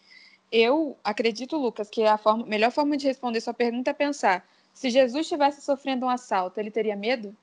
Eu 0.53 0.97
acredito, 1.03 1.57
Lucas, 1.57 1.91
que 1.91 2.05
a 2.05 2.16
forma, 2.16 2.47
melhor 2.47 2.70
forma 2.70 2.97
de 2.97 3.09
responder 3.09 3.41
sua 3.41 3.55
pergunta 3.55 3.91
é 3.91 3.95
pensar: 3.95 4.47
se 4.81 4.89
Jesus 4.89 5.26
estivesse 5.26 5.61
sofrendo 5.61 6.07
um 6.07 6.09
assalto, 6.09 6.59
ele 6.59 6.70
teria 6.70 6.97
medo? 6.97 7.37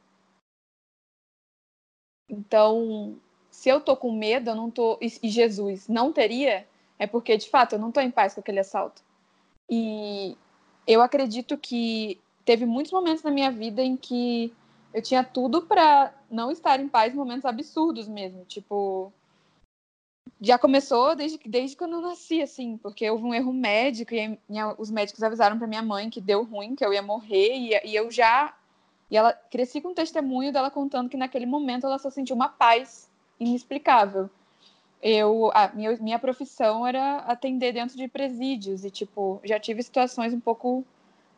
Então, 2.27 3.15
se 3.51 3.69
eu 3.69 3.79
tô 3.79 3.95
com 3.95 4.11
medo, 4.11 4.49
eu 4.49 4.55
não 4.55 4.71
tô 4.71 4.97
e 4.99 5.29
Jesus 5.29 5.87
não 5.87 6.11
teria, 6.11 6.67
é 6.97 7.05
porque 7.05 7.37
de 7.37 7.47
fato 7.47 7.73
eu 7.73 7.79
não 7.79 7.91
tô 7.91 8.01
em 8.01 8.09
paz 8.09 8.33
com 8.33 8.39
aquele 8.39 8.59
assalto. 8.59 9.03
E 9.69 10.35
eu 10.87 10.99
acredito 10.99 11.55
que 11.59 12.19
teve 12.43 12.65
muitos 12.65 12.91
momentos 12.91 13.21
na 13.21 13.29
minha 13.29 13.51
vida 13.51 13.83
em 13.83 13.95
que 13.95 14.51
eu 14.91 15.03
tinha 15.03 15.23
tudo 15.23 15.61
para 15.61 16.11
não 16.31 16.49
estar 16.49 16.79
em 16.79 16.89
paz, 16.89 17.13
momentos 17.13 17.45
absurdos 17.45 18.07
mesmo, 18.07 18.45
tipo 18.45 19.13
já 20.41 20.57
começou 20.57 21.15
desde 21.15 21.39
desde 21.45 21.75
quando 21.75 21.93
eu 21.93 22.01
nasci 22.01 22.41
assim, 22.41 22.77
porque 22.77 23.09
houve 23.09 23.23
um 23.23 23.33
erro 23.33 23.53
médico 23.53 24.13
e 24.13 24.39
minha, 24.47 24.75
os 24.77 24.89
médicos 24.89 25.23
avisaram 25.23 25.57
para 25.57 25.67
minha 25.67 25.81
mãe 25.81 26.09
que 26.09 26.21
deu 26.21 26.43
ruim, 26.43 26.75
que 26.75 26.85
eu 26.85 26.93
ia 26.93 27.01
morrer 27.01 27.55
e, 27.55 27.89
e 27.89 27.95
eu 27.95 28.09
já 28.11 28.55
e 29.09 29.15
ela 29.15 29.33
cresci 29.33 29.79
com 29.79 29.89
um 29.89 29.93
testemunho 29.93 30.51
dela 30.51 30.69
contando 30.69 31.09
que 31.09 31.17
naquele 31.17 31.45
momento 31.45 31.85
ela 31.85 31.97
só 31.97 32.09
sentiu 32.09 32.35
uma 32.35 32.49
paz 32.49 33.09
inexplicável. 33.39 34.29
Eu 35.01 35.51
a 35.53 35.69
minha, 35.73 35.95
minha 35.97 36.19
profissão 36.19 36.85
era 36.85 37.17
atender 37.19 37.73
dentro 37.73 37.95
de 37.95 38.07
presídios 38.07 38.83
e 38.83 38.89
tipo 38.89 39.39
já 39.43 39.59
tive 39.59 39.81
situações 39.83 40.33
um 40.33 40.39
pouco 40.39 40.85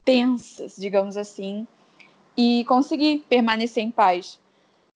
tensas, 0.03 0.75
digamos 0.77 1.17
assim, 1.17 1.67
e 2.35 2.63
consegui 2.65 3.19
permanecer 3.29 3.83
em 3.83 3.91
paz. 3.91 4.39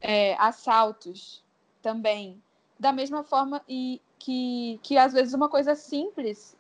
É, 0.02 0.36
assaltos 0.39 1.44
também. 1.82 2.41
Da 2.84 2.92
mesma 2.92 3.24
forma 3.24 3.62
e 3.66 4.02
que, 4.20 4.78
que 4.84 4.98
às 4.98 5.14
vezes 5.14 5.34
uma 5.34 5.48
coisa 5.48 5.74
simples 5.74 6.54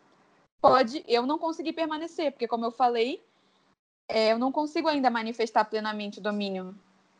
pode 0.61 1.03
eu 1.05 1.25
não 1.25 1.37
conseguir 1.37 1.73
permanecer, 1.73 2.31
porque 2.31 2.47
como 2.47 2.63
eu 2.63 2.71
falei, 2.71 3.21
é, 4.07 4.31
eu 4.31 4.39
não 4.39 4.49
consigo 4.49 4.87
ainda 4.87 5.09
manifestar 5.09 5.65
plenamente 5.65 6.19
o 6.19 6.21
domínio 6.21 6.73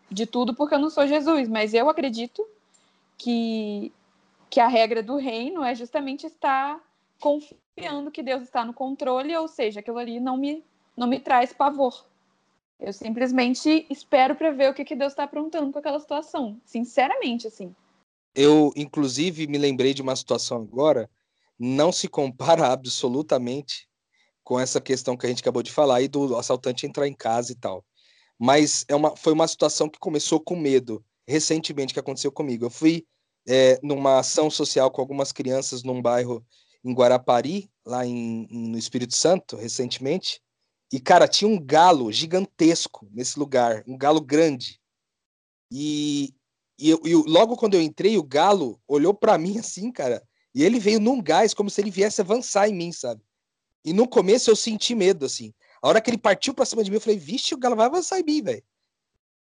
de 0.10 0.26
tudo 0.26 0.54
porque 0.54 0.76
eu 0.76 0.80
não 0.80 0.89
sou 0.89 1.06
Jesus, 1.06 1.49
mas 1.49 1.74
eu 1.74 1.89
acredito 1.89 2.47
que, 3.18 3.91
que 4.49 4.62
a 4.62 4.70
regra 4.70 5.04
do 5.04 5.18
reino 5.18 5.66
é 5.66 5.76
justamente 5.76 6.26
estar 6.26 6.80
confiando 7.20 8.10
que 8.10 8.24
Deus 8.24 8.43
está 8.43 8.64
no 8.64 8.74
controle, 8.74 9.36
ou 9.36 9.49
seja, 9.49 9.82
aquilo 9.82 9.97
ali 9.97 10.18
não 10.22 10.38
me, 10.38 10.64
não 10.95 11.08
me 11.08 11.20
traz 11.20 11.51
pavor. 11.51 12.06
Eu 12.80 12.93
simplesmente 12.93 13.86
espero 13.89 14.34
para 14.34 14.51
ver 14.51 14.72
o 14.72 14.74
que, 14.74 14.86
que 14.86 14.95
Deus 14.95 15.12
está 15.12 15.26
aprontando 15.26 15.74
com 15.74 15.80
aquela 15.80 15.99
situação. 15.99 16.58
Sinceramente, 16.64 17.47
assim. 17.47 17.76
Eu, 18.36 18.71
inclusive, 18.75 19.47
me 19.47 19.57
lembrei 19.57 19.93
de 19.93 20.01
uma 20.01 20.15
situação 20.15 20.57
agora, 20.57 21.09
não 21.57 21.91
se 21.91 22.07
compara 22.07 22.67
absolutamente 22.73 23.88
com 24.43 24.59
essa 24.59 24.81
questão 24.81 25.15
que 25.15 25.25
a 25.25 25.29
gente 25.29 25.41
acabou 25.41 25.63
de 25.63 25.71
falar 25.71 25.97
aí 25.97 26.07
do 26.07 26.36
assaltante 26.38 26.86
entrar 26.86 27.07
em 27.07 27.13
casa 27.13 27.51
e 27.51 27.55
tal. 27.55 27.86
Mas 28.38 28.84
é 28.88 28.95
uma, 28.95 29.15
foi 29.15 29.31
uma 29.31 29.47
situação 29.47 29.88
que 29.88 29.99
começou 29.99 30.39
com 30.39 30.55
medo, 30.55 31.03
recentemente, 31.27 31.93
que 31.93 31.99
aconteceu 31.99 32.31
comigo. 32.31 32.65
Eu 32.65 32.69
fui 32.69 33.05
é, 33.47 33.79
numa 33.81 34.19
ação 34.19 34.49
social 34.49 34.91
com 34.91 34.99
algumas 34.99 35.31
crianças 35.31 35.84
num 35.84 36.01
bairro 36.01 36.45
em 36.84 36.93
Guarapari, 36.93 37.71
lá 37.86 38.05
em, 38.05 38.47
no 38.49 38.77
Espírito 38.77 39.15
Santo, 39.15 39.55
recentemente, 39.55 40.41
e, 40.93 40.99
cara, 40.99 41.27
tinha 41.27 41.49
um 41.49 41.59
galo 41.59 42.11
gigantesco 42.11 43.09
nesse 43.11 43.39
lugar, 43.39 43.84
um 43.88 43.97
galo 43.97 44.21
grande. 44.21 44.79
E, 45.71 46.36
e, 46.84 46.89
eu, 46.89 47.01
e 47.05 47.13
logo 47.15 47.55
quando 47.55 47.75
eu 47.75 47.81
entrei, 47.81 48.17
o 48.17 48.23
galo 48.23 48.77
olhou 48.86 49.13
para 49.13 49.38
mim 49.38 49.57
assim, 49.57 49.89
cara, 49.89 50.21
e 50.53 50.63
ele 50.63 50.79
veio 50.79 50.99
num 50.99 51.21
gás, 51.21 51.53
como 51.53 51.69
se 51.69 51.79
ele 51.79 51.89
viesse 51.89 52.19
avançar 52.19 52.67
em 52.67 52.73
mim, 52.73 52.91
sabe? 52.91 53.21
E 53.86 53.93
no 53.93 54.05
começo 54.07 54.51
eu 54.51 54.55
senti 54.55 54.93
medo, 54.93 55.25
assim. 55.25 55.53
A 55.81 55.88
hora 55.88 56.01
que 56.01 56.09
ele 56.09 56.17
partiu 56.17 56.53
pra 56.53 56.65
cima 56.65 56.84
de 56.84 56.91
mim, 56.91 56.97
eu 56.97 57.01
falei, 57.01 57.17
vixe, 57.17 57.55
o 57.55 57.57
galo 57.57 57.77
vai 57.77 57.86
avançar 57.86 58.19
em 58.19 58.23
mim, 58.23 58.41
velho. 58.41 58.63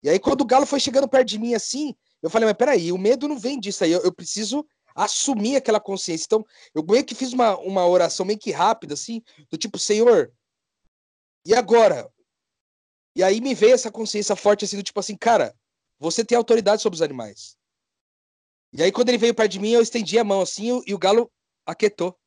E 0.04 0.10
aí, 0.10 0.20
quando 0.20 0.42
o 0.42 0.46
galo 0.46 0.66
foi 0.66 0.80
chegando 0.80 1.08
perto 1.08 1.28
de 1.28 1.40
mim 1.40 1.54
assim, 1.54 1.96
eu 2.22 2.30
falei, 2.30 2.48
mas 2.48 2.58
peraí, 2.58 2.92
o 2.92 2.98
medo 2.98 3.28
não 3.28 3.40
vem 3.40 3.60
disso 3.60 3.84
aí, 3.84 3.92
eu, 3.92 4.02
eu 4.02 4.14
preciso 4.14 4.66
assumir 4.94 5.56
aquela 5.56 5.80
consciência. 5.80 6.26
Então, 6.26 6.46
eu 6.76 6.84
meio 6.84 7.06
que 7.06 7.16
fiz 7.16 7.32
uma, 7.32 7.58
uma 7.60 7.88
oração 7.88 8.26
meio 8.26 8.40
que 8.40 8.52
rápida, 8.52 8.94
assim, 8.94 9.22
do 9.50 9.58
tipo, 9.58 9.80
Senhor, 9.80 10.34
e 11.46 11.56
agora? 11.56 12.12
E 13.16 13.24
aí 13.24 13.42
me 13.42 13.54
veio 13.54 13.74
essa 13.74 13.92
consciência 13.92 14.36
forte 14.36 14.66
assim, 14.66 14.78
do 14.78 14.84
tipo 14.84 15.00
assim, 15.00 15.16
cara, 15.16 15.56
você 16.02 16.26
tem 16.26 16.36
autoridade 16.36 16.82
sobre 16.82 16.96
os 16.96 17.02
animais. 17.02 17.56
E 18.74 18.82
aí 18.82 18.92
quando 18.92 19.10
ele 19.10 19.20
veio 19.20 19.36
perto 19.36 19.52
de 19.52 19.60
mim, 19.60 19.70
eu 19.70 19.82
estendi 19.82 20.18
a 20.18 20.24
mão 20.24 20.42
assim 20.42 20.82
e 20.88 20.96
o 20.96 20.98
galo 20.98 21.32
aquietou. 21.64 22.18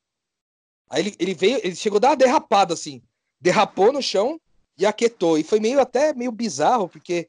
Aí 0.89 1.03
ele, 1.03 1.17
ele 1.19 1.35
veio, 1.35 1.59
ele 1.59 1.75
chegou 1.75 1.97
a 1.97 2.01
dar 2.01 2.11
uma 2.11 2.17
derrapada 2.17 2.73
assim, 2.73 3.03
derrapou 3.41 3.93
no 3.93 4.01
chão 4.01 4.41
e 4.79 4.87
aquietou. 4.87 5.37
E 5.37 5.43
foi 5.43 5.59
meio 5.59 5.81
até 5.81 6.15
meio 6.15 6.31
bizarro, 6.31 6.89
porque 6.89 7.29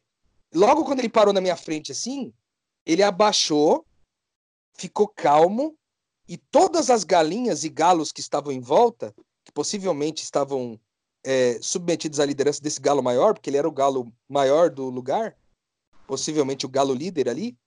logo 0.54 0.86
quando 0.86 1.00
ele 1.00 1.10
parou 1.10 1.34
na 1.34 1.42
minha 1.42 1.58
frente 1.58 1.92
assim, 1.92 2.32
ele 2.86 3.02
abaixou, 3.02 3.84
ficou 4.76 5.08
calmo 5.08 5.76
e 6.28 6.38
todas 6.38 6.92
as 6.92 7.04
galinhas 7.04 7.64
e 7.64 7.70
galos 7.70 8.12
que 8.12 8.22
estavam 8.22 8.52
em 8.52 8.60
volta, 8.60 9.16
que 9.44 9.52
possivelmente 9.52 10.24
estavam 10.24 10.80
é, 11.24 11.60
submetidos 11.60 12.20
à 12.20 12.26
liderança 12.26 12.62
desse 12.62 12.80
galo 12.80 13.02
maior, 13.02 13.34
porque 13.34 13.50
ele 13.50 13.58
era 13.58 13.68
o 13.68 13.72
galo 13.72 14.14
maior 14.30 14.70
do 14.70 14.90
lugar, 14.90 15.36
possivelmente 16.08 16.66
o 16.66 16.70
galo 16.70 16.94
líder 16.94 17.30
ali, 17.30 17.58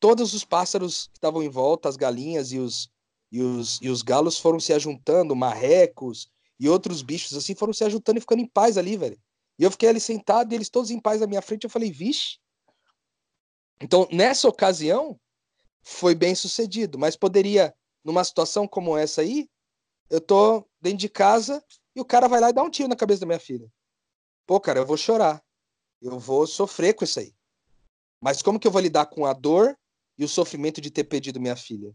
todos 0.00 0.34
os 0.34 0.44
pássaros 0.44 1.08
que 1.08 1.18
estavam 1.18 1.42
em 1.42 1.48
volta, 1.48 1.88
as 1.88 1.96
galinhas 1.96 2.52
e 2.52 2.58
os, 2.58 2.90
e 3.30 3.42
os, 3.42 3.78
e 3.82 3.88
os 3.88 4.02
galos 4.02 4.38
foram 4.38 4.60
se 4.60 4.72
ajuntando, 4.72 5.34
marrecos 5.34 6.28
e 6.58 6.68
outros 6.68 7.02
bichos 7.02 7.36
assim 7.36 7.54
foram 7.54 7.72
se 7.72 7.84
ajuntando 7.84 8.18
e 8.18 8.20
ficando 8.20 8.42
em 8.42 8.46
paz 8.46 8.76
ali, 8.76 8.96
velho. 8.96 9.18
E 9.58 9.64
eu 9.64 9.70
fiquei 9.70 9.88
ali 9.88 10.00
sentado 10.00 10.52
e 10.52 10.54
eles 10.54 10.68
todos 10.68 10.90
em 10.90 11.00
paz 11.00 11.20
na 11.20 11.26
minha 11.26 11.42
frente. 11.42 11.64
Eu 11.64 11.70
falei, 11.70 11.90
vixe. 11.90 12.38
Então, 13.80 14.08
nessa 14.10 14.48
ocasião, 14.48 15.18
foi 15.82 16.14
bem 16.14 16.34
sucedido, 16.34 16.98
mas 16.98 17.16
poderia, 17.16 17.74
numa 18.04 18.22
situação 18.22 18.68
como 18.68 18.96
essa 18.96 19.20
aí, 19.20 19.48
eu 20.10 20.20
tô 20.20 20.66
dentro 20.80 20.98
de 20.98 21.08
casa 21.08 21.64
e 21.94 22.00
o 22.00 22.04
cara 22.04 22.28
vai 22.28 22.40
lá 22.40 22.50
e 22.50 22.52
dá 22.52 22.62
um 22.62 22.70
tiro 22.70 22.88
na 22.88 22.96
cabeça 22.96 23.20
da 23.20 23.26
minha 23.26 23.40
filha. 23.40 23.70
Pô, 24.46 24.60
cara, 24.60 24.80
eu 24.80 24.86
vou 24.86 24.96
chorar. 24.96 25.42
Eu 26.00 26.18
vou 26.18 26.46
sofrer 26.46 26.94
com 26.94 27.04
isso 27.04 27.18
aí. 27.18 27.34
Mas 28.20 28.42
como 28.42 28.58
que 28.58 28.66
eu 28.66 28.72
vou 28.72 28.80
lidar 28.80 29.06
com 29.06 29.24
a 29.26 29.32
dor 29.32 29.76
e 30.16 30.24
o 30.24 30.28
sofrimento 30.28 30.80
de 30.80 30.90
ter 30.90 31.04
perdido 31.04 31.40
minha 31.40 31.56
filha? 31.56 31.94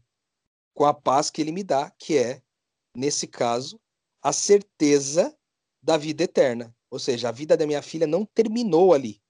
Com 0.73 0.85
a 0.85 0.93
paz 0.93 1.29
que 1.29 1.41
ele 1.41 1.51
me 1.51 1.63
dá, 1.63 1.91
que 1.91 2.17
é, 2.17 2.41
nesse 2.95 3.27
caso, 3.27 3.79
a 4.21 4.31
certeza 4.31 5.35
da 5.81 5.97
vida 5.97 6.23
eterna. 6.23 6.73
Ou 6.89 6.97
seja, 6.97 7.29
a 7.29 7.31
vida 7.31 7.57
da 7.57 7.67
minha 7.67 7.81
filha 7.81 8.07
não 8.07 8.25
terminou 8.25 8.93
ali. 8.93 9.21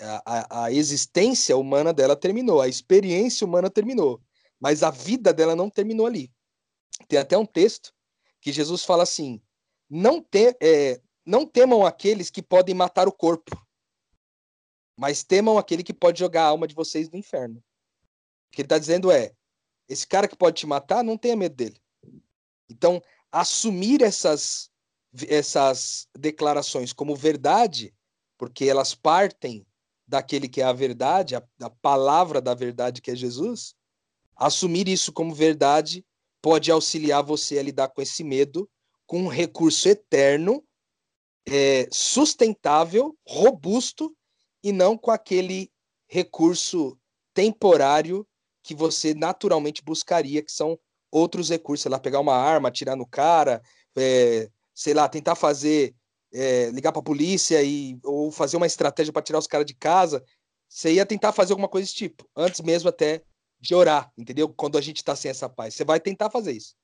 A, 0.00 0.22
a, 0.24 0.64
a, 0.64 0.72
existência 0.72 1.56
humana 1.56 1.92
dela 1.92 2.14
terminou, 2.14 2.60
a 2.60 2.68
experiência 2.68 3.44
humana 3.44 3.68
terminou, 3.68 4.22
mas 4.60 4.84
a 4.84 4.90
vida 4.90 5.32
dela 5.32 5.56
não 5.56 5.68
terminou 5.68 6.06
ali. 6.06 6.32
Tem 7.08 7.18
até 7.18 7.36
um 7.36 7.44
texto 7.44 7.92
que 8.40 8.52
Jesus 8.52 8.84
fala 8.84 9.02
assim: 9.02 9.42
não, 9.90 10.22
te, 10.22 10.56
é, 10.60 11.00
não 11.26 11.44
temam 11.44 11.84
aqueles 11.84 12.30
que 12.30 12.42
podem 12.42 12.76
matar 12.76 13.08
o 13.08 13.12
corpo, 13.12 13.60
mas 14.98 15.22
temam 15.22 15.56
aquele 15.56 15.84
que 15.84 15.94
pode 15.94 16.18
jogar 16.18 16.42
a 16.42 16.48
alma 16.48 16.66
de 16.66 16.74
vocês 16.74 17.08
no 17.08 17.16
inferno. 17.16 17.58
O 17.58 17.62
que 18.50 18.62
ele 18.62 18.66
está 18.66 18.76
dizendo 18.76 19.12
é: 19.12 19.32
esse 19.88 20.04
cara 20.04 20.26
que 20.26 20.36
pode 20.36 20.56
te 20.56 20.66
matar, 20.66 21.04
não 21.04 21.16
tenha 21.16 21.36
medo 21.36 21.54
dele. 21.54 21.80
Então, 22.68 23.00
assumir 23.30 24.02
essas, 24.02 24.68
essas 25.28 26.08
declarações 26.18 26.92
como 26.92 27.14
verdade, 27.14 27.94
porque 28.36 28.64
elas 28.64 28.92
partem 28.92 29.64
daquele 30.04 30.48
que 30.48 30.60
é 30.60 30.64
a 30.64 30.72
verdade, 30.72 31.36
a, 31.36 31.42
a 31.62 31.70
palavra 31.70 32.40
da 32.40 32.52
verdade 32.52 33.00
que 33.00 33.12
é 33.12 33.14
Jesus, 33.14 33.76
assumir 34.34 34.88
isso 34.88 35.12
como 35.12 35.32
verdade 35.32 36.04
pode 36.42 36.72
auxiliar 36.72 37.22
você 37.22 37.58
a 37.58 37.62
lidar 37.62 37.88
com 37.88 38.02
esse 38.02 38.24
medo 38.24 38.68
com 39.06 39.22
um 39.22 39.28
recurso 39.28 39.88
eterno, 39.88 40.62
é, 41.46 41.88
sustentável, 41.90 43.16
robusto 43.26 44.14
e 44.62 44.72
não 44.72 44.96
com 44.96 45.10
aquele 45.10 45.70
recurso 46.06 46.98
temporário 47.34 48.26
que 48.62 48.74
você 48.74 49.14
naturalmente 49.14 49.82
buscaria, 49.82 50.42
que 50.42 50.52
são 50.52 50.78
outros 51.10 51.48
recursos, 51.48 51.82
sei 51.82 51.90
lá, 51.90 51.98
pegar 51.98 52.20
uma 52.20 52.34
arma, 52.34 52.68
atirar 52.68 52.96
no 52.96 53.06
cara, 53.06 53.62
é, 53.96 54.50
sei 54.74 54.94
lá, 54.94 55.08
tentar 55.08 55.34
fazer, 55.34 55.94
é, 56.32 56.70
ligar 56.70 56.92
para 56.92 57.00
a 57.00 57.04
polícia 57.04 57.62
e, 57.62 57.98
ou 58.04 58.30
fazer 58.30 58.56
uma 58.56 58.66
estratégia 58.66 59.12
para 59.12 59.22
tirar 59.22 59.38
os 59.38 59.46
caras 59.46 59.66
de 59.66 59.74
casa. 59.74 60.22
Você 60.68 60.94
ia 60.94 61.06
tentar 61.06 61.32
fazer 61.32 61.52
alguma 61.52 61.68
coisa 61.68 61.86
desse 61.86 61.96
tipo, 61.96 62.28
antes 62.36 62.60
mesmo 62.60 62.88
até 62.88 63.22
de 63.60 63.74
orar, 63.74 64.12
entendeu? 64.16 64.48
Quando 64.48 64.76
a 64.76 64.80
gente 64.80 64.98
está 64.98 65.16
sem 65.16 65.30
essa 65.30 65.48
paz. 65.48 65.74
Você 65.74 65.84
vai 65.84 65.98
tentar 65.98 66.30
fazer 66.30 66.52
isso. 66.52 66.74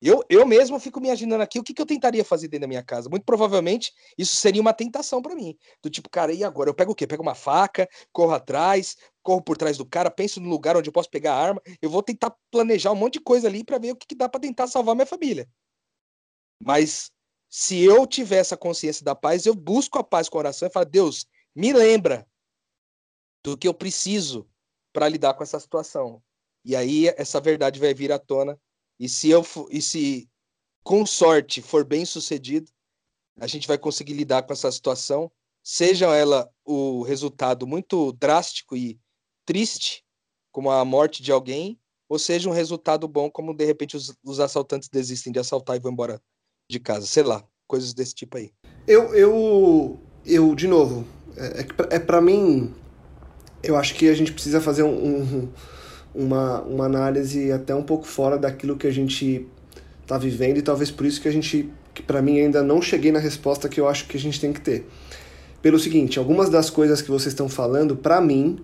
Eu, 0.00 0.22
eu 0.28 0.46
mesmo 0.46 0.78
fico 0.78 1.00
me 1.00 1.08
imaginando 1.08 1.42
aqui 1.42 1.58
o 1.58 1.62
que, 1.62 1.72
que 1.72 1.80
eu 1.80 1.86
tentaria 1.86 2.24
fazer 2.24 2.48
dentro 2.48 2.62
da 2.62 2.68
minha 2.68 2.82
casa. 2.82 3.08
Muito 3.08 3.24
provavelmente 3.24 3.92
isso 4.18 4.36
seria 4.36 4.60
uma 4.60 4.74
tentação 4.74 5.22
para 5.22 5.34
mim. 5.34 5.56
Do 5.82 5.88
tipo, 5.88 6.10
cara, 6.10 6.32
e 6.32 6.44
agora? 6.44 6.68
Eu 6.68 6.74
pego 6.74 6.92
o 6.92 6.94
quê? 6.94 7.06
Pego 7.06 7.22
uma 7.22 7.34
faca, 7.34 7.88
corro 8.12 8.32
atrás, 8.32 8.96
corro 9.22 9.42
por 9.42 9.56
trás 9.56 9.78
do 9.78 9.86
cara, 9.86 10.10
penso 10.10 10.38
no 10.40 10.50
lugar 10.50 10.76
onde 10.76 10.88
eu 10.88 10.92
posso 10.92 11.10
pegar 11.10 11.34
a 11.34 11.42
arma. 11.42 11.62
Eu 11.80 11.88
vou 11.88 12.02
tentar 12.02 12.34
planejar 12.50 12.92
um 12.92 12.96
monte 12.96 13.14
de 13.14 13.20
coisa 13.20 13.48
ali 13.48 13.64
para 13.64 13.78
ver 13.78 13.92
o 13.92 13.96
que, 13.96 14.06
que 14.06 14.14
dá 14.14 14.28
para 14.28 14.40
tentar 14.40 14.66
salvar 14.66 14.94
minha 14.94 15.06
família. 15.06 15.48
Mas 16.62 17.10
se 17.48 17.82
eu 17.82 18.06
tiver 18.06 18.38
essa 18.38 18.56
consciência 18.56 19.04
da 19.04 19.14
paz, 19.14 19.46
eu 19.46 19.54
busco 19.54 19.98
a 19.98 20.04
paz 20.04 20.28
com 20.28 20.36
a 20.36 20.40
oração 20.40 20.68
e 20.68 20.70
falo, 20.70 20.86
Deus, 20.86 21.26
me 21.54 21.72
lembra 21.72 22.28
do 23.42 23.56
que 23.56 23.66
eu 23.66 23.72
preciso 23.72 24.46
para 24.92 25.08
lidar 25.08 25.34
com 25.34 25.42
essa 25.42 25.58
situação. 25.58 26.22
E 26.64 26.76
aí 26.76 27.06
essa 27.16 27.40
verdade 27.40 27.80
vai 27.80 27.94
vir 27.94 28.12
à 28.12 28.18
tona 28.18 28.60
e 28.98 29.08
se 29.08 29.30
eu 29.30 29.44
e 29.70 29.80
se 29.80 30.28
com 30.82 31.04
sorte 31.04 31.60
for 31.60 31.84
bem 31.84 32.04
sucedido, 32.04 32.70
a 33.38 33.46
gente 33.46 33.66
vai 33.66 33.76
conseguir 33.76 34.14
lidar 34.14 34.42
com 34.42 34.52
essa 34.52 34.70
situação, 34.70 35.30
seja 35.62 36.14
ela 36.14 36.48
o 36.64 37.02
resultado 37.02 37.66
muito 37.66 38.12
drástico 38.12 38.76
e 38.76 38.98
triste, 39.44 40.04
como 40.52 40.70
a 40.70 40.84
morte 40.84 41.22
de 41.22 41.32
alguém, 41.32 41.78
ou 42.08 42.18
seja 42.18 42.48
um 42.48 42.52
resultado 42.52 43.06
bom, 43.08 43.30
como 43.30 43.52
de 43.52 43.64
repente 43.64 43.96
os, 43.96 44.14
os 44.24 44.40
assaltantes 44.40 44.88
desistem 44.88 45.32
de 45.32 45.38
assaltar 45.38 45.76
e 45.76 45.80
vão 45.80 45.92
embora 45.92 46.22
de 46.70 46.78
casa, 46.78 47.06
sei 47.06 47.24
lá, 47.24 47.44
coisas 47.66 47.92
desse 47.92 48.14
tipo 48.14 48.36
aí. 48.36 48.52
Eu, 48.86 49.14
eu, 49.14 50.00
eu 50.24 50.54
de 50.54 50.68
novo, 50.68 51.06
é, 51.36 51.96
é 51.96 51.98
para 51.98 52.20
mim, 52.20 52.74
eu 53.62 53.76
acho 53.76 53.94
que 53.94 54.08
a 54.08 54.14
gente 54.14 54.32
precisa 54.32 54.60
fazer 54.60 54.84
um, 54.84 55.42
um 55.42 55.52
uma, 56.16 56.62
uma 56.62 56.86
análise 56.86 57.52
até 57.52 57.74
um 57.74 57.82
pouco 57.82 58.06
fora 58.06 58.38
daquilo 58.38 58.76
que 58.76 58.86
a 58.86 58.90
gente 58.90 59.46
está 60.02 60.16
vivendo 60.16 60.56
e 60.56 60.62
talvez 60.62 60.90
por 60.90 61.04
isso 61.04 61.20
que 61.20 61.28
a 61.28 61.32
gente, 61.32 61.68
para 62.06 62.22
mim 62.22 62.40
ainda 62.40 62.62
não 62.62 62.80
cheguei 62.80 63.12
na 63.12 63.18
resposta 63.18 63.68
que 63.68 63.78
eu 63.78 63.86
acho 63.86 64.06
que 64.06 64.16
a 64.16 64.20
gente 64.20 64.40
tem 64.40 64.52
que 64.52 64.60
ter. 64.60 64.88
Pelo 65.60 65.78
seguinte, 65.78 66.18
algumas 66.18 66.48
das 66.48 66.70
coisas 66.70 67.02
que 67.02 67.10
vocês 67.10 67.32
estão 67.32 67.48
falando, 67.48 67.96
para 67.96 68.20
mim, 68.20 68.58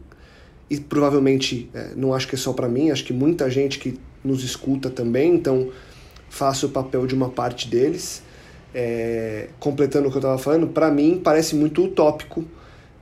e 0.71 0.81
provavelmente 0.81 1.69
é, 1.75 1.91
não 1.95 2.15
acho 2.15 2.27
que 2.27 2.35
é 2.35 2.39
só 2.39 2.53
para 2.53 2.69
mim, 2.69 2.91
acho 2.91 3.05
que 3.05 3.13
muita 3.13 3.51
gente 3.51 3.79
que 3.79 3.99
nos 4.25 4.43
escuta 4.43 4.89
também, 4.89 5.35
então 5.35 5.69
faço 6.31 6.67
o 6.67 6.71
papel 6.71 7.07
de 7.07 7.15
uma 7.15 7.29
parte 7.29 7.69
deles. 7.69 8.23
É, 8.75 9.49
completando 9.61 10.09
o 10.09 10.11
que 10.11 10.17
eu 10.17 10.21
estava 10.21 10.39
falando, 10.39 10.67
para 10.69 10.91
mim 10.91 11.21
parece 11.23 11.55
muito 11.55 11.85
utópico 11.85 12.43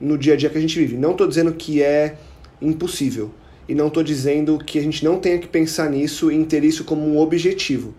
no 0.01 0.17
dia 0.17 0.33
a 0.33 0.35
dia 0.35 0.49
que 0.49 0.57
a 0.57 0.61
gente 0.61 0.77
vive. 0.77 0.97
Não 0.97 1.11
estou 1.11 1.25
dizendo 1.25 1.53
que 1.53 1.81
é 1.81 2.17
impossível, 2.61 3.31
e 3.71 3.73
não 3.73 3.87
estou 3.87 4.03
dizendo 4.03 4.57
que 4.57 4.77
a 4.77 4.81
gente 4.81 5.01
não 5.01 5.17
tenha 5.17 5.39
que 5.39 5.47
pensar 5.47 5.89
nisso 5.89 6.29
e 6.29 6.43
ter 6.43 6.61
isso 6.61 6.83
como 6.83 7.07
um 7.07 7.17
objetivo. 7.17 7.93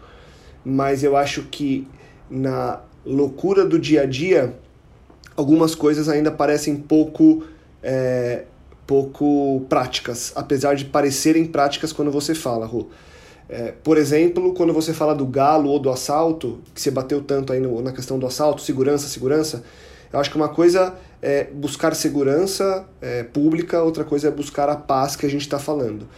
Mas 0.62 1.02
eu 1.02 1.16
acho 1.16 1.44
que 1.44 1.88
na 2.30 2.80
loucura 3.06 3.64
do 3.64 3.78
dia 3.78 4.02
a 4.02 4.04
dia, 4.04 4.54
algumas 5.34 5.74
coisas 5.74 6.10
ainda 6.10 6.30
parecem 6.30 6.76
pouco, 6.76 7.44
é, 7.82 8.44
pouco 8.86 9.64
práticas, 9.66 10.30
apesar 10.34 10.74
de 10.74 10.84
parecerem 10.84 11.46
práticas 11.46 11.90
quando 11.90 12.10
você 12.10 12.34
fala, 12.34 12.66
Rô. 12.66 12.88
É, 13.48 13.72
por 13.82 13.96
exemplo, 13.96 14.52
quando 14.52 14.74
você 14.74 14.92
fala 14.92 15.14
do 15.14 15.24
galo 15.24 15.70
ou 15.70 15.78
do 15.78 15.88
assalto, 15.88 16.60
que 16.74 16.82
você 16.82 16.90
bateu 16.90 17.22
tanto 17.22 17.50
aí 17.50 17.60
no, 17.60 17.80
na 17.80 17.92
questão 17.92 18.18
do 18.18 18.26
assalto, 18.26 18.60
segurança, 18.60 19.08
segurança, 19.08 19.64
eu 20.12 20.20
acho 20.20 20.30
que 20.30 20.36
uma 20.36 20.50
coisa 20.50 20.94
é 21.22 21.44
buscar 21.44 21.94
segurança 21.94 22.84
é, 23.00 23.22
pública, 23.22 23.80
outra 23.80 24.02
coisa 24.02 24.26
é 24.26 24.30
buscar 24.30 24.68
a 24.68 24.74
paz 24.74 25.14
que 25.14 25.24
a 25.24 25.30
gente 25.30 25.42
está 25.42 25.58
falando. 25.58 26.08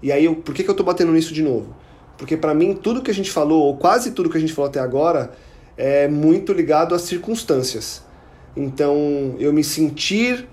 E 0.00 0.12
aí, 0.12 0.24
eu, 0.24 0.36
por 0.36 0.54
que, 0.54 0.62
que 0.62 0.70
eu 0.70 0.72
estou 0.72 0.86
batendo 0.86 1.10
nisso 1.12 1.34
de 1.34 1.42
novo? 1.42 1.74
Porque 2.16 2.36
para 2.36 2.54
mim, 2.54 2.74
tudo 2.74 3.02
que 3.02 3.10
a 3.10 3.14
gente 3.14 3.30
falou, 3.30 3.64
ou 3.64 3.76
quase 3.76 4.12
tudo 4.12 4.30
que 4.30 4.36
a 4.38 4.40
gente 4.40 4.52
falou 4.52 4.68
até 4.68 4.78
agora, 4.78 5.32
é 5.76 6.06
muito 6.06 6.52
ligado 6.52 6.94
às 6.94 7.02
circunstâncias. 7.02 8.02
Então, 8.56 9.34
eu 9.38 9.52
me 9.52 9.64
sentir 9.64 10.48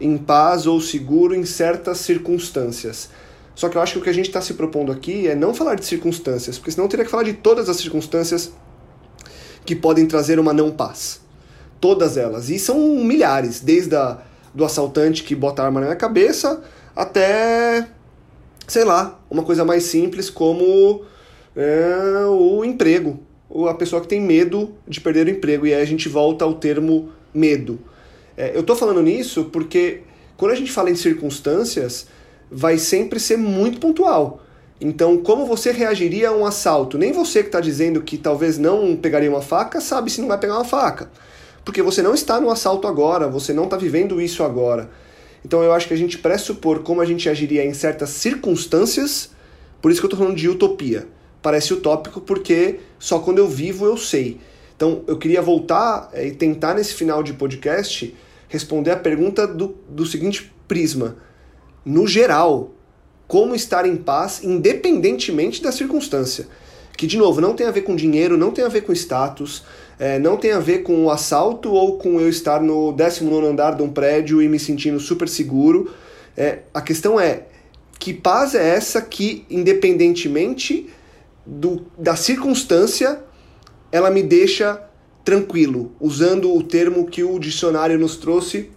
em 0.00 0.18
paz 0.18 0.66
ou 0.66 0.80
seguro 0.80 1.34
em 1.34 1.44
certas 1.44 1.98
circunstâncias. 1.98 3.10
Só 3.54 3.68
que 3.68 3.76
eu 3.76 3.82
acho 3.82 3.92
que 3.92 3.98
o 4.00 4.02
que 4.02 4.10
a 4.10 4.14
gente 4.14 4.26
está 4.26 4.40
se 4.40 4.54
propondo 4.54 4.90
aqui 4.90 5.28
é 5.28 5.34
não 5.36 5.54
falar 5.54 5.76
de 5.76 5.84
circunstâncias, 5.84 6.58
porque 6.58 6.72
senão 6.72 6.88
teria 6.88 7.04
que 7.04 7.10
falar 7.10 7.22
de 7.22 7.34
todas 7.34 7.68
as 7.68 7.76
circunstâncias 7.76 8.52
que 9.64 9.76
podem 9.76 10.06
trazer 10.06 10.40
uma 10.40 10.52
não 10.52 10.70
paz. 10.70 11.21
Todas 11.82 12.16
elas. 12.16 12.48
E 12.48 12.60
são 12.60 12.78
milhares, 12.78 13.58
desde 13.58 13.96
a, 13.96 14.18
do 14.54 14.64
assaltante 14.64 15.24
que 15.24 15.34
bota 15.34 15.62
a 15.62 15.64
arma 15.64 15.80
na 15.80 15.86
minha 15.86 15.96
cabeça 15.96 16.62
até, 16.94 17.88
sei 18.68 18.84
lá, 18.84 19.20
uma 19.28 19.42
coisa 19.42 19.64
mais 19.64 19.82
simples 19.82 20.30
como 20.30 21.02
é, 21.56 22.24
o 22.28 22.64
emprego. 22.64 23.18
Ou 23.50 23.68
a 23.68 23.74
pessoa 23.74 24.00
que 24.00 24.06
tem 24.06 24.20
medo 24.20 24.76
de 24.86 25.00
perder 25.00 25.26
o 25.26 25.30
emprego. 25.30 25.66
E 25.66 25.74
aí 25.74 25.82
a 25.82 25.84
gente 25.84 26.08
volta 26.08 26.44
ao 26.44 26.54
termo 26.54 27.08
medo. 27.34 27.80
É, 28.36 28.54
eu 28.54 28.60
estou 28.60 28.76
falando 28.76 29.02
nisso 29.02 29.46
porque 29.46 30.02
quando 30.36 30.52
a 30.52 30.54
gente 30.54 30.70
fala 30.70 30.88
em 30.88 30.94
circunstâncias, 30.94 32.06
vai 32.48 32.78
sempre 32.78 33.18
ser 33.18 33.36
muito 33.36 33.80
pontual. 33.80 34.40
Então, 34.80 35.18
como 35.18 35.46
você 35.46 35.72
reagiria 35.72 36.28
a 36.28 36.32
um 36.32 36.46
assalto? 36.46 36.96
Nem 36.96 37.10
você 37.10 37.40
que 37.40 37.48
está 37.48 37.60
dizendo 37.60 38.02
que 38.02 38.16
talvez 38.16 38.56
não 38.56 38.94
pegaria 38.94 39.28
uma 39.28 39.42
faca 39.42 39.80
sabe 39.80 40.12
se 40.12 40.20
não 40.20 40.28
vai 40.28 40.38
pegar 40.38 40.54
uma 40.54 40.64
faca 40.64 41.10
porque 41.64 41.82
você 41.82 42.02
não 42.02 42.14
está 42.14 42.40
no 42.40 42.50
assalto 42.50 42.86
agora, 42.86 43.28
você 43.28 43.52
não 43.52 43.64
está 43.64 43.76
vivendo 43.76 44.20
isso 44.20 44.42
agora. 44.42 44.90
Então 45.44 45.62
eu 45.62 45.72
acho 45.72 45.88
que 45.88 45.94
a 45.94 45.96
gente 45.96 46.18
pressupor 46.18 46.80
como 46.80 47.00
a 47.00 47.04
gente 47.04 47.28
agiria 47.28 47.64
em 47.64 47.74
certas 47.74 48.10
circunstâncias, 48.10 49.30
por 49.80 49.90
isso 49.90 50.00
que 50.00 50.04
eu 50.04 50.08
estou 50.08 50.18
falando 50.18 50.36
de 50.36 50.48
utopia. 50.48 51.08
Parece 51.40 51.72
utópico 51.72 52.20
porque 52.20 52.80
só 52.98 53.18
quando 53.18 53.38
eu 53.38 53.48
vivo 53.48 53.84
eu 53.84 53.96
sei. 53.96 54.40
Então 54.76 55.02
eu 55.06 55.18
queria 55.18 55.42
voltar 55.42 56.10
eh, 56.12 56.28
e 56.28 56.30
tentar 56.32 56.74
nesse 56.74 56.94
final 56.94 57.22
de 57.22 57.32
podcast 57.32 58.14
responder 58.48 58.90
a 58.90 58.96
pergunta 58.96 59.46
do, 59.46 59.74
do 59.88 60.04
seguinte 60.04 60.52
prisma. 60.68 61.16
No 61.84 62.06
geral, 62.06 62.70
como 63.26 63.54
estar 63.54 63.86
em 63.86 63.96
paz 63.96 64.44
independentemente 64.44 65.62
da 65.62 65.72
circunstância? 65.72 66.46
Que, 66.96 67.06
de 67.06 67.16
novo, 67.16 67.40
não 67.40 67.54
tem 67.54 67.66
a 67.66 67.70
ver 67.70 67.80
com 67.80 67.96
dinheiro, 67.96 68.36
não 68.36 68.50
tem 68.50 68.64
a 68.64 68.68
ver 68.68 68.82
com 68.82 68.92
status, 68.92 69.64
é, 70.02 70.18
não 70.18 70.36
tem 70.36 70.50
a 70.50 70.58
ver 70.58 70.82
com 70.82 71.04
o 71.04 71.10
assalto 71.12 71.70
ou 71.70 71.96
com 71.96 72.20
eu 72.20 72.28
estar 72.28 72.60
no 72.60 72.90
19 72.90 73.46
andar 73.46 73.76
de 73.76 73.84
um 73.84 73.88
prédio 73.88 74.42
e 74.42 74.48
me 74.48 74.58
sentindo 74.58 74.98
super 74.98 75.28
seguro. 75.28 75.92
É, 76.36 76.62
a 76.74 76.80
questão 76.80 77.20
é: 77.20 77.44
que 78.00 78.12
paz 78.12 78.56
é 78.56 78.74
essa 78.74 79.00
que, 79.00 79.44
independentemente 79.48 80.90
do, 81.46 81.86
da 81.96 82.16
circunstância, 82.16 83.22
ela 83.92 84.10
me 84.10 84.24
deixa 84.24 84.82
tranquilo, 85.24 85.92
usando 86.00 86.52
o 86.52 86.64
termo 86.64 87.06
que 87.06 87.22
o 87.22 87.38
dicionário 87.38 87.96
nos 87.96 88.16
trouxe, 88.16 88.70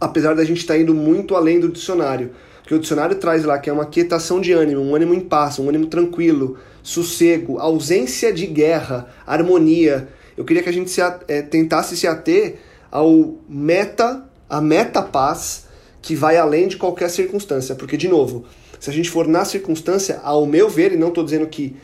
apesar 0.00 0.34
da 0.34 0.44
gente 0.44 0.58
estar 0.58 0.74
tá 0.74 0.80
indo 0.80 0.92
muito 0.92 1.36
além 1.36 1.60
do 1.60 1.68
dicionário. 1.68 2.32
Porque 2.62 2.74
o 2.74 2.80
dicionário 2.80 3.14
traz 3.14 3.44
lá 3.44 3.60
que 3.60 3.70
é 3.70 3.72
uma 3.72 3.86
quietação 3.86 4.40
de 4.40 4.50
ânimo, 4.52 4.80
um 4.80 4.96
ânimo 4.96 5.14
em 5.14 5.20
paz, 5.20 5.60
um 5.60 5.68
ânimo 5.68 5.86
tranquilo, 5.86 6.58
sossego, 6.82 7.60
ausência 7.60 8.32
de 8.32 8.44
guerra, 8.44 9.06
harmonia. 9.24 10.08
Eu 10.36 10.44
queria 10.44 10.62
que 10.62 10.68
a 10.68 10.72
gente 10.72 10.90
se, 10.90 11.00
é, 11.00 11.42
tentasse 11.42 11.96
se 11.96 12.06
ater 12.06 12.58
ao 12.90 13.36
meta, 13.48 14.24
a 14.48 14.60
meta 14.60 15.02
paz 15.02 15.66
que 16.00 16.14
vai 16.14 16.36
além 16.36 16.68
de 16.68 16.76
qualquer 16.76 17.08
circunstância, 17.08 17.74
porque 17.74 17.96
de 17.96 18.08
novo, 18.08 18.44
se 18.80 18.90
a 18.90 18.92
gente 18.92 19.08
for 19.08 19.28
na 19.28 19.44
circunstância, 19.44 20.20
ao 20.22 20.44
meu 20.46 20.68
ver, 20.68 20.92
e 20.92 20.96
não 20.96 21.08
estou 21.08 21.22
dizendo 21.24 21.46
que 21.46 21.76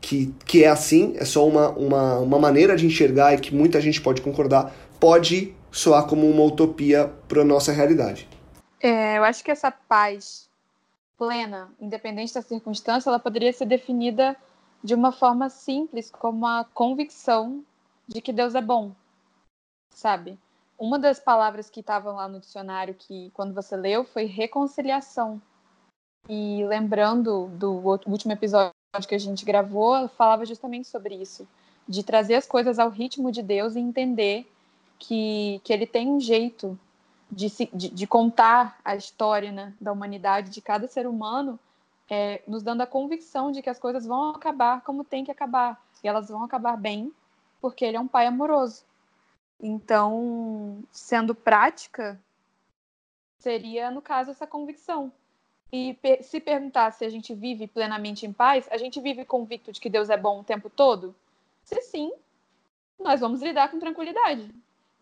que, 0.00 0.32
que 0.44 0.62
é 0.62 0.68
assim, 0.68 1.14
é 1.18 1.24
só 1.24 1.46
uma, 1.46 1.70
uma, 1.70 2.18
uma 2.18 2.38
maneira 2.38 2.76
de 2.76 2.86
enxergar 2.86 3.34
e 3.34 3.40
que 3.40 3.52
muita 3.52 3.80
gente 3.80 4.00
pode 4.00 4.22
concordar, 4.22 4.72
pode 5.00 5.52
soar 5.72 6.06
como 6.06 6.30
uma 6.30 6.44
utopia 6.44 7.12
para 7.26 7.44
nossa 7.44 7.72
realidade. 7.72 8.28
É, 8.80 9.18
eu 9.18 9.24
acho 9.24 9.42
que 9.42 9.50
essa 9.50 9.70
paz 9.70 10.48
plena, 11.18 11.68
independente 11.80 12.32
da 12.34 12.42
circunstância, 12.42 13.08
ela 13.08 13.18
poderia 13.18 13.52
ser 13.52 13.66
definida 13.66 14.36
de 14.82 14.94
uma 14.94 15.10
forma 15.10 15.48
simples, 15.48 16.10
como 16.10 16.46
a 16.46 16.64
convicção 16.72 17.64
de 18.06 18.20
que 18.20 18.32
Deus 18.32 18.54
é 18.54 18.60
bom, 18.60 18.92
sabe? 19.90 20.38
Uma 20.78 20.98
das 20.98 21.18
palavras 21.18 21.70
que 21.70 21.80
estavam 21.80 22.16
lá 22.16 22.28
no 22.28 22.40
dicionário 22.40 22.94
que 22.94 23.30
quando 23.30 23.54
você 23.54 23.76
leu 23.76 24.04
foi 24.04 24.24
reconciliação. 24.24 25.40
E 26.28 26.64
lembrando 26.66 27.48
do 27.54 27.72
último 28.06 28.32
episódio 28.32 28.72
que 29.08 29.14
a 29.14 29.18
gente 29.18 29.44
gravou, 29.44 30.08
falava 30.08 30.44
justamente 30.44 30.88
sobre 30.88 31.14
isso, 31.14 31.46
de 31.88 32.02
trazer 32.02 32.34
as 32.34 32.46
coisas 32.46 32.78
ao 32.78 32.90
ritmo 32.90 33.30
de 33.30 33.42
Deus 33.42 33.74
e 33.74 33.80
entender 33.80 34.50
que, 34.98 35.60
que 35.64 35.72
ele 35.72 35.86
tem 35.86 36.08
um 36.08 36.20
jeito 36.20 36.78
de, 37.30 37.48
de, 37.72 37.88
de 37.90 38.06
contar 38.06 38.78
a 38.84 38.96
história 38.96 39.52
né, 39.52 39.74
da 39.80 39.92
humanidade, 39.92 40.50
de 40.50 40.60
cada 40.60 40.88
ser 40.88 41.06
humano, 41.06 41.58
é, 42.08 42.42
nos 42.46 42.62
dando 42.62 42.82
a 42.82 42.86
convicção 42.86 43.50
de 43.50 43.62
que 43.62 43.70
as 43.70 43.78
coisas 43.78 44.06
vão 44.06 44.30
acabar 44.30 44.80
como 44.82 45.04
tem 45.04 45.24
que 45.24 45.30
acabar. 45.30 45.80
E 46.02 46.08
elas 46.08 46.28
vão 46.28 46.44
acabar 46.44 46.76
bem, 46.76 47.12
porque 47.66 47.84
ele 47.84 47.96
é 47.96 48.00
um 48.00 48.06
pai 48.06 48.26
amoroso. 48.26 48.84
Então, 49.60 50.84
sendo 50.92 51.34
prática, 51.34 52.16
seria, 53.40 53.90
no 53.90 54.00
caso, 54.00 54.30
essa 54.30 54.46
convicção. 54.46 55.10
E 55.72 55.98
se 56.22 56.38
perguntar 56.38 56.92
se 56.92 57.04
a 57.04 57.08
gente 57.08 57.34
vive 57.34 57.66
plenamente 57.66 58.24
em 58.24 58.32
paz, 58.32 58.68
a 58.70 58.76
gente 58.76 59.00
vive 59.00 59.24
convicto 59.24 59.72
de 59.72 59.80
que 59.80 59.90
Deus 59.90 60.10
é 60.10 60.16
bom 60.16 60.38
o 60.38 60.44
tempo 60.44 60.70
todo? 60.70 61.12
Se 61.64 61.82
sim, 61.82 62.12
nós 63.00 63.18
vamos 63.18 63.42
lidar 63.42 63.68
com 63.68 63.80
tranquilidade. 63.80 64.48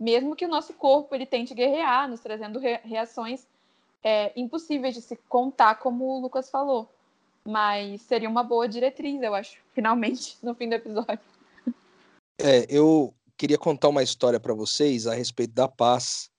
Mesmo 0.01 0.35
que 0.35 0.47
o 0.47 0.49
nosso 0.49 0.73
corpo 0.73 1.15
ele 1.15 1.27
tente 1.27 1.53
guerrear, 1.53 2.09
nos 2.09 2.21
trazendo 2.21 2.59
reações 2.59 3.47
é, 4.03 4.33
impossíveis 4.35 4.95
de 4.95 5.03
se 5.03 5.17
contar, 5.29 5.75
como 5.75 6.07
o 6.07 6.19
Lucas 6.19 6.51
falou. 6.51 6.89
Mas 7.45 8.01
seria 8.01 8.31
uma 8.31 8.43
boa 8.43 8.67
diretriz, 8.67 9.21
eu 9.21 9.35
acho, 9.35 9.59
finalmente, 9.75 10.39
no 10.43 10.55
fim 10.55 10.67
do 10.67 10.77
episódio. 10.77 11.34
É, 12.39 12.66
eu 12.68 13.14
queria 13.37 13.59
contar 13.59 13.89
uma 13.89 14.03
história 14.03 14.41
para 14.41 14.55
vocês 14.55 15.07
a 15.07 15.14
respeito 15.14 15.55
da 15.55 15.68
paz, 15.68 16.30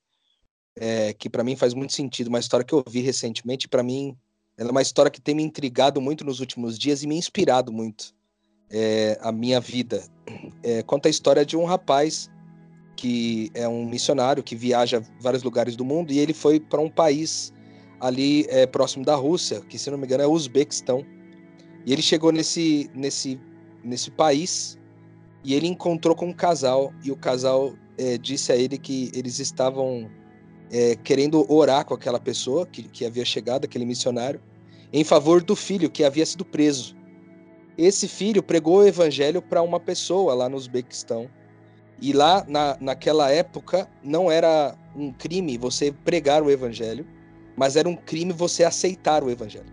é, 0.75 1.13
que 1.13 1.29
para 1.29 1.43
mim 1.43 1.55
faz 1.55 1.73
muito 1.73 1.93
sentido, 1.93 2.27
uma 2.27 2.39
história 2.39 2.65
que 2.65 2.73
eu 2.73 2.83
vi 2.87 3.01
recentemente, 3.01 3.67
para 3.67 3.83
mim 3.83 4.17
ela 4.57 4.69
é 4.69 4.71
uma 4.71 4.81
história 4.81 5.11
que 5.11 5.21
tem 5.21 5.35
me 5.35 5.43
intrigado 5.43 5.99
muito 5.99 6.23
nos 6.23 6.39
últimos 6.39 6.77
dias 6.79 7.03
e 7.03 7.07
me 7.07 7.17
inspirado 7.17 7.71
muito 7.71 8.13
é, 8.69 9.17
a 9.21 9.31
minha 9.31 9.59
vida. 9.59 10.03
É, 10.63 10.81
conta 10.83 11.09
a 11.09 11.11
história 11.11 11.45
de 11.45 11.57
um 11.57 11.65
rapaz 11.65 12.29
que 12.95 13.51
é 13.53 13.67
um 13.67 13.85
missionário 13.85 14.41
que 14.41 14.55
viaja 14.55 15.03
vários 15.19 15.43
lugares 15.43 15.75
do 15.75 15.83
mundo 15.83 16.11
e 16.11 16.19
ele 16.19 16.33
foi 16.33 16.59
para 16.59 16.79
um 16.79 16.89
país 16.89 17.53
ali 17.99 18.45
é, 18.49 18.65
próximo 18.65 19.03
da 19.03 19.15
Rússia, 19.15 19.59
que 19.61 19.77
se 19.77 19.91
não 19.91 19.97
me 19.97 20.05
engano 20.05 20.23
é 20.23 20.27
o 20.27 20.31
Uzbequistão. 20.31 21.05
E 21.85 21.91
ele 21.91 22.01
chegou 22.01 22.31
nesse, 22.31 22.89
nesse, 22.93 23.39
nesse 23.83 24.09
país 24.09 24.77
e 25.45 25.53
ele 25.53 25.67
encontrou 25.67 26.15
com 26.15 26.25
um 26.25 26.33
casal 26.33 26.91
e 27.03 27.11
o 27.11 27.15
casal 27.15 27.75
é, 27.99 28.17
disse 28.17 28.51
a 28.51 28.55
ele 28.55 28.79
que 28.79 29.11
eles 29.13 29.37
estavam 29.37 30.09
é, 30.71 30.95
querendo 30.95 31.45
orar 31.53 31.85
com 31.85 31.93
aquela 31.93 32.19
pessoa 32.19 32.65
que, 32.65 32.81
que 32.83 33.05
havia 33.05 33.23
chegado, 33.23 33.65
aquele 33.65 33.85
missionário, 33.85 34.41
em 34.91 35.03
favor 35.03 35.43
do 35.43 35.55
filho 35.55 35.87
que 35.87 36.03
havia 36.03 36.25
sido 36.25 36.43
preso. 36.43 36.95
Esse 37.77 38.07
filho 38.07 38.41
pregou 38.41 38.79
o 38.79 38.87
evangelho 38.87 39.39
para 39.39 39.61
uma 39.61 39.79
pessoa 39.79 40.33
lá 40.33 40.49
no 40.49 40.57
Uzbequistão. 40.57 41.29
E 42.01 42.11
lá, 42.11 42.43
na, 42.47 42.75
naquela 42.81 43.29
época, 43.29 43.87
não 44.03 44.31
era 44.31 44.75
um 44.95 45.13
crime 45.13 45.59
você 45.59 45.91
pregar 45.91 46.41
o 46.41 46.49
evangelho, 46.49 47.05
mas 47.55 47.75
era 47.75 47.87
um 47.87 47.95
crime 47.95 48.33
você 48.33 48.63
aceitar 48.63 49.23
o 49.23 49.29
evangelho. 49.29 49.71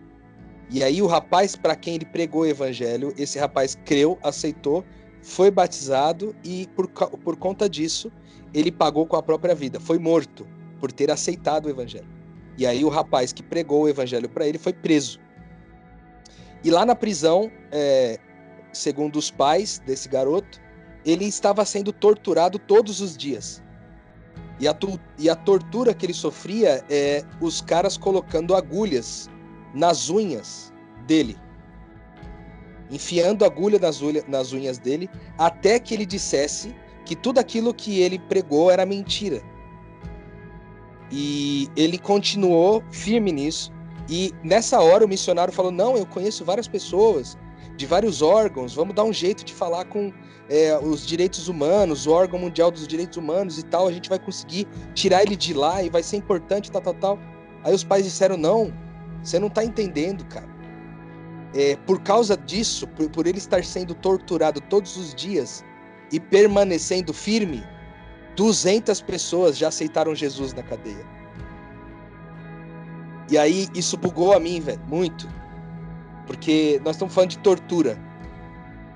E 0.71 0.85
aí 0.85 1.01
o 1.01 1.07
rapaz 1.07 1.57
para 1.57 1.75
quem 1.75 1.95
ele 1.95 2.05
pregou 2.05 2.43
o 2.43 2.47
evangelho, 2.47 3.15
esse 3.17 3.39
rapaz 3.39 3.77
creu, 3.85 4.19
aceitou, 4.23 4.85
foi 5.23 5.51
batizado 5.51 6.35
e 6.45 6.69
por, 6.75 6.89
por 6.89 7.37
conta 7.37 7.69
disso 7.69 8.11
ele 8.53 8.71
pagou 8.71 9.07
com 9.07 9.17
a 9.17 9.23
própria 9.23 9.55
vida, 9.55 9.81
foi 9.81 9.99
morto 9.99 10.47
por 10.79 10.93
ter 10.93 11.11
aceitado 11.11 11.67
o 11.67 11.71
evangelho. 11.71 12.09
E 12.59 12.67
aí 12.67 12.85
o 12.85 12.89
rapaz 12.89 13.33
que 13.33 13.43
pregou 13.43 13.85
o 13.85 13.89
evangelho 13.89 14.29
para 14.29 14.47
ele 14.47 14.59
foi 14.59 14.73
preso. 14.73 15.19
E 16.63 16.71
lá 16.71 16.85
na 16.85 16.95
prisão, 16.95 17.51
é, 17.71 18.19
segundo 18.73 19.17
os 19.17 19.31
pais 19.31 19.81
desse 19.87 20.09
garoto, 20.09 20.61
ele 21.05 21.25
estava 21.25 21.65
sendo 21.65 21.93
torturado 21.93 22.59
todos 22.59 23.01
os 23.01 23.17
dias. 23.17 23.63
E 24.61 24.69
a, 24.69 24.77
e 25.19 25.29
a 25.29 25.35
tortura 25.35 25.95
que 25.95 26.07
ele 26.07 26.15
sofria 26.15 26.85
é 26.89 27.25
os 27.41 27.61
caras 27.61 27.97
colocando 27.97 28.55
agulhas 28.55 29.29
nas 29.75 30.11
unhas 30.11 30.73
dele. 31.07 31.37
Enfiando 32.93 33.45
agulha 33.45 33.79
nas, 33.79 34.01
nas 34.29 34.53
unhas 34.53 34.79
dele, 34.79 35.09
até 35.39 35.81
que 35.81 35.95
ele 35.95 36.07
dissesse 36.07 36.77
que 37.05 37.17
tudo 37.17 37.39
aquilo 37.39 37.73
que 37.73 38.01
ele 38.01 38.19
pregou 38.19 38.71
era 38.71 38.87
mentira. 38.87 39.43
E 41.11 41.69
ele 41.75 41.99
continuou 41.99 42.85
firme 42.93 43.33
nisso. 43.33 43.73
E 44.09 44.33
nessa 44.45 44.79
hora 44.81 45.05
o 45.05 45.09
missionário 45.09 45.53
falou: 45.53 45.73
Não, 45.73 45.97
eu 45.97 46.07
conheço 46.07 46.45
várias 46.45 46.69
pessoas 46.69 47.39
de 47.77 47.87
vários 47.87 48.21
órgãos, 48.21 48.75
vamos 48.75 48.95
dar 48.95 49.05
um 49.05 49.13
jeito 49.13 49.45
de 49.45 49.53
falar 49.53 49.87
com 49.87 50.13
é, 50.49 50.79
os 50.79 51.07
direitos 51.07 51.49
humanos, 51.49 52.07
o 52.07 52.13
órgão 52.13 52.39
mundial 52.39 52.71
dos 52.71 52.87
direitos 52.87 53.17
humanos 53.17 53.59
e 53.59 53.63
tal, 53.63 53.89
a 53.89 53.93
gente 53.93 54.09
vai 54.09 54.19
conseguir 54.19 54.69
tirar 54.95 55.23
ele 55.23 55.35
de 55.35 55.55
lá 55.55 55.83
e 55.83 55.89
vai 55.89 56.03
ser 56.03 56.17
importante, 56.17 56.71
tal, 56.71 56.83
tal, 56.83 56.95
tal. 56.95 57.19
Aí 57.65 57.75
os 57.75 57.83
pais 57.83 58.05
disseram: 58.05 58.37
não, 58.37 58.73
você 59.23 59.39
não 59.39 59.49
tá 59.49 59.65
entendendo, 59.65 60.25
cara. 60.27 60.49
É, 61.55 61.77
por 61.77 62.01
causa 62.01 62.37
disso, 62.37 62.87
por, 62.89 63.11
por 63.11 63.27
ele 63.27 63.39
estar 63.39 63.63
sendo 63.65 63.95
torturado 63.95 64.61
todos 64.61 64.97
os 64.97 65.15
dias 65.15 65.65
e 66.11 66.19
permanecendo 66.19 67.13
firme, 67.13 67.63
200 68.37 69.01
pessoas 69.03 69.59
já 69.59 69.69
aceitaram 69.69 70.15
Jesus 70.15 70.55
na 70.55 70.63
cadeia. 70.63 71.07
E 73.31 73.39
aí 73.39 73.69
isso 73.75 73.97
bugou 73.97 74.35
a 74.35 74.41
mim, 74.41 74.61
velho, 74.61 74.81
muito. 74.89 75.29
Porque 76.27 76.81
nós 76.85 76.97
estamos 76.97 77.15
falando 77.15 77.31
de 77.31 77.39
tortura. 77.39 77.99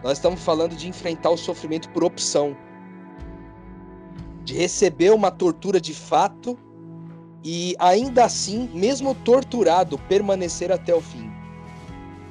Nós 0.03 0.19
estamos 0.19 0.43
falando 0.43 0.77
de 0.77 0.89
enfrentar 0.89 1.31
o 1.31 1.37
sofrimento 1.37 1.89
por 1.91 2.05
opção. 2.05 2.57
De 4.45 4.55
receber 4.55 5.13
uma 5.13 5.31
tortura 5.31 5.81
de 5.81 5.95
fato 5.95 6.57
e 7.43 7.75
ainda 7.79 8.25
assim, 8.25 8.69
mesmo 8.75 9.15
torturado, 9.15 9.99
permanecer 10.09 10.73
até 10.73 10.95
o 10.95 11.01
fim. 11.01 11.26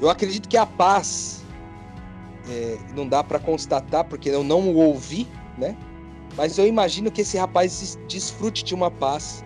Eu 0.02 0.10
acredito 0.10 0.50
que 0.50 0.58
a 0.58 0.66
paz 0.66 1.44
é, 2.50 2.78
não 2.96 3.08
dá 3.08 3.24
para 3.24 3.40
constatar 3.40 4.04
porque 4.06 4.30
eu 4.30 4.44
não 4.44 4.62
o 4.70 4.76
ouvi, 4.76 5.28
né? 5.58 5.76
Mas 6.36 6.58
eu 6.58 6.68
imagino 6.68 7.12
que 7.12 7.22
esse 7.22 7.38
rapaz 7.38 7.98
desfrute 8.08 8.64
de 8.64 8.76
uma 8.76 8.92
paz 8.92 9.44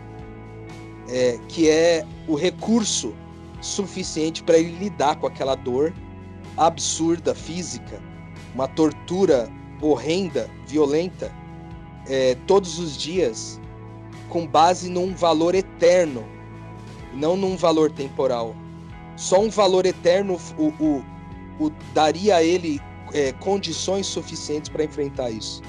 é, 1.07 1.39
que 1.47 1.69
é 1.69 2.05
o 2.27 2.35
recurso 2.35 3.13
suficiente 3.61 4.43
para 4.43 4.57
ele 4.57 4.77
lidar 4.77 5.17
com 5.17 5.27
aquela 5.27 5.55
dor 5.55 5.93
absurda 6.57 7.35
física, 7.35 8.01
uma 8.53 8.67
tortura 8.67 9.49
horrenda, 9.81 10.49
violenta, 10.67 11.31
é, 12.07 12.35
todos 12.47 12.79
os 12.79 12.97
dias, 12.97 13.59
com 14.29 14.45
base 14.45 14.89
num 14.89 15.13
valor 15.13 15.55
eterno, 15.55 16.25
não 17.13 17.37
num 17.37 17.55
valor 17.55 17.91
temporal. 17.91 18.55
Só 19.20 19.41
um 19.41 19.49
valor 19.49 19.86
eterno 19.86 20.39
o, 20.57 20.67
o, 20.82 21.03
o 21.59 21.70
daria 21.93 22.38
a 22.38 22.43
ele 22.43 22.82
é, 23.13 23.34
condições 23.34 24.07
suficientes 24.07 24.70
para 24.70 24.82
enfrentar 24.82 25.30
isso. 25.30 25.61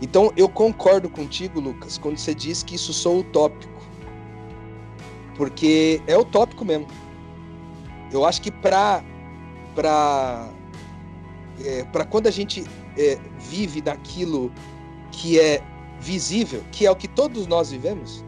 Então 0.00 0.32
eu 0.36 0.48
concordo 0.48 1.10
contigo, 1.10 1.58
Lucas, 1.58 1.98
quando 1.98 2.16
você 2.16 2.32
diz 2.32 2.62
que 2.62 2.76
isso 2.76 2.92
sou 2.92 3.18
utópico. 3.18 3.82
Porque 5.36 6.00
é 6.06 6.16
utópico 6.16 6.64
mesmo. 6.64 6.86
Eu 8.12 8.24
acho 8.24 8.40
que 8.40 8.52
para 8.52 9.02
é, 11.64 11.82
para 11.82 12.04
quando 12.04 12.28
a 12.28 12.30
gente 12.30 12.64
é, 12.96 13.18
vive 13.40 13.82
naquilo 13.82 14.52
que 15.10 15.40
é 15.40 15.60
visível, 15.98 16.62
que 16.70 16.86
é 16.86 16.90
o 16.92 16.94
que 16.94 17.08
todos 17.08 17.48
nós 17.48 17.72
vivemos, 17.72 18.24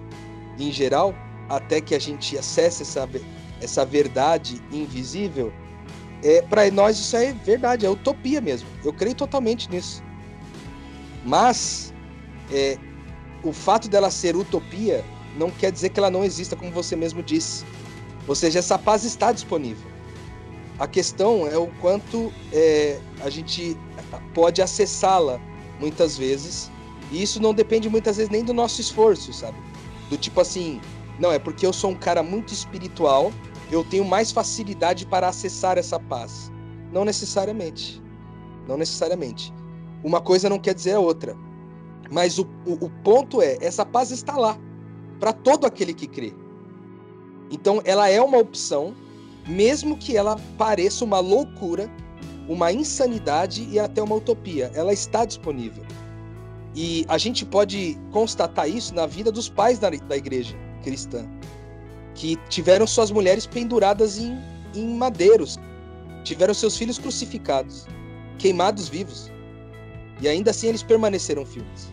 em 0.59 0.73
geral, 0.73 1.15
até 1.49 1.81
que 1.81 1.95
a 1.95 2.01
gente 2.01 2.37
acesse 2.37 2.83
essa, 2.83 3.09
essa 3.61 3.85
verdade 3.85 4.63
invisível, 4.73 5.53
é, 6.23 6.43
para 6.43 6.71
nós 6.71 6.99
isso 6.99 7.17
é 7.17 7.33
verdade, 7.33 7.87
é 7.87 7.91
utopia 7.91 8.41
mesmo. 8.41 8.69
Eu 8.85 8.93
creio 8.93 9.15
totalmente 9.15 9.71
nisso. 9.71 10.03
Mas 11.25 11.93
é, 12.51 12.79
o 13.43 13.53
fato 13.53 13.89
dela 13.89 14.11
ser 14.11 14.37
utopia 14.37 15.05
não 15.37 15.51
quer 15.51 15.71
dizer 15.71 15.91
que 15.91 16.01
ela 16.01 16.11
não 16.11 16.25
exista, 16.25 16.57
como 16.57 16.71
você 16.71 16.97
mesmo 16.97 17.23
disse. 17.23 17.65
Ou 18.27 18.35
seja, 18.35 18.59
essa 18.59 18.79
paz 18.79 19.05
está 19.05 19.33
disponível. 19.33 19.91
A 20.79 20.87
questão 20.87 21.47
é 21.47 21.57
o 21.57 21.67
quanto 21.81 22.33
é, 22.53 22.99
a 23.23 23.31
gente 23.31 23.77
pode 24.35 24.63
acessá-la 24.63 25.41
muitas 25.79 26.17
vezes. 26.17 26.71
E 27.11 27.23
isso 27.23 27.41
não 27.41 27.53
depende 27.53 27.89
muitas 27.89 28.17
vezes 28.17 28.31
nem 28.31 28.45
do 28.45 28.55
nosso 28.55 28.81
esforço, 28.81 29.33
sabe? 29.33 29.57
Do 30.09 30.17
tipo 30.17 30.41
assim, 30.41 30.81
não, 31.19 31.33
é 31.33 31.39
porque 31.39 31.67
eu 31.67 31.73
sou 31.73 31.91
um 31.91 31.95
cara 31.95 32.23
muito 32.23 32.53
espiritual, 32.53 33.33
eu 33.71 33.85
tenho 33.85 34.05
mais 34.05 34.33
facilidade 34.33 35.07
para 35.07 35.29
acessar 35.29 35.79
essa 35.79 35.99
paz. 35.99 36.51
Não 36.93 37.05
necessariamente. 37.05 38.03
Não 38.67 38.77
necessariamente. 38.77 39.53
Uma 40.03 40.21
coisa 40.21 40.49
não 40.49 40.59
quer 40.59 40.75
dizer 40.75 40.95
a 40.95 41.01
outra. 41.01 41.37
Mas 42.11 42.39
o, 42.39 42.47
o, 42.67 42.87
o 42.87 42.91
ponto 43.05 43.41
é, 43.41 43.57
essa 43.61 43.87
paz 43.87 44.11
está 44.11 44.37
lá 44.37 44.59
para 45.21 45.33
todo 45.33 45.67
aquele 45.67 45.95
que 45.95 46.07
crê. 46.07 46.33
Então 47.51 47.81
ela 47.85 48.09
é 48.09 48.21
uma 48.21 48.39
opção, 48.39 48.95
mesmo 49.47 49.97
que 49.97 50.17
ela 50.17 50.37
pareça 50.57 51.05
uma 51.05 51.21
loucura, 51.21 51.91
uma 52.49 52.73
insanidade 52.73 53.69
e 53.71 53.79
até 53.79 54.03
uma 54.03 54.17
utopia. 54.17 54.71
Ela 54.75 54.93
está 54.93 55.25
disponível. 55.25 55.85
E 56.75 57.05
a 57.09 57.19
gente 57.19 57.45
pode 57.45 57.99
constatar 58.13 58.69
isso 58.69 58.95
na 58.95 59.07
vida 59.07 59.31
dos 59.31 59.49
pais 59.49 59.79
da, 59.79 59.91
da 59.91 60.17
igreja 60.17 60.57
cristã, 60.83 61.29
que 62.21 62.37
tiveram 62.51 62.87
suas 62.87 63.11
mulheres 63.11 63.47
penduradas 63.47 64.19
em, 64.19 64.39
em 64.75 64.95
madeiros, 64.95 65.59
tiveram 66.23 66.53
seus 66.53 66.77
filhos 66.77 66.99
crucificados, 66.99 67.87
queimados 68.39 68.91
vivos. 68.91 69.33
E 70.21 70.29
ainda 70.29 70.51
assim 70.51 70.69
eles 70.69 70.83
permaneceram 70.83 71.47
firmes. 71.47 71.91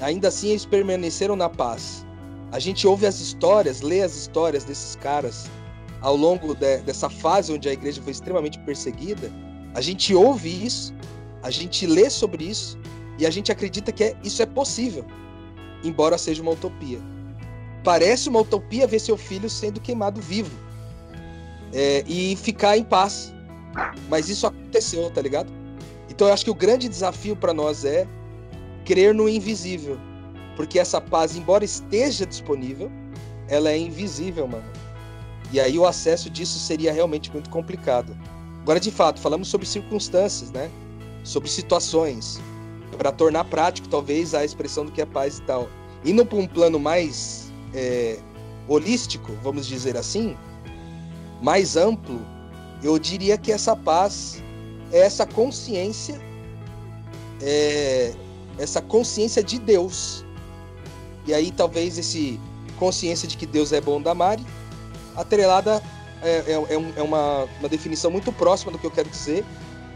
Ainda 0.00 0.28
assim 0.28 0.48
eles 0.48 0.64
permaneceram 0.64 1.36
na 1.36 1.50
paz. 1.50 2.06
A 2.52 2.58
gente 2.58 2.86
ouve 2.86 3.04
as 3.04 3.20
histórias, 3.20 3.82
lê 3.82 4.00
as 4.00 4.16
histórias 4.16 4.64
desses 4.64 4.96
caras 4.96 5.50
ao 6.00 6.16
longo 6.16 6.54
de, 6.54 6.78
dessa 6.78 7.10
fase 7.10 7.52
onde 7.52 7.68
a 7.68 7.74
igreja 7.74 8.00
foi 8.00 8.12
extremamente 8.12 8.58
perseguida. 8.60 9.30
A 9.74 9.82
gente 9.82 10.14
ouve 10.14 10.48
isso, 10.64 10.94
a 11.42 11.50
gente 11.50 11.86
lê 11.86 12.08
sobre 12.08 12.44
isso 12.44 12.78
e 13.18 13.26
a 13.26 13.30
gente 13.30 13.52
acredita 13.52 13.92
que 13.92 14.04
é, 14.04 14.16
isso 14.24 14.40
é 14.40 14.46
possível, 14.46 15.04
embora 15.84 16.16
seja 16.16 16.40
uma 16.40 16.52
utopia. 16.52 16.98
Parece 17.82 18.28
uma 18.28 18.40
utopia 18.40 18.86
ver 18.86 18.98
seu 18.98 19.16
filho 19.16 19.48
sendo 19.48 19.80
queimado 19.80 20.20
vivo 20.20 20.56
é, 21.72 22.04
e 22.06 22.36
ficar 22.36 22.76
em 22.76 22.84
paz. 22.84 23.32
Mas 24.08 24.28
isso 24.28 24.46
aconteceu, 24.46 25.10
tá 25.10 25.22
ligado? 25.22 25.50
Então 26.08 26.28
eu 26.28 26.34
acho 26.34 26.44
que 26.44 26.50
o 26.50 26.54
grande 26.54 26.88
desafio 26.88 27.36
para 27.36 27.54
nós 27.54 27.84
é 27.84 28.06
crer 28.84 29.14
no 29.14 29.28
invisível 29.28 29.98
porque 30.60 30.78
essa 30.78 31.00
paz, 31.00 31.36
embora 31.36 31.64
esteja 31.64 32.26
disponível, 32.26 32.92
ela 33.48 33.70
é 33.70 33.78
invisível, 33.78 34.46
mano. 34.46 34.70
E 35.50 35.58
aí 35.58 35.78
o 35.78 35.86
acesso 35.86 36.28
disso 36.28 36.58
seria 36.58 36.92
realmente 36.92 37.32
muito 37.32 37.48
complicado. 37.48 38.14
Agora, 38.60 38.78
de 38.78 38.90
fato, 38.90 39.20
falamos 39.20 39.48
sobre 39.48 39.66
circunstâncias, 39.66 40.50
né? 40.50 40.70
Sobre 41.24 41.48
situações, 41.48 42.38
para 42.98 43.10
tornar 43.10 43.44
prático, 43.44 43.88
talvez, 43.88 44.34
a 44.34 44.44
expressão 44.44 44.84
do 44.84 44.92
que 44.92 45.00
é 45.00 45.06
paz 45.06 45.38
e 45.38 45.42
tal. 45.44 45.66
Indo 46.04 46.26
para 46.26 46.36
um 46.36 46.46
plano 46.46 46.78
mais 46.78 47.49
é, 47.74 48.18
holístico, 48.68 49.32
vamos 49.42 49.66
dizer 49.66 49.96
assim, 49.96 50.36
mais 51.42 51.76
amplo, 51.76 52.20
eu 52.82 52.98
diria 52.98 53.36
que 53.36 53.52
essa 53.52 53.74
paz 53.74 54.42
é 54.92 55.00
essa 55.00 55.26
consciência, 55.26 56.20
é, 57.42 58.12
essa 58.58 58.80
consciência 58.80 59.42
de 59.42 59.58
Deus. 59.58 60.24
E 61.26 61.34
aí 61.34 61.50
talvez 61.50 61.98
esse 61.98 62.40
consciência 62.78 63.28
de 63.28 63.36
que 63.36 63.44
Deus 63.44 63.72
é 63.72 63.80
bom 63.80 64.00
da 64.00 64.14
Mari, 64.14 64.44
atrelada 65.14 65.82
é, 66.22 66.30
é, 66.30 66.52
é, 66.52 66.92
é 66.96 67.02
uma, 67.02 67.46
uma 67.58 67.68
definição 67.68 68.10
muito 68.10 68.32
próxima 68.32 68.72
do 68.72 68.78
que 68.78 68.86
eu 68.86 68.90
quero 68.90 69.08
dizer, 69.08 69.44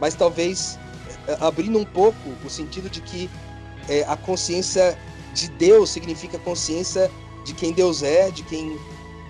mas 0.00 0.14
talvez 0.14 0.78
é, 1.26 1.36
abrindo 1.40 1.78
um 1.78 1.84
pouco 1.84 2.18
o 2.44 2.50
sentido 2.50 2.90
de 2.90 3.00
que 3.00 3.30
é, 3.88 4.04
a 4.04 4.16
consciência 4.16 4.98
de 5.34 5.48
Deus 5.48 5.90
significa 5.90 6.38
consciência 6.38 7.10
de 7.44 7.54
quem 7.54 7.72
Deus 7.72 8.02
é, 8.02 8.30
de 8.30 8.42
quem, 8.42 8.78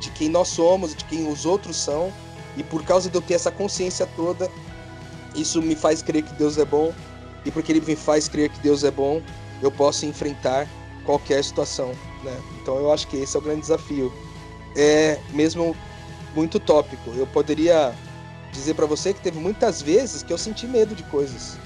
de 0.01 0.11
quem 0.11 0.29
nós 0.29 0.49
somos, 0.49 0.95
de 0.95 1.05
quem 1.05 1.31
os 1.31 1.45
outros 1.45 1.77
são, 1.77 2.13
e 2.57 2.63
por 2.63 2.83
causa 2.85 3.11
de 3.11 3.17
eu 3.17 3.23
ter 3.23 3.35
essa 3.35 3.51
consciência 3.51 4.09
toda, 4.17 4.51
isso 5.35 5.61
me 5.61 5.75
faz 5.75 6.01
crer 6.01 6.23
que 6.23 6.33
Deus 6.35 6.57
é 6.57 6.65
bom, 6.65 6.93
e 7.45 7.51
porque 7.51 7.73
ele 7.73 7.81
me 7.81 7.97
faz 7.97 8.29
crer 8.29 8.49
que 8.49 8.61
Deus 8.61 8.85
é 8.85 8.91
bom, 8.91 9.21
eu 9.61 9.71
posso 9.71 10.07
enfrentar 10.07 10.69
qualquer 11.05 11.43
situação, 11.45 11.93
né? 12.23 12.41
Então 12.61 12.77
eu 12.79 12.93
acho 12.93 13.07
que 13.09 13.17
esse 13.17 13.37
é 13.37 13.39
o 13.39 13.43
grande 13.43 13.63
desafio. 13.63 14.13
É 14.77 15.19
mesmo 15.31 15.77
muito 16.35 16.59
tópico. 16.59 17.11
Eu 17.15 17.27
poderia 17.27 17.95
dizer 18.53 18.75
para 18.75 18.87
você 18.87 19.13
que 19.13 19.21
teve 19.21 19.39
muitas 19.39 19.83
vezes 19.83 20.23
que 20.23 20.33
eu 20.33 20.39
senti 20.39 20.67
medo 20.67 20.95
de 20.95 21.03
coisas, 21.05 21.59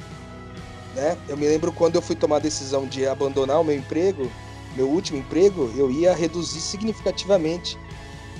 né? 0.94 1.16
Eu 1.28 1.36
me 1.36 1.46
lembro 1.46 1.70
quando 1.72 1.96
eu 1.96 2.02
fui 2.02 2.16
tomar 2.16 2.36
a 2.36 2.40
decisão 2.40 2.86
de 2.86 3.06
abandonar 3.06 3.60
o 3.60 3.64
meu 3.64 3.76
emprego, 3.76 4.30
meu 4.78 4.88
último 4.88 5.18
emprego, 5.18 5.68
eu 5.76 5.90
ia 5.90 6.14
reduzir 6.14 6.60
significativamente 6.60 7.76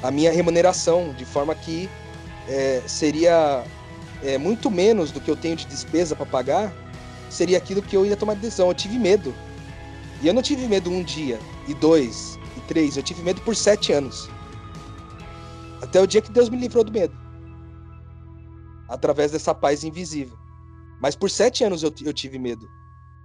a 0.01 0.11
minha 0.11 0.31
remuneração, 0.31 1.13
de 1.13 1.25
forma 1.25 1.53
que 1.53 1.91
é, 2.47 2.81
seria 2.87 3.65
é, 4.23 4.39
muito 4.39 4.71
menos 4.71 5.11
do 5.11 5.21
que 5.21 5.29
eu 5.29 5.37
tenho 5.37 5.57
de 5.57 5.67
despesa 5.67 6.15
para 6.15 6.25
pagar, 6.25 6.73
seria 7.29 7.59
aquilo 7.59 7.83
que 7.83 7.97
eu 7.97 8.07
ia 8.07 8.17
tomar 8.17 8.37
decisão. 8.37 8.69
Eu 8.69 8.75
tive 8.75 8.97
medo 9.01 9.35
e 10.23 10.29
eu 10.29 10.33
não 10.33 10.41
tive 10.41 10.69
medo 10.69 10.89
um 10.91 11.03
dia, 11.03 11.41
e 11.67 11.75
dois, 11.75 12.39
e 12.57 12.61
três, 12.69 12.97
eu 12.97 13.03
tive 13.03 13.21
medo 13.23 13.41
por 13.41 13.57
sete 13.57 13.93
anos. 13.93 14.31
Até 15.83 16.01
o 16.01 16.07
dia 16.07 16.23
que 16.23 16.31
Deus 16.31 16.49
me 16.49 16.57
livrou 16.57 16.85
do 16.85 16.93
medo. 16.93 17.17
Através 18.89 19.33
dessa 19.33 19.53
paz 19.53 19.83
invisível. 19.83 20.37
Mas 21.01 21.17
por 21.17 21.31
sete 21.31 21.65
anos 21.65 21.83
eu, 21.83 21.93
eu 22.05 22.13
tive 22.13 22.39
medo. 22.39 22.69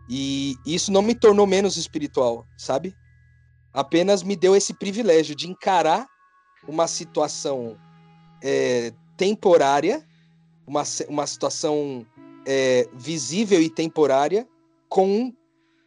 E 0.10 0.56
isso 0.66 0.92
não 0.92 1.02
me 1.02 1.16
tornou 1.16 1.48
menos 1.48 1.78
espiritual, 1.78 2.46
sabe? 2.58 2.96
Apenas 3.74 4.22
me 4.22 4.36
deu 4.36 4.56
esse 4.56 4.74
privilégio 4.74 5.36
de 5.36 5.50
encarar 5.50 6.08
uma 6.68 6.88
situação 6.88 7.78
é, 8.42 8.94
temporária, 9.18 10.06
uma, 10.66 10.84
uma 11.10 11.26
situação 11.26 12.06
é, 12.46 12.88
visível 12.94 13.62
e 13.62 13.70
temporária, 13.70 14.48
com 14.88 15.34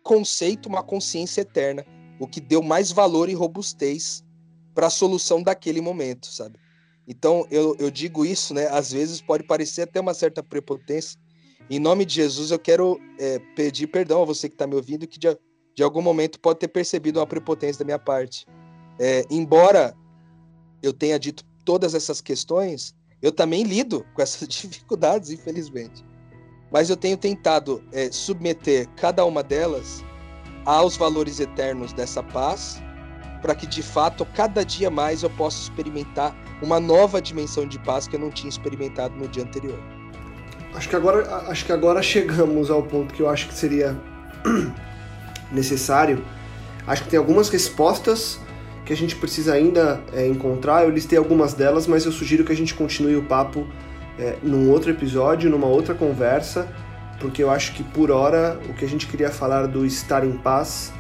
conceito, 0.03 0.69
uma 0.69 0.83
consciência 0.83 1.43
eterna, 1.43 1.85
o 2.19 2.27
que 2.27 2.41
deu 2.41 2.63
mais 2.63 2.91
valor 2.91 3.29
e 3.29 3.35
robustez 3.35 4.25
para 4.75 4.89
a 4.89 4.91
solução 4.91 5.43
daquele 5.43 5.81
momento, 5.81 6.27
sabe? 6.27 6.59
Então 7.09 7.47
eu, 7.51 7.77
eu 7.79 7.91
digo 7.91 8.25
isso, 8.25 8.53
né? 8.53 8.67
Às 8.69 8.93
vezes 8.93 9.21
pode 9.21 9.45
parecer 9.45 9.83
até 9.83 10.01
uma 10.01 10.15
certa 10.15 10.43
prepotência. 10.43 11.19
Em 11.71 11.79
nome 11.79 12.05
de 12.05 12.15
Jesus, 12.15 12.51
eu 12.51 12.59
quero 12.59 13.01
é, 13.19 13.39
pedir 13.55 13.87
perdão 13.87 14.23
a 14.23 14.25
você 14.25 14.49
que 14.49 14.55
está 14.55 14.67
me 14.67 14.75
ouvindo, 14.75 15.07
que 15.07 15.19
de, 15.19 15.29
de 15.77 15.83
algum 15.83 16.01
momento 16.01 16.41
pode 16.41 16.59
ter 16.59 16.69
percebido 16.69 17.21
uma 17.21 17.27
prepotência 17.27 17.81
da 17.81 17.85
minha 17.85 17.99
parte. 17.99 18.47
É, 18.99 19.25
embora 19.31 19.95
eu 20.83 20.93
tenha 20.93 21.19
dito 21.19 21.45
todas 21.67 21.95
essas 21.95 22.23
questões, 22.23 22.95
eu 23.21 23.31
também 23.31 23.63
lido 23.63 24.05
com 24.15 24.23
essas 24.23 24.49
dificuldades, 24.49 25.31
infelizmente. 25.31 26.03
Mas 26.73 26.89
eu 26.89 26.97
tenho 26.97 27.17
tentado 27.17 27.85
é, 27.93 28.11
submeter 28.11 28.89
cada 28.97 29.25
uma 29.25 29.43
delas 29.43 30.03
aos 30.65 30.97
valores 30.97 31.39
eternos 31.39 31.93
dessa 31.93 32.23
paz, 32.23 32.83
para 33.43 33.55
que 33.55 33.67
de 33.67 33.83
fato 33.83 34.27
cada 34.35 34.65
dia 34.65 34.91
mais 34.91 35.23
eu 35.23 35.31
possa 35.31 35.63
experimentar 35.63 36.35
uma 36.63 36.81
nova 36.81 37.21
dimensão 37.21 37.67
de 37.67 37.79
paz 37.81 38.09
que 38.09 38.17
eu 38.17 38.21
não 38.21 38.31
tinha 38.31 38.49
experimentado 38.49 39.15
no 39.15 39.29
dia 39.29 39.45
anterior. 39.45 39.79
Acho 40.75 40.89
que 40.89 40.97
agora, 40.97 41.37
acho 41.49 41.65
que 41.67 41.73
agora 41.73 42.03
chegamos 42.03 42.71
ao 42.71 42.83
ponto 42.83 43.15
que 43.15 43.21
eu 43.21 43.29
acho 43.29 43.49
que 43.49 43.55
seria 43.55 43.97
necessário. 45.51 46.25
Acho 46.87 47.05
que 47.05 47.11
tem 47.11 47.19
algumas 47.19 47.49
respostas 47.49 48.41
que 48.85 48.93
a 48.93 48.97
gente 48.97 49.17
precisa 49.17 49.55
ainda 49.55 50.01
é, 50.13 50.27
encontrar. 50.27 50.85
Eu 50.85 50.91
listei 50.91 51.19
algumas 51.19 51.55
delas, 51.55 51.87
mas 51.87 52.07
eu 52.07 52.13
sugiro 52.13 52.45
que 52.45 52.53
a 52.53 52.57
gente 52.57 52.75
continue 52.75 53.17
o 53.17 53.23
papo 53.23 53.67
é, 54.19 54.37
num 54.43 54.71
outro 54.71 54.91
episódio, 54.91 55.51
numa 55.51 55.67
outra 55.67 55.95
conversa, 55.95 56.69
porque 57.21 57.43
eu 57.43 57.51
acho 57.51 57.73
que 57.75 57.83
por 57.83 58.11
hora 58.11 58.59
o 58.69 58.75
que 58.75 58.85
a 58.85 58.89
gente 58.89 59.07
queria 59.07 59.31
falar 59.31 59.67
do 59.67 59.85
estar 59.85 60.25
em 60.25 60.33
paz 60.33 60.93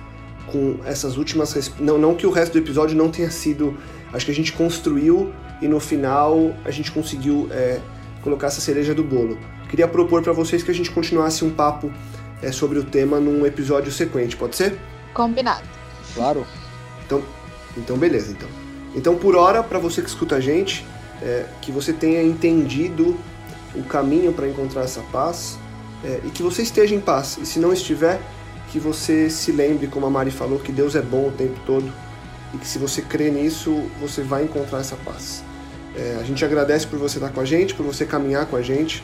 com 0.47 0.77
essas 0.85 1.17
últimas 1.17 1.73
não 1.79 1.99
não 1.99 2.15
que 2.15 2.27
o 2.27 2.31
resto 2.31 2.53
do 2.53 2.59
episódio 2.59 2.97
não 2.97 3.11
tenha 3.11 3.31
sido 3.31 3.77
acho 4.13 4.25
que 4.25 4.31
a 4.31 4.35
gente 4.35 4.53
construiu 4.53 5.33
e 5.61 5.67
no 5.67 5.81
final 5.81 6.55
a 6.65 6.71
gente 6.71 6.93
conseguiu 6.93 7.49
é, 7.51 7.81
colocar 8.23 8.47
essa 8.47 8.61
cereja 8.61 8.95
do 8.95 9.03
bolo 9.03 9.37
queria 9.69 9.89
propor 9.89 10.23
para 10.23 10.33
vocês 10.33 10.63
que 10.63 10.71
a 10.71 10.75
gente 10.75 10.91
continuasse 10.91 11.45
um 11.45 11.51
papo 11.51 11.91
é, 12.43 12.53
sobre 12.53 12.79
o 12.79 12.85
tema 12.85 13.19
num 13.19 13.47
episódio 13.47 13.91
sequente 13.91 14.37
pode 14.37 14.57
ser 14.57 14.79
combinado 15.15 15.67
claro 16.15 16.47
então 17.05 17.23
então 17.77 17.97
beleza 17.97 18.33
então 18.33 18.49
então 18.95 19.17
por 19.17 19.37
hora 19.37 19.63
para 19.63 19.79
você 19.79 20.03
que 20.03 20.09
escuta 20.09 20.37
a 20.37 20.41
gente 20.41 20.85
é, 21.23 21.47
que 21.61 21.73
você 21.73 21.93
tenha 21.93 22.23
entendido 22.23 23.17
o 23.75 23.83
caminho 23.85 24.33
para 24.33 24.49
encontrar 24.49 24.83
essa 24.83 25.01
paz 25.13 25.59
é, 26.05 26.21
e 26.25 26.31
que 26.31 26.43
você 26.43 26.63
esteja 26.63 26.95
em 26.95 27.01
paz. 27.01 27.39
E 27.41 27.47
se 27.47 27.59
não 27.59 27.73
estiver, 27.73 28.21
que 28.71 28.79
você 28.79 29.31
se 29.31 29.53
lembre, 29.53 29.87
como 29.87 30.07
a 30.07 30.11
Mari 30.11 30.31
falou, 30.31 30.59
que 30.59 30.73
Deus 30.73 30.95
é 30.95 31.03
bom 31.03 31.29
o 31.29 31.33
tempo 31.33 31.59
todo 31.65 31.93
e 32.55 32.59
que 32.59 32.67
se 32.67 32.79
você 32.79 33.03
crê 33.03 33.31
nisso, 33.31 33.73
você 34.01 34.23
vai 34.23 34.45
encontrar 34.45 34.81
essa 34.81 34.97
paz. 34.97 35.43
É, 35.95 36.19
a 36.21 36.25
gente 36.25 36.45
agradece 36.45 36.87
por 36.87 36.99
você 36.99 37.19
estar 37.19 37.31
com 37.31 37.41
a 37.41 37.45
gente, 37.45 37.75
por 37.75 37.85
você 37.85 38.05
caminhar 38.05 38.47
com 38.47 38.57
a 38.57 38.63
gente, 38.63 39.03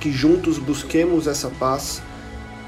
que 0.00 0.10
juntos 0.10 0.58
busquemos 0.58 1.26
essa 1.26 1.48
paz 1.48 2.02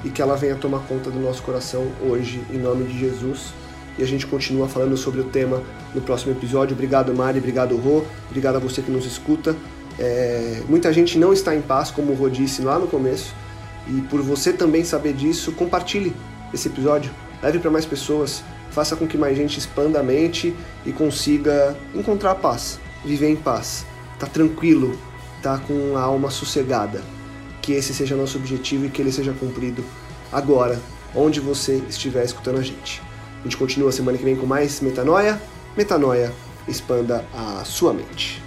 e 0.05 0.11
que 0.11 0.21
ela 0.21 0.37
venha 0.37 0.55
tomar 0.55 0.81
conta 0.81 1.11
do 1.11 1.19
nosso 1.19 1.43
coração 1.43 1.87
hoje, 2.01 2.43
em 2.53 2.59
nome 2.59 2.85
de 2.85 2.99
Jesus. 2.99 3.55
E 3.99 4.03
a 4.03 4.07
gente 4.07 4.27
continua 4.27 4.69
falando 4.69 4.97
sobre 4.97 5.21
o 5.21 5.25
tema 5.25 5.63
no 5.95 6.01
próximo 6.01 6.33
episódio. 6.33 6.75
Obrigado, 6.75 7.15
Mari, 7.15 7.39
obrigado, 7.39 7.77
Rô, 7.77 8.05
obrigado 8.29 8.57
a 8.57 8.59
você 8.59 8.83
que 8.83 8.91
nos 8.91 9.07
escuta. 9.07 9.57
É, 9.99 10.61
muita 10.69 10.93
gente 10.93 11.19
não 11.19 11.33
está 11.33 11.55
em 11.55 11.63
paz, 11.63 11.91
como 11.91 12.13
o 12.13 12.15
Rô 12.15 12.29
disse 12.29 12.63
lá 12.63 12.79
no 12.79 12.87
começo, 12.87 13.35
e 13.87 14.01
por 14.03 14.21
você 14.21 14.53
também 14.53 14.85
saber 14.85 15.13
disso, 15.13 15.53
compartilhe 15.53 16.15
esse 16.53 16.69
episódio, 16.69 17.11
leve 17.43 17.59
para 17.59 17.71
mais 17.71 17.87
pessoas, 17.87 18.43
faça 18.71 18.97
com 18.97 19.07
que 19.07 19.17
mais 19.17 19.37
gente 19.37 19.59
expanda 19.59 20.01
a 20.01 20.03
mente 20.03 20.55
e 20.85 20.93
consiga 20.93 21.77
encontrar 21.95 22.35
paz, 22.35 22.81
viver 23.05 23.29
em 23.29 23.37
paz, 23.37 23.87
tá 24.19 24.27
tranquilo, 24.27 24.99
tá 25.41 25.59
com 25.59 25.97
a 25.97 26.01
alma 26.01 26.31
sossegada. 26.31 27.14
Que 27.65 27.73
esse 27.73 27.95
seja 27.95 28.15
nosso 28.15 28.37
objetivo 28.37 28.85
e 28.85 28.91
que 28.91 29.01
ele 29.01 29.11
seja 29.11 29.33
cumprido 29.33 29.83
agora, 30.31 30.79
onde 31.15 31.41
você 31.41 31.83
estiver 31.89 32.23
escutando 32.23 32.59
a 32.59 32.63
gente. 32.63 33.01
A 33.41 33.45
gente 33.45 33.57
continua 33.57 33.91
semana 33.91 34.19
que 34.19 34.25
vem 34.25 34.37
com 34.37 34.45
mais 34.45 34.83
metanoia. 34.83 35.41
Metanoia, 35.75 36.31
expanda 36.69 37.25
a 37.33 37.65
sua 37.65 37.95
mente. 37.95 38.44